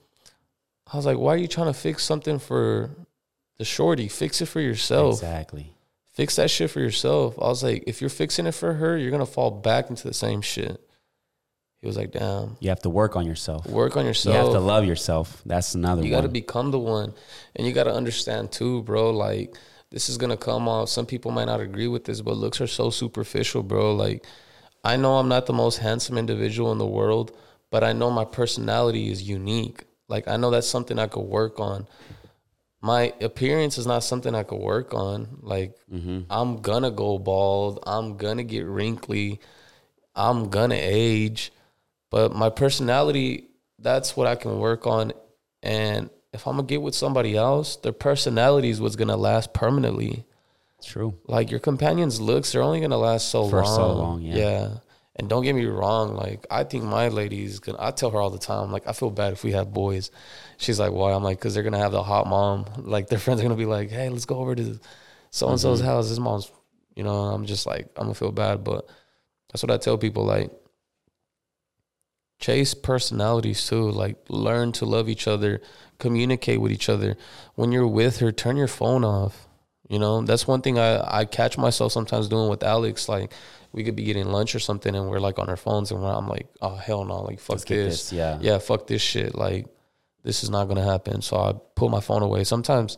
[0.93, 2.91] I was like, Why are you trying to fix something for
[3.59, 4.09] the shorty?
[4.09, 5.15] Fix it for yourself.
[5.15, 5.73] exactly.
[6.13, 7.35] Fix that shit for yourself.
[7.39, 10.15] I was like, if you're fixing it for her, you're gonna fall back into the
[10.15, 10.81] same shit.
[11.81, 13.67] He was like, Damn, You have to work on yourself.
[13.67, 14.35] work on yourself.
[14.37, 15.43] You have to love yourself.
[15.45, 16.21] That's another You one.
[16.23, 17.13] got to become the one,
[17.57, 19.11] and you got to understand too, bro.
[19.11, 19.57] Like
[19.95, 20.89] this is gonna come off.
[20.89, 23.95] Some people might not agree with this, but looks are so superficial, bro.
[23.95, 24.27] Like
[24.83, 27.31] I know I'm not the most handsome individual in the world,
[27.71, 29.85] but I know my personality is unique.
[30.09, 31.87] Like I know that's something I could work on.
[32.83, 35.39] My appearance is not something I could work on.
[35.41, 36.23] Like mm-hmm.
[36.29, 37.79] I'm gonna go bald.
[37.87, 39.39] I'm gonna get wrinkly.
[40.17, 41.53] I'm gonna age.
[42.11, 43.45] But my personality,
[43.79, 45.13] that's what I can work on.
[45.63, 50.25] And if I'm gonna get with somebody else, their personality is what's gonna last permanently.
[50.83, 51.17] True.
[51.27, 53.77] Like your companion's looks, they're only gonna last so For long.
[53.77, 54.69] so long, yeah.
[55.17, 57.79] And don't get me wrong, like I think my lady's gonna.
[57.81, 60.11] I tell her all the time, like I feel bad if we have boys.
[60.59, 61.13] She's like, why?
[61.13, 62.67] I'm like, because they're gonna have the hot mom.
[62.79, 64.81] Like their friends are gonna be like, hey, let's go over to
[65.31, 65.89] so and so's mm-hmm.
[65.89, 66.09] house.
[66.09, 66.51] His mom's,
[66.97, 67.15] you know.
[67.15, 68.89] I'm just like, I'm gonna feel bad, but
[69.51, 70.25] that's what I tell people.
[70.25, 70.51] Like,
[72.41, 73.91] chase personalities too.
[73.91, 75.61] Like, learn to love each other,
[75.99, 77.17] communicate with each other.
[77.55, 79.47] When you're with her, turn your phone off.
[79.89, 83.09] You know, that's one thing I, I catch myself sometimes doing with Alex.
[83.09, 83.33] Like,
[83.73, 86.29] we could be getting lunch or something and we're like on our phones and I'm
[86.29, 87.23] like, oh, hell no.
[87.23, 87.67] Like, fuck this.
[87.67, 88.39] this, yeah.
[88.41, 89.35] Yeah, fuck this shit.
[89.35, 89.67] Like,
[90.23, 91.21] this is not going to happen.
[91.23, 92.45] So I put my phone away.
[92.45, 92.97] Sometimes,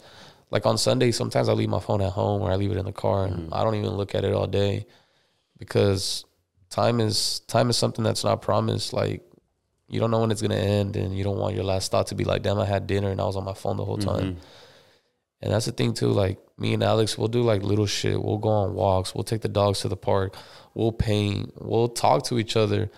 [0.50, 2.84] like on Sunday, sometimes I leave my phone at home or I leave it in
[2.84, 3.56] the car and mm.
[3.56, 4.86] I don't even look at it all day
[5.58, 6.24] because
[6.70, 8.92] time is time is something that's not promised.
[8.92, 9.22] Like,
[9.88, 12.14] you don't know when it's gonna end, and you don't want your last thought to
[12.14, 14.34] be like, "Damn, I had dinner and I was on my phone the whole time."
[14.34, 14.40] Mm-hmm.
[15.42, 16.08] And that's the thing too.
[16.08, 18.22] Like me and Alex, we'll do like little shit.
[18.22, 19.14] We'll go on walks.
[19.14, 20.34] We'll take the dogs to the park.
[20.74, 21.52] We'll paint.
[21.56, 22.90] We'll talk to each other.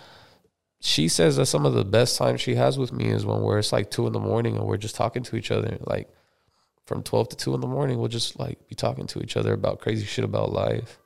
[0.81, 3.59] She says that some of the best time she has with me is when we're
[3.59, 5.79] it's like two in the morning and we're just talking to each other.
[5.81, 6.09] Like
[6.87, 9.53] from twelve to two in the morning, we'll just like be talking to each other
[9.53, 10.99] about crazy shit about life.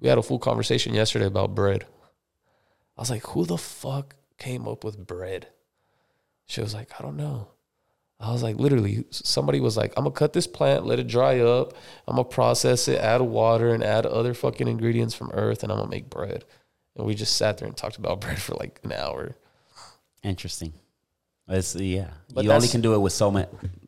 [0.00, 1.84] We had a full conversation yesterday about bread.
[2.96, 5.48] I was like, who the fuck came up with bread?
[6.46, 7.48] She was like, I don't know.
[8.20, 11.38] I was like, literally, somebody was like, I'm gonna cut this plant, let it dry
[11.38, 11.74] up,
[12.06, 15.78] I'm gonna process it, add water, and add other fucking ingredients from earth, and I'm
[15.78, 16.44] gonna make bread.
[16.96, 19.36] And we just sat there and talked about bread for like an hour.
[20.24, 20.72] Interesting.
[21.48, 22.10] It's yeah.
[22.34, 23.46] But you only can do it with so many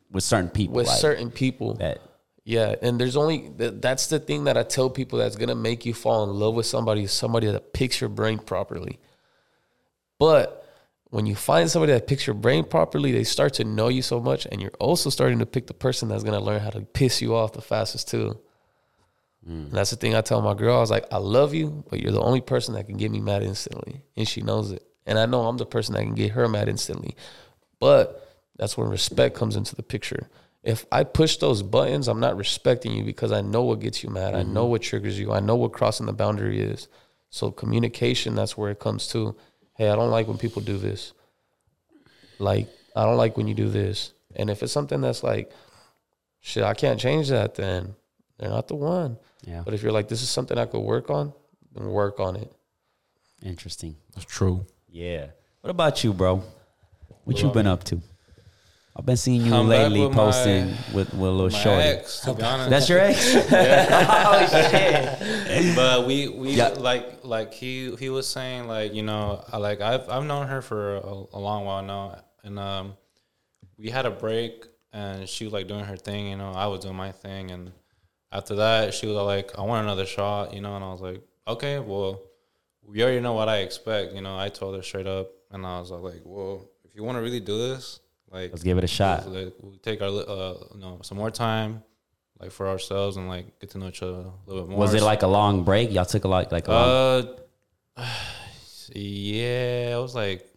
[0.09, 0.75] with certain people.
[0.75, 1.75] With like, certain people.
[1.75, 1.99] that
[2.45, 5.93] Yeah, and there's only that's the thing that I tell people that's gonna make you
[5.93, 8.99] fall in love with somebody is somebody that picks your brain properly.
[10.21, 10.63] But
[11.05, 14.19] when you find somebody that picks your brain properly, they start to know you so
[14.19, 17.23] much, and you're also starting to pick the person that's gonna learn how to piss
[17.23, 18.39] you off the fastest too.
[19.43, 19.51] Hmm.
[19.51, 20.77] And that's the thing I tell my girl.
[20.77, 23.19] I was like, I love you, but you're the only person that can get me
[23.19, 24.85] mad instantly, and she knows it.
[25.07, 27.15] And I know I'm the person that can get her mad instantly.
[27.79, 30.29] But that's when respect comes into the picture.
[30.61, 34.11] If I push those buttons, I'm not respecting you because I know what gets you
[34.11, 34.35] mad.
[34.35, 34.53] I mm-hmm.
[34.53, 35.31] know what triggers you.
[35.31, 36.89] I know what crossing the boundary is.
[37.31, 39.35] So communication, that's where it comes to.
[39.75, 41.13] Hey, I don't like when people do this.
[42.39, 44.13] Like, I don't like when you do this.
[44.35, 45.51] And if it's something that's like,
[46.39, 47.95] shit, I can't change that, then
[48.37, 49.17] they're not the one.
[49.43, 49.61] yeah.
[49.63, 51.33] But if you're like, this is something I could work on,
[51.73, 52.51] then work on it.
[53.43, 53.95] Interesting.
[54.13, 54.65] That's true.
[54.89, 55.27] Yeah.
[55.61, 56.43] What about you, bro?
[57.23, 58.01] What you been up to?
[58.95, 61.81] I've been seeing you I'm lately with posting my- with, with a little My shorty.
[61.83, 62.69] ex, to be honest.
[62.69, 63.35] That's your ex?
[63.51, 65.75] oh shit.
[65.75, 66.69] but we we Yeah.
[66.69, 70.61] like like he he was saying like you know I like I've I've known her
[70.61, 72.93] for a, a long while now and um
[73.77, 76.81] we had a break and she was like doing her thing you know I was
[76.81, 77.71] doing my thing and
[78.31, 81.21] after that she was like I want another shot you know and I was like
[81.47, 82.21] okay well
[82.83, 85.79] we already know what I expect you know I told her straight up and I
[85.79, 88.01] was like well if you want to really do this
[88.31, 89.29] like Let's give it a shot.
[89.29, 91.83] like, we take our uh you know some more time
[92.39, 94.93] like for ourselves and like get to know each other a little bit more Was
[94.93, 95.91] it like a long break?
[95.91, 97.27] Y'all took a lot like a long,
[97.97, 98.05] uh,
[98.93, 100.47] yeah, it was like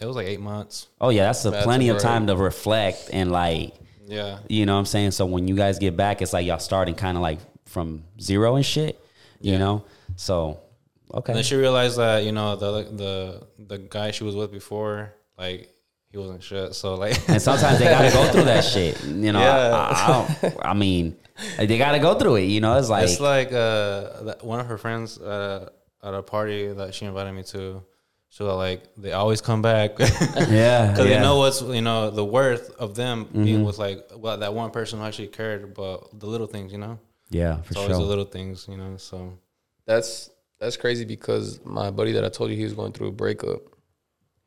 [0.00, 0.88] it was like eight months.
[1.00, 3.74] Oh yeah, that's a plenty of time to reflect and like
[4.06, 5.12] Yeah, you know what I'm saying?
[5.12, 8.56] So when you guys get back, it's like y'all starting kind of like from zero
[8.56, 9.00] and shit.
[9.40, 9.58] You Yeah.
[9.58, 9.84] know?
[10.16, 10.60] So
[11.10, 11.32] and okay.
[11.34, 15.68] then she realized that you know the the the guy she was with before, like
[16.12, 16.74] he wasn't shit.
[16.74, 19.02] So like, And sometimes they gotta go through that shit.
[19.04, 19.70] You know, Yeah.
[19.70, 21.16] I, I, don't, I mean,
[21.56, 22.44] they gotta go through it.
[22.44, 25.70] You know, it's like, it's like uh one of her friends uh,
[26.02, 27.82] at a party that she invited me to.
[28.28, 32.24] So like they always come back yeah, because yeah, they know what's you know the
[32.24, 36.26] worth of them being with like well that one person who actually cared about the
[36.26, 36.72] little things.
[36.72, 36.98] You know,
[37.28, 38.00] yeah, for it's always sure.
[38.00, 38.66] the little things.
[38.70, 39.34] You know, so
[39.84, 43.12] That's that's crazy because my buddy that I told you he was going through a
[43.12, 43.60] breakup,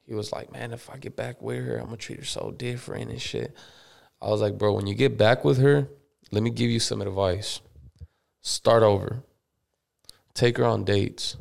[0.05, 2.51] he was like, "Man, if I get back with her, I'm gonna treat her so
[2.51, 3.53] different and shit."
[4.21, 5.87] I was like, "Bro, when you get back with her,
[6.31, 7.61] let me give you some advice.
[8.41, 9.23] Start over.
[10.33, 11.37] Take her on dates.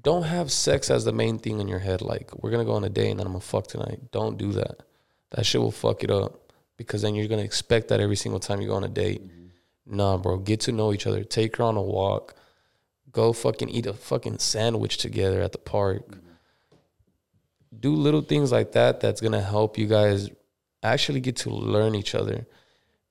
[0.00, 2.02] Don't have sex as the main thing in your head.
[2.02, 4.10] Like we're gonna go on a date and then I'm gonna fuck tonight.
[4.12, 4.82] Don't do that.
[5.30, 8.60] That shit will fuck it up because then you're gonna expect that every single time
[8.60, 9.26] you go on a date.
[9.26, 9.96] Mm-hmm.
[9.96, 10.38] Nah, bro.
[10.38, 11.24] Get to know each other.
[11.24, 12.34] Take her on a walk
[13.14, 16.18] go fucking eat a fucking sandwich together at the park.
[17.80, 20.30] Do little things like that that's gonna help you guys
[20.82, 22.46] actually get to learn each other.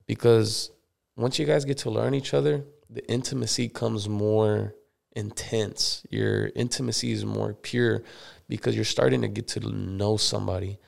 [0.06, 0.70] Because
[1.16, 4.74] once you guys get to learn each other, the intimacy comes more
[5.12, 6.04] intense.
[6.10, 8.02] Your intimacy is more pure
[8.48, 10.78] because you're starting to get to know somebody.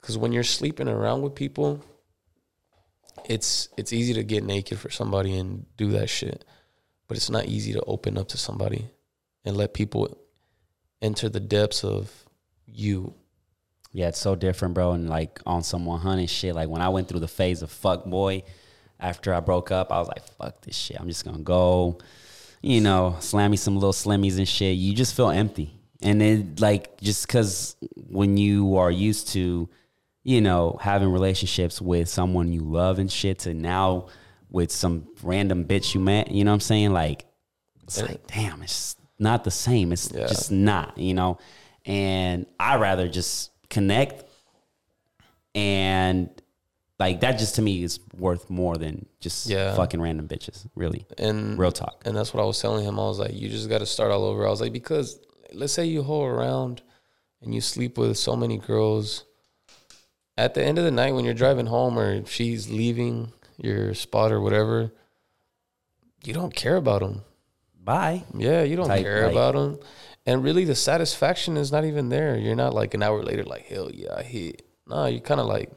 [0.00, 1.82] Because when you're sleeping around with people,
[3.24, 6.44] it's it's easy to get naked for somebody and do that shit,
[7.08, 8.88] but it's not easy to open up to somebody
[9.44, 10.16] and let people
[11.02, 12.25] enter the depths of
[12.66, 13.14] you.
[13.92, 14.92] Yeah, it's so different, bro.
[14.92, 18.04] And like on some 100 shit, like when I went through the phase of fuck
[18.04, 18.42] boy
[19.00, 21.00] after I broke up, I was like, fuck this shit.
[21.00, 21.98] I'm just gonna go,
[22.62, 24.76] you know, slam me some little slimmies and shit.
[24.76, 25.72] You just feel empty.
[26.02, 27.76] And it like just cause
[28.08, 29.68] when you are used to,
[30.24, 34.08] you know, having relationships with someone you love and shit to now
[34.50, 36.92] with some random bitch you met, you know what I'm saying?
[36.92, 37.24] Like
[37.84, 39.92] it's like, damn, it's not the same.
[39.92, 40.26] It's Yeah.
[40.26, 41.38] just not, you know.
[41.86, 44.24] And I rather just connect
[45.54, 46.28] and
[46.98, 49.74] like that just to me is worth more than just Yeah.
[49.74, 51.04] fucking random bitches, really.
[51.18, 52.02] And Real talk.
[52.06, 52.98] And that's what I was telling him.
[52.98, 54.46] I was like, you just got to start all over.
[54.46, 55.18] I was like, because
[55.52, 56.82] let's say you hold around
[57.42, 59.24] and you sleep with so many girls.
[60.38, 64.32] At the end of the night, when you're driving home or she's leaving your spot
[64.32, 64.92] or whatever,
[66.24, 67.22] you don't care about them.
[67.82, 68.24] Bye.
[68.36, 69.78] Yeah, you don't Type, care like- about them.
[70.26, 72.36] And really, the satisfaction is not even there.
[72.36, 74.62] You're not like an hour later, like, hell yeah, I hit.
[74.88, 75.70] No, you're kind of like,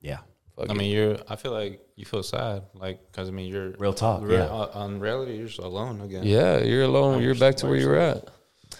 [0.00, 0.18] Yeah.
[0.56, 0.76] fuck I it.
[0.76, 1.18] mean, you're.
[1.28, 4.44] I feel like you feel sad, like because I mean, you're Real talk, Re- yeah.
[4.44, 6.22] uh, On reality, you're just alone again.
[6.24, 7.22] yeah, you're alone.
[7.22, 8.28] You're back to where you were at.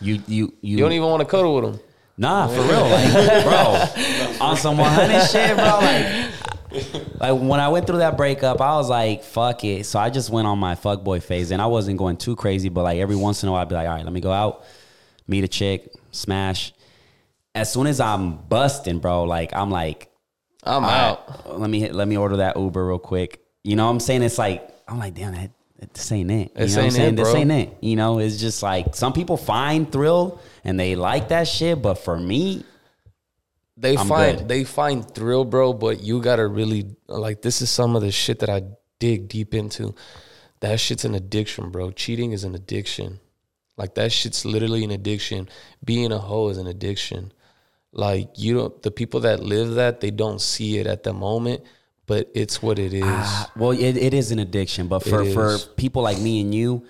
[0.01, 1.81] You you you, You don't even want to cuddle with them.
[2.17, 2.89] Nah, for real.
[2.89, 5.65] Like, bro, on some 100 shit, bro.
[5.65, 9.85] Like, like when I went through that breakup, I was like, fuck it.
[9.87, 12.69] So I just went on my fuck boy phase and I wasn't going too crazy,
[12.69, 14.31] but like every once in a while, I'd be like, all right, let me go
[14.33, 14.65] out,
[15.31, 16.73] meet a chick, smash.
[17.55, 20.11] As soon as I'm busting, bro, like, I'm like,
[20.63, 21.47] I'm out.
[21.47, 23.41] right, let me hit, let me order that Uber real quick.
[23.65, 24.23] You know what I'm saying?
[24.23, 25.51] It's like, I'm like, damn, that,
[25.95, 26.35] this ain't it.
[26.35, 27.15] You This know what I'm saying?
[27.15, 27.77] it, This ain't it.
[27.81, 31.95] You know, it's just like some people find thrill and they like that shit, but
[31.95, 32.65] for me,
[33.77, 34.49] They I'm find good.
[34.49, 38.41] they find thrill, bro, but you gotta really like this is some of the shit
[38.41, 38.63] that I
[38.99, 39.95] dig deep into.
[40.61, 41.91] That shit's an addiction, bro.
[41.93, 43.21] Cheating is an addiction.
[43.77, 45.49] Like that shit's literally an addiction.
[45.85, 47.33] Being a hoe is an addiction.
[47.93, 51.63] Like you don't the people that live that, they don't see it at the moment,
[52.07, 53.03] but it's what it is.
[53.05, 56.87] Ah, well, it, it is an addiction, but for, for people like me and you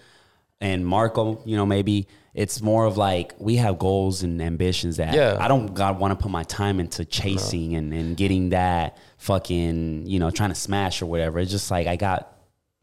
[0.60, 5.14] and Marco, you know, maybe it's more of like we have goals and ambitions that
[5.14, 5.36] Yeah.
[5.40, 10.06] I don't God want to put my time into chasing and, and getting that fucking,
[10.06, 11.38] you know, trying to smash or whatever.
[11.38, 12.36] It's just like I got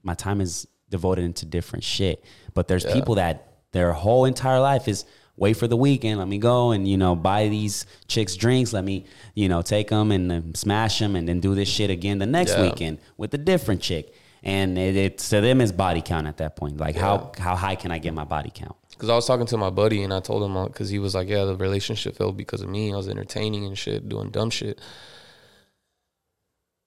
[0.04, 2.24] my time is devoted into different shit.
[2.54, 6.20] But there's people that their whole entire life is wait for the weekend.
[6.20, 8.74] Let me go and you know buy these chicks drinks.
[8.74, 12.18] Let me you know take them and smash them and then do this shit again
[12.20, 12.64] the next Yeah.
[12.64, 14.14] weekend with a different chick.
[14.44, 16.78] And it, it to them is body count at that point.
[16.78, 18.76] Like how how high can I get my body count?
[18.92, 21.14] Because I was talking to my buddy and I told him uh, because he was
[21.14, 22.92] like, "Yeah, the relationship failed because of me.
[22.94, 24.80] I was entertaining and shit, doing dumb shit."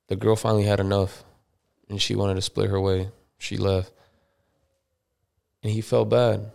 [0.09, 1.23] The girl finally had enough,
[1.89, 3.11] and she wanted to split her way.
[3.39, 3.93] She left,
[5.63, 6.51] and he felt bad.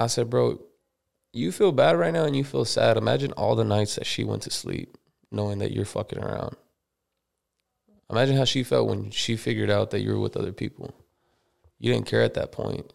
[0.00, 0.60] I said, "Bro,
[1.32, 2.96] you feel bad right now, and you feel sad.
[2.96, 4.96] Imagine all the nights that she went to sleep
[5.30, 6.56] knowing that you're fucking around.
[8.10, 10.92] Imagine how she felt when she figured out that you were with other people.
[11.78, 12.92] You didn't care at that point."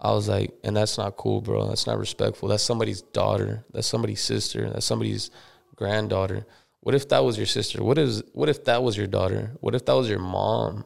[0.00, 1.66] I was like, and that's not cool, bro.
[1.66, 2.48] That's not respectful.
[2.48, 3.64] That's somebody's daughter.
[3.72, 4.68] That's somebody's sister.
[4.68, 5.30] That's somebody's
[5.76, 6.46] granddaughter.
[6.80, 7.82] What if that was your sister?
[7.82, 9.52] What is what if that was your daughter?
[9.60, 10.84] What if that was your mom?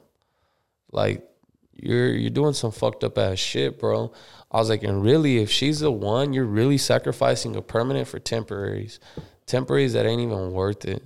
[0.93, 1.29] Like
[1.73, 4.13] you're you're doing some fucked up ass shit, bro.
[4.51, 8.19] I was like, and really, if she's the one, you're really sacrificing a permanent for
[8.19, 8.99] temporaries.
[9.47, 11.03] Temporaries that ain't even worth it.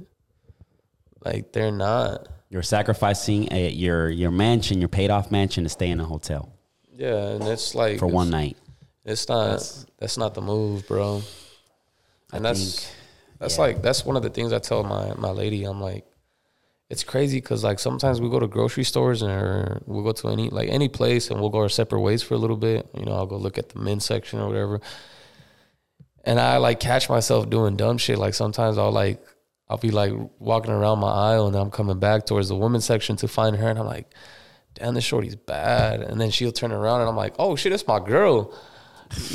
[1.24, 2.28] Like they're not.
[2.50, 6.52] You're sacrificing a, your your mansion, your paid off mansion to stay in a hotel
[6.96, 8.56] Yeah, and it's like for it's- one night.
[9.04, 9.58] It's not.
[9.98, 11.22] That's, not the move, bro.
[12.32, 12.96] And I that's think-
[13.40, 13.62] that's yeah.
[13.62, 15.64] like that's one of the things I tell my my lady.
[15.64, 16.04] I'm like,
[16.92, 20.50] it's crazy because like sometimes we go to grocery stores and we'll go to any
[20.50, 22.86] like any place and we'll go our separate ways for a little bit.
[22.94, 24.78] You know, I'll go look at the men's section or whatever.
[26.24, 28.18] And I like catch myself doing dumb shit.
[28.18, 29.24] Like sometimes I'll like
[29.70, 33.16] I'll be like walking around my aisle and I'm coming back towards the women's section
[33.16, 34.12] to find her and I'm like,
[34.74, 36.02] damn, this shorty's bad.
[36.02, 38.54] And then she'll turn around and I'm like, oh shit, that's my girl.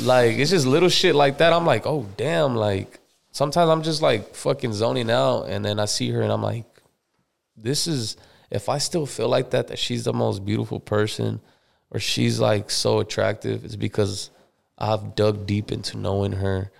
[0.02, 1.52] Like it's just little shit like that.
[1.52, 3.00] I'm like, oh damn, like
[3.32, 6.66] sometimes I'm just like fucking zoning out and then I see her and I'm like,
[7.62, 8.16] this is
[8.50, 11.40] if I still feel like that, that she's the most beautiful person
[11.90, 14.30] or she's like so attractive, it's because
[14.78, 16.70] I've dug deep into knowing her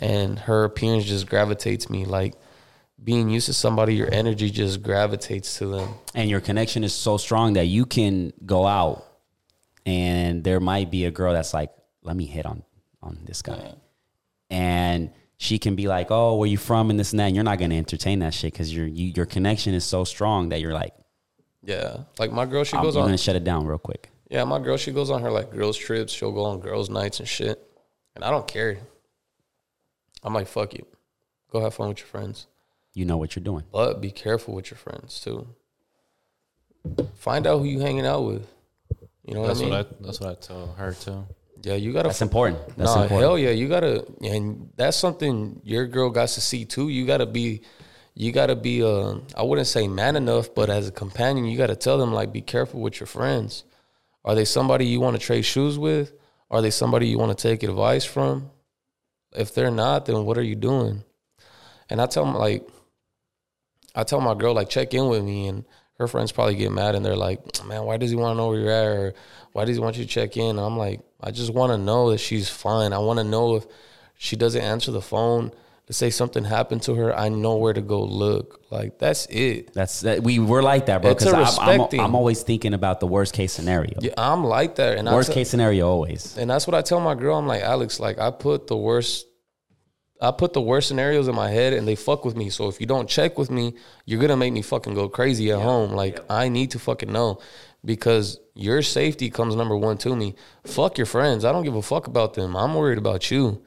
[0.00, 2.04] and her appearance just gravitates me.
[2.04, 2.34] Like
[3.02, 5.94] being used to somebody, your energy just gravitates to them.
[6.14, 9.04] and your connection is so strong that you can go out
[9.86, 11.70] and there might be a girl that's like
[12.02, 12.62] let me hit on
[13.02, 13.74] on this guy
[14.50, 15.10] and
[15.44, 17.58] she can be like, "Oh, where you from?" and this and that, and you're not
[17.58, 20.94] gonna entertain that shit because your you, your connection is so strong that you're like,
[21.62, 23.08] Yeah, like my girl, she "I'm, goes I'm on.
[23.08, 25.76] gonna shut it down real quick." Yeah, my girl, she goes on her like girls
[25.76, 26.12] trips.
[26.12, 27.56] She'll go on girls nights and shit,
[28.16, 28.78] and I don't care.
[30.22, 30.86] I'm like, fuck you,
[31.52, 32.46] go have fun with your friends,
[32.94, 33.64] You know what you're doing.
[33.70, 35.46] but be careful with your friends too.
[37.16, 38.46] Find out who you hanging out with.
[39.26, 39.72] You know what That's I mean?
[39.72, 40.04] what I.
[40.04, 41.26] That's what I tell her too.
[41.64, 42.58] Yeah, you gotta That's important.
[42.76, 43.20] That's nah, important.
[43.20, 46.90] hell yeah, you gotta, and that's something your girl got to see too.
[46.90, 47.62] You gotta be,
[48.14, 48.82] you gotta be.
[48.82, 52.32] Uh, I wouldn't say man enough, but as a companion, you gotta tell them like,
[52.32, 53.64] be careful with your friends.
[54.24, 56.12] Are they somebody you want to trade shoes with?
[56.50, 58.50] Are they somebody you want to take advice from?
[59.32, 61.02] If they're not, then what are you doing?
[61.88, 62.68] And I tell them like,
[63.94, 65.64] I tell my girl like, check in with me, and
[65.98, 68.48] her friends probably get mad and they're like, man, why does he want to know
[68.48, 69.14] where you're at, or
[69.52, 70.50] why does he want you to check in?
[70.50, 72.92] And I'm like, I just want to know that she's fine.
[72.92, 73.66] I want to know if
[74.16, 75.52] she doesn't answer the phone
[75.86, 77.16] to say something happened to her.
[77.16, 78.60] I know where to go look.
[78.70, 79.72] Like that's it.
[79.72, 81.14] That's that we we're like that, bro.
[81.14, 82.00] Because I'm, I'm.
[82.00, 83.98] I'm always thinking about the worst case scenario.
[84.00, 86.36] Yeah, I'm like that, and Worst case scenario always.
[86.36, 87.38] And that's what I tell my girl.
[87.38, 89.26] I'm like, Alex, like I put the worst
[90.20, 92.48] I put the worst scenarios in my head and they fuck with me.
[92.50, 93.74] So if you don't check with me,
[94.06, 95.92] you're gonna make me fucking go crazy at home.
[95.92, 97.40] Like I need to fucking know.
[97.84, 100.34] Because your safety comes number one to me.
[100.64, 101.44] Fuck your friends.
[101.44, 102.56] I don't give a fuck about them.
[102.56, 103.62] I'm worried about you.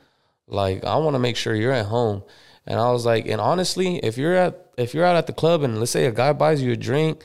[0.48, 2.24] Like I want to make sure you're at home.
[2.66, 5.64] And I was like, and honestly, if you're at if you're out at the club
[5.64, 7.24] and let's say a guy buys you a drink,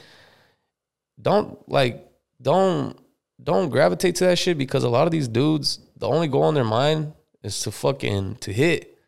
[1.20, 2.06] don't like
[2.40, 2.98] don't
[3.43, 6.55] don't gravitate to that shit because a lot of these dudes, the only goal in
[6.55, 7.12] their mind
[7.43, 8.98] is to fucking to hit.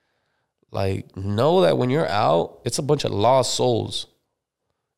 [0.70, 4.06] Like know that when you're out, it's a bunch of lost souls.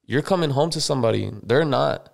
[0.04, 2.12] You're coming home to somebody, they're not.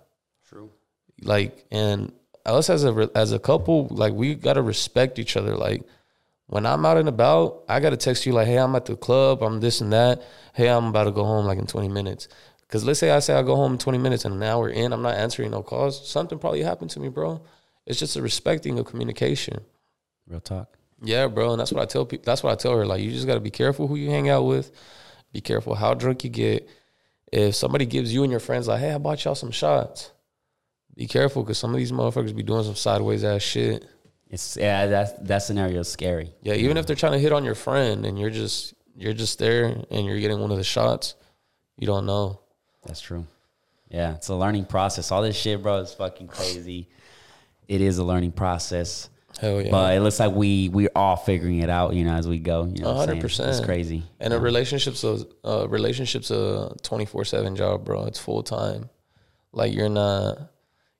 [1.23, 2.11] Like and
[2.45, 5.83] us as a as a couple, like we got to respect each other like
[6.47, 9.41] when I'm out and about, I gotta text you like, "Hey, I'm at the club.
[9.41, 10.21] I'm this and that.
[10.53, 12.27] Hey, I'm about to go home like in 20 minutes."
[12.61, 14.93] Because let's say I say I go home in 20 minutes and an hour in,
[14.93, 16.07] I'm not answering no calls.
[16.07, 17.41] Something probably happened to me, bro.
[17.85, 19.61] It's just a respecting of communication.
[20.27, 20.77] Real talk.
[21.01, 22.23] Yeah, bro, and that's what I tell people.
[22.25, 22.85] That's what I tell her.
[22.85, 24.71] Like, you just gotta be careful who you hang out with.
[25.31, 26.69] Be careful how drunk you get.
[27.31, 30.11] If somebody gives you and your friends like, "Hey, I bought y'all some shots,"
[30.95, 33.85] be careful because some of these motherfuckers be doing some sideways ass shit.
[34.29, 36.33] It's yeah, that that scenario is scary.
[36.41, 39.39] Yeah, even if they're trying to hit on your friend and you're just you're just
[39.39, 41.15] there and you're getting one of the shots,
[41.77, 42.39] you don't know.
[42.85, 43.25] That's true.
[43.89, 45.11] Yeah, it's a learning process.
[45.11, 46.89] All this shit, bro, is fucking crazy.
[47.67, 49.09] It is a learning process.
[49.39, 49.71] Hell yeah.
[49.71, 52.65] But it looks like we we're all figuring it out, you know, as we go.
[52.65, 53.21] You know, saying?
[53.21, 53.49] 100%.
[53.49, 54.03] It's crazy.
[54.19, 58.05] and a relationship's a uh, relationship's a twenty four seven job, bro.
[58.05, 58.89] It's full time.
[59.51, 60.52] Like you're not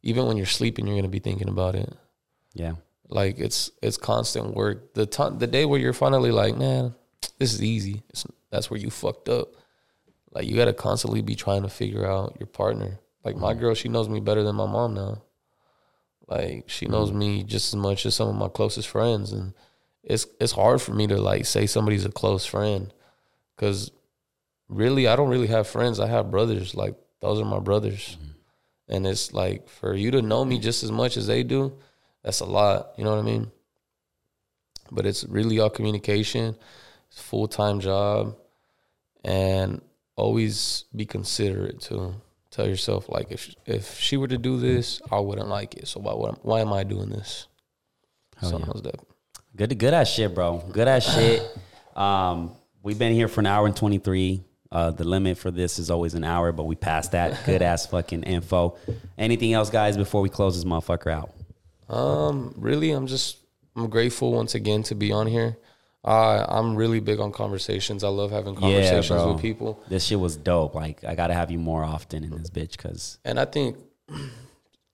[0.03, 1.91] even when you're sleeping, you're gonna be thinking about it.
[2.53, 2.73] Yeah,
[3.09, 4.93] Like it's it's constant work.
[4.93, 6.93] The time the day where you're finally like, man,
[7.39, 8.03] this is easy.
[8.09, 9.49] It's, that's where you fucked up.
[10.31, 12.99] Like you gotta constantly be trying to figure out your partner.
[13.23, 13.61] Like my mm-hmm.
[13.61, 15.23] girl, she knows me better than my mom now.
[16.27, 17.19] Like she knows mm-hmm.
[17.19, 19.53] me just as much as some of my closest friends, and
[20.03, 22.93] it's it's hard for me to like say somebody's a close friend,
[23.55, 23.91] because
[24.67, 25.99] really I don't really have friends.
[25.99, 26.75] I have brothers.
[26.75, 28.17] Like those are my brothers,
[28.93, 31.73] and it's like for you to know me just as much as they do,
[32.21, 32.93] that's a lot.
[32.95, 33.51] You know what I mean?
[34.91, 36.55] But it's really all communication,
[37.09, 38.37] full time job,
[39.23, 39.81] and
[40.15, 42.13] always be considerate too.
[42.51, 45.87] Tell yourself like if if she were to do this, I wouldn't like it.
[45.87, 47.47] So why would why am I doing this?
[48.37, 48.91] Hell Something yeah.
[48.91, 48.99] that
[49.55, 50.63] good good ass shit, bro.
[50.71, 51.41] Good ass shit.
[51.95, 54.43] Um, we've been here for an hour and twenty three.
[54.73, 57.39] Uh, the limit for this is always an hour, but we passed that.
[57.45, 58.75] Good ass fucking info.
[59.19, 61.31] Anything else, guys, before we close this motherfucker out?
[61.95, 63.37] Um, really, I'm just
[63.75, 65.57] I'm grateful once again to be on here.
[66.03, 68.03] Uh, I'm really big on conversations.
[68.03, 70.73] I love having conversations yeah, with people, This shit was dope.
[70.73, 73.77] Like, I gotta have you more often in this bitch, because and I think,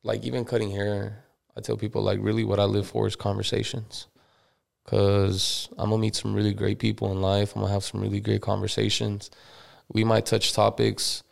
[0.03, 1.23] like even cutting hair,
[1.55, 4.07] I tell people like really what I live for is conversations,
[4.83, 7.55] because I'm gonna meet some really great people in life.
[7.55, 9.31] I'm gonna have some really great conversations.
[9.91, 11.23] We might touch topics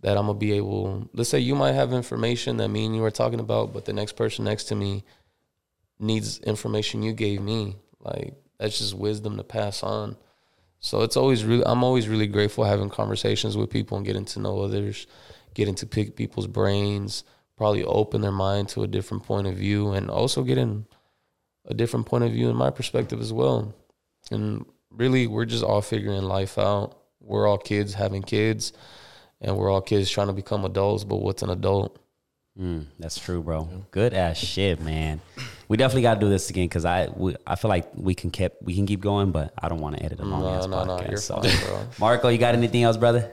[0.00, 1.08] that I'm gonna be able.
[1.14, 3.92] Let's say you might have information that me and you are talking about, but the
[3.92, 5.04] next person next to me
[5.98, 7.76] needs information you gave me.
[8.00, 10.16] Like that's just wisdom to pass on.
[10.80, 14.40] So it's always really I'm always really grateful having conversations with people and getting to
[14.40, 15.06] know others,
[15.54, 17.24] getting to pick people's brains,
[17.56, 20.86] probably open their mind to a different point of view and also getting
[21.66, 23.74] a different point of view in my perspective as well.
[24.30, 26.98] And really we're just all figuring life out.
[27.24, 28.72] We're all kids having kids
[29.40, 31.98] and we're all kids trying to become adults, but what's an adult?
[32.58, 33.68] Mm, that's true, bro.
[33.90, 35.20] Good ass shit, man.
[35.66, 38.30] We definitely got to do this again because I we, I feel like we can
[38.30, 40.84] keep we can keep going, but I don't want to edit a long ass no,
[40.84, 41.08] no, podcast.
[41.10, 41.40] you're so.
[41.42, 41.86] fine, bro.
[41.98, 43.32] Marco, you got anything else, brother?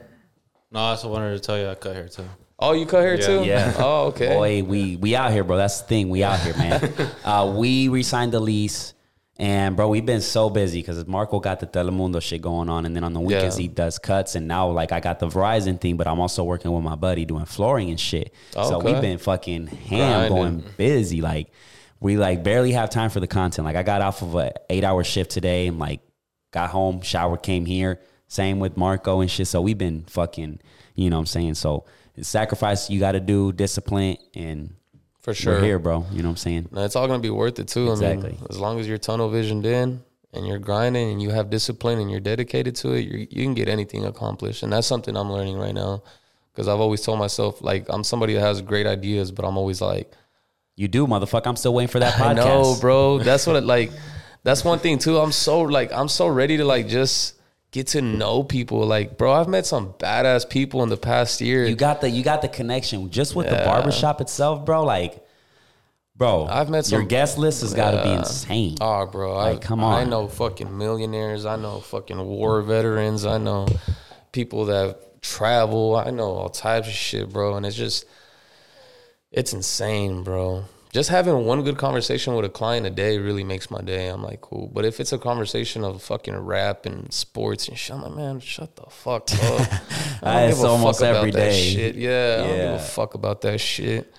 [0.71, 2.25] No, I just wanted to tell you I cut hair too.
[2.57, 3.25] Oh, you cut hair Yeah.
[3.27, 3.43] too?
[3.43, 3.73] Yeah.
[3.77, 4.27] Oh, okay.
[4.29, 5.57] Boy, we we out here, bro.
[5.57, 6.09] That's the thing.
[6.09, 6.91] We out here, man.
[7.23, 8.93] uh, we re-signed the lease,
[9.41, 12.95] and bro, we've been so busy because Marco got the Telemundo shit going on, and
[12.95, 13.63] then on the weekends Yeah.
[13.63, 16.71] he does cuts, and now like I got the Verizon thing, but I'm also working
[16.71, 18.33] with my buddy doing flooring and shit.
[18.53, 20.37] So we've been fucking ham Grinding.
[20.37, 21.21] going busy.
[21.21, 21.51] Like
[21.99, 23.65] we like barely have time for the content.
[23.65, 26.01] Like I got off of a eight hour shift today, and like
[26.51, 27.99] got home, shower, came here.
[28.27, 29.47] Same with Marco and shit.
[29.47, 30.59] So we've been fucking,
[30.95, 31.55] you know what I'm saying?
[31.55, 31.85] So
[32.21, 34.75] sacrifice you got to do, discipline, and
[35.21, 35.53] For sure.
[35.55, 36.05] we're here, bro.
[36.11, 36.69] You know what I'm saying?
[36.71, 37.89] No, it's all gonna be worth it too.
[37.89, 38.31] I Exactly.
[38.31, 40.01] mean, as long as you're tunnel visioned in
[40.33, 43.53] and you're grinding and you have discipline and you're dedicated to it, you you can
[43.53, 44.63] get anything accomplished.
[44.63, 46.01] And that's something I'm learning right now.
[46.51, 49.79] Because I've always told myself, like, I'm somebody that has great ideas, but I'm always
[49.79, 50.11] like,
[50.75, 51.47] You do, motherfucker.
[51.47, 52.29] I'm still waiting for that podcast.
[52.29, 53.19] I know, bro.
[53.19, 53.91] That's what it like.
[54.43, 55.19] That's one thing too.
[55.19, 57.35] I'm so like, I'm so ready to like just
[57.71, 58.85] get to know people.
[58.85, 61.65] Like, bro, I've met some badass people in the past year.
[61.65, 64.83] You got the you got the connection just with the barbershop itself, bro.
[64.83, 65.25] Like,
[66.15, 68.77] bro, I've met your guest list has got to be insane.
[68.81, 69.35] Oh, bro.
[69.35, 71.45] I, Like, come I know fucking millionaires.
[71.45, 73.25] I know fucking war veterans.
[73.25, 73.67] I know
[74.31, 75.95] people that travel.
[75.95, 77.55] I know all types of shit, bro.
[77.55, 78.05] And it's just,
[79.31, 80.65] it's insane, bro.
[80.93, 84.09] Just having one good conversation with a client a day really makes my day.
[84.09, 84.67] I'm like, cool.
[84.73, 88.39] But if it's a conversation of fucking rap and sports and shit, I'm like, man,
[88.41, 89.67] shut the fuck up.
[90.23, 91.73] I It's almost every that day.
[91.73, 91.95] shit.
[91.95, 92.73] Yeah, I don't give Yeah.
[92.75, 94.13] a fuck about that shit.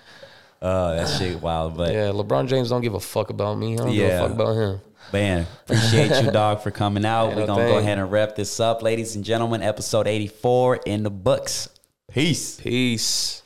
[0.63, 1.77] Oh, that shit wild.
[1.77, 3.75] But Yeah, LeBron James don't give a fuck about me.
[3.75, 4.81] I don't give a fuck about him.
[5.13, 7.31] Man, appreciate you, dog, for coming out.
[7.31, 9.61] Yeah, We're no going to go ahead and wrap this up, ladies and gentlemen.
[9.63, 11.69] Episode 84 in the books.
[12.11, 12.59] Peace.
[12.61, 13.43] Peace.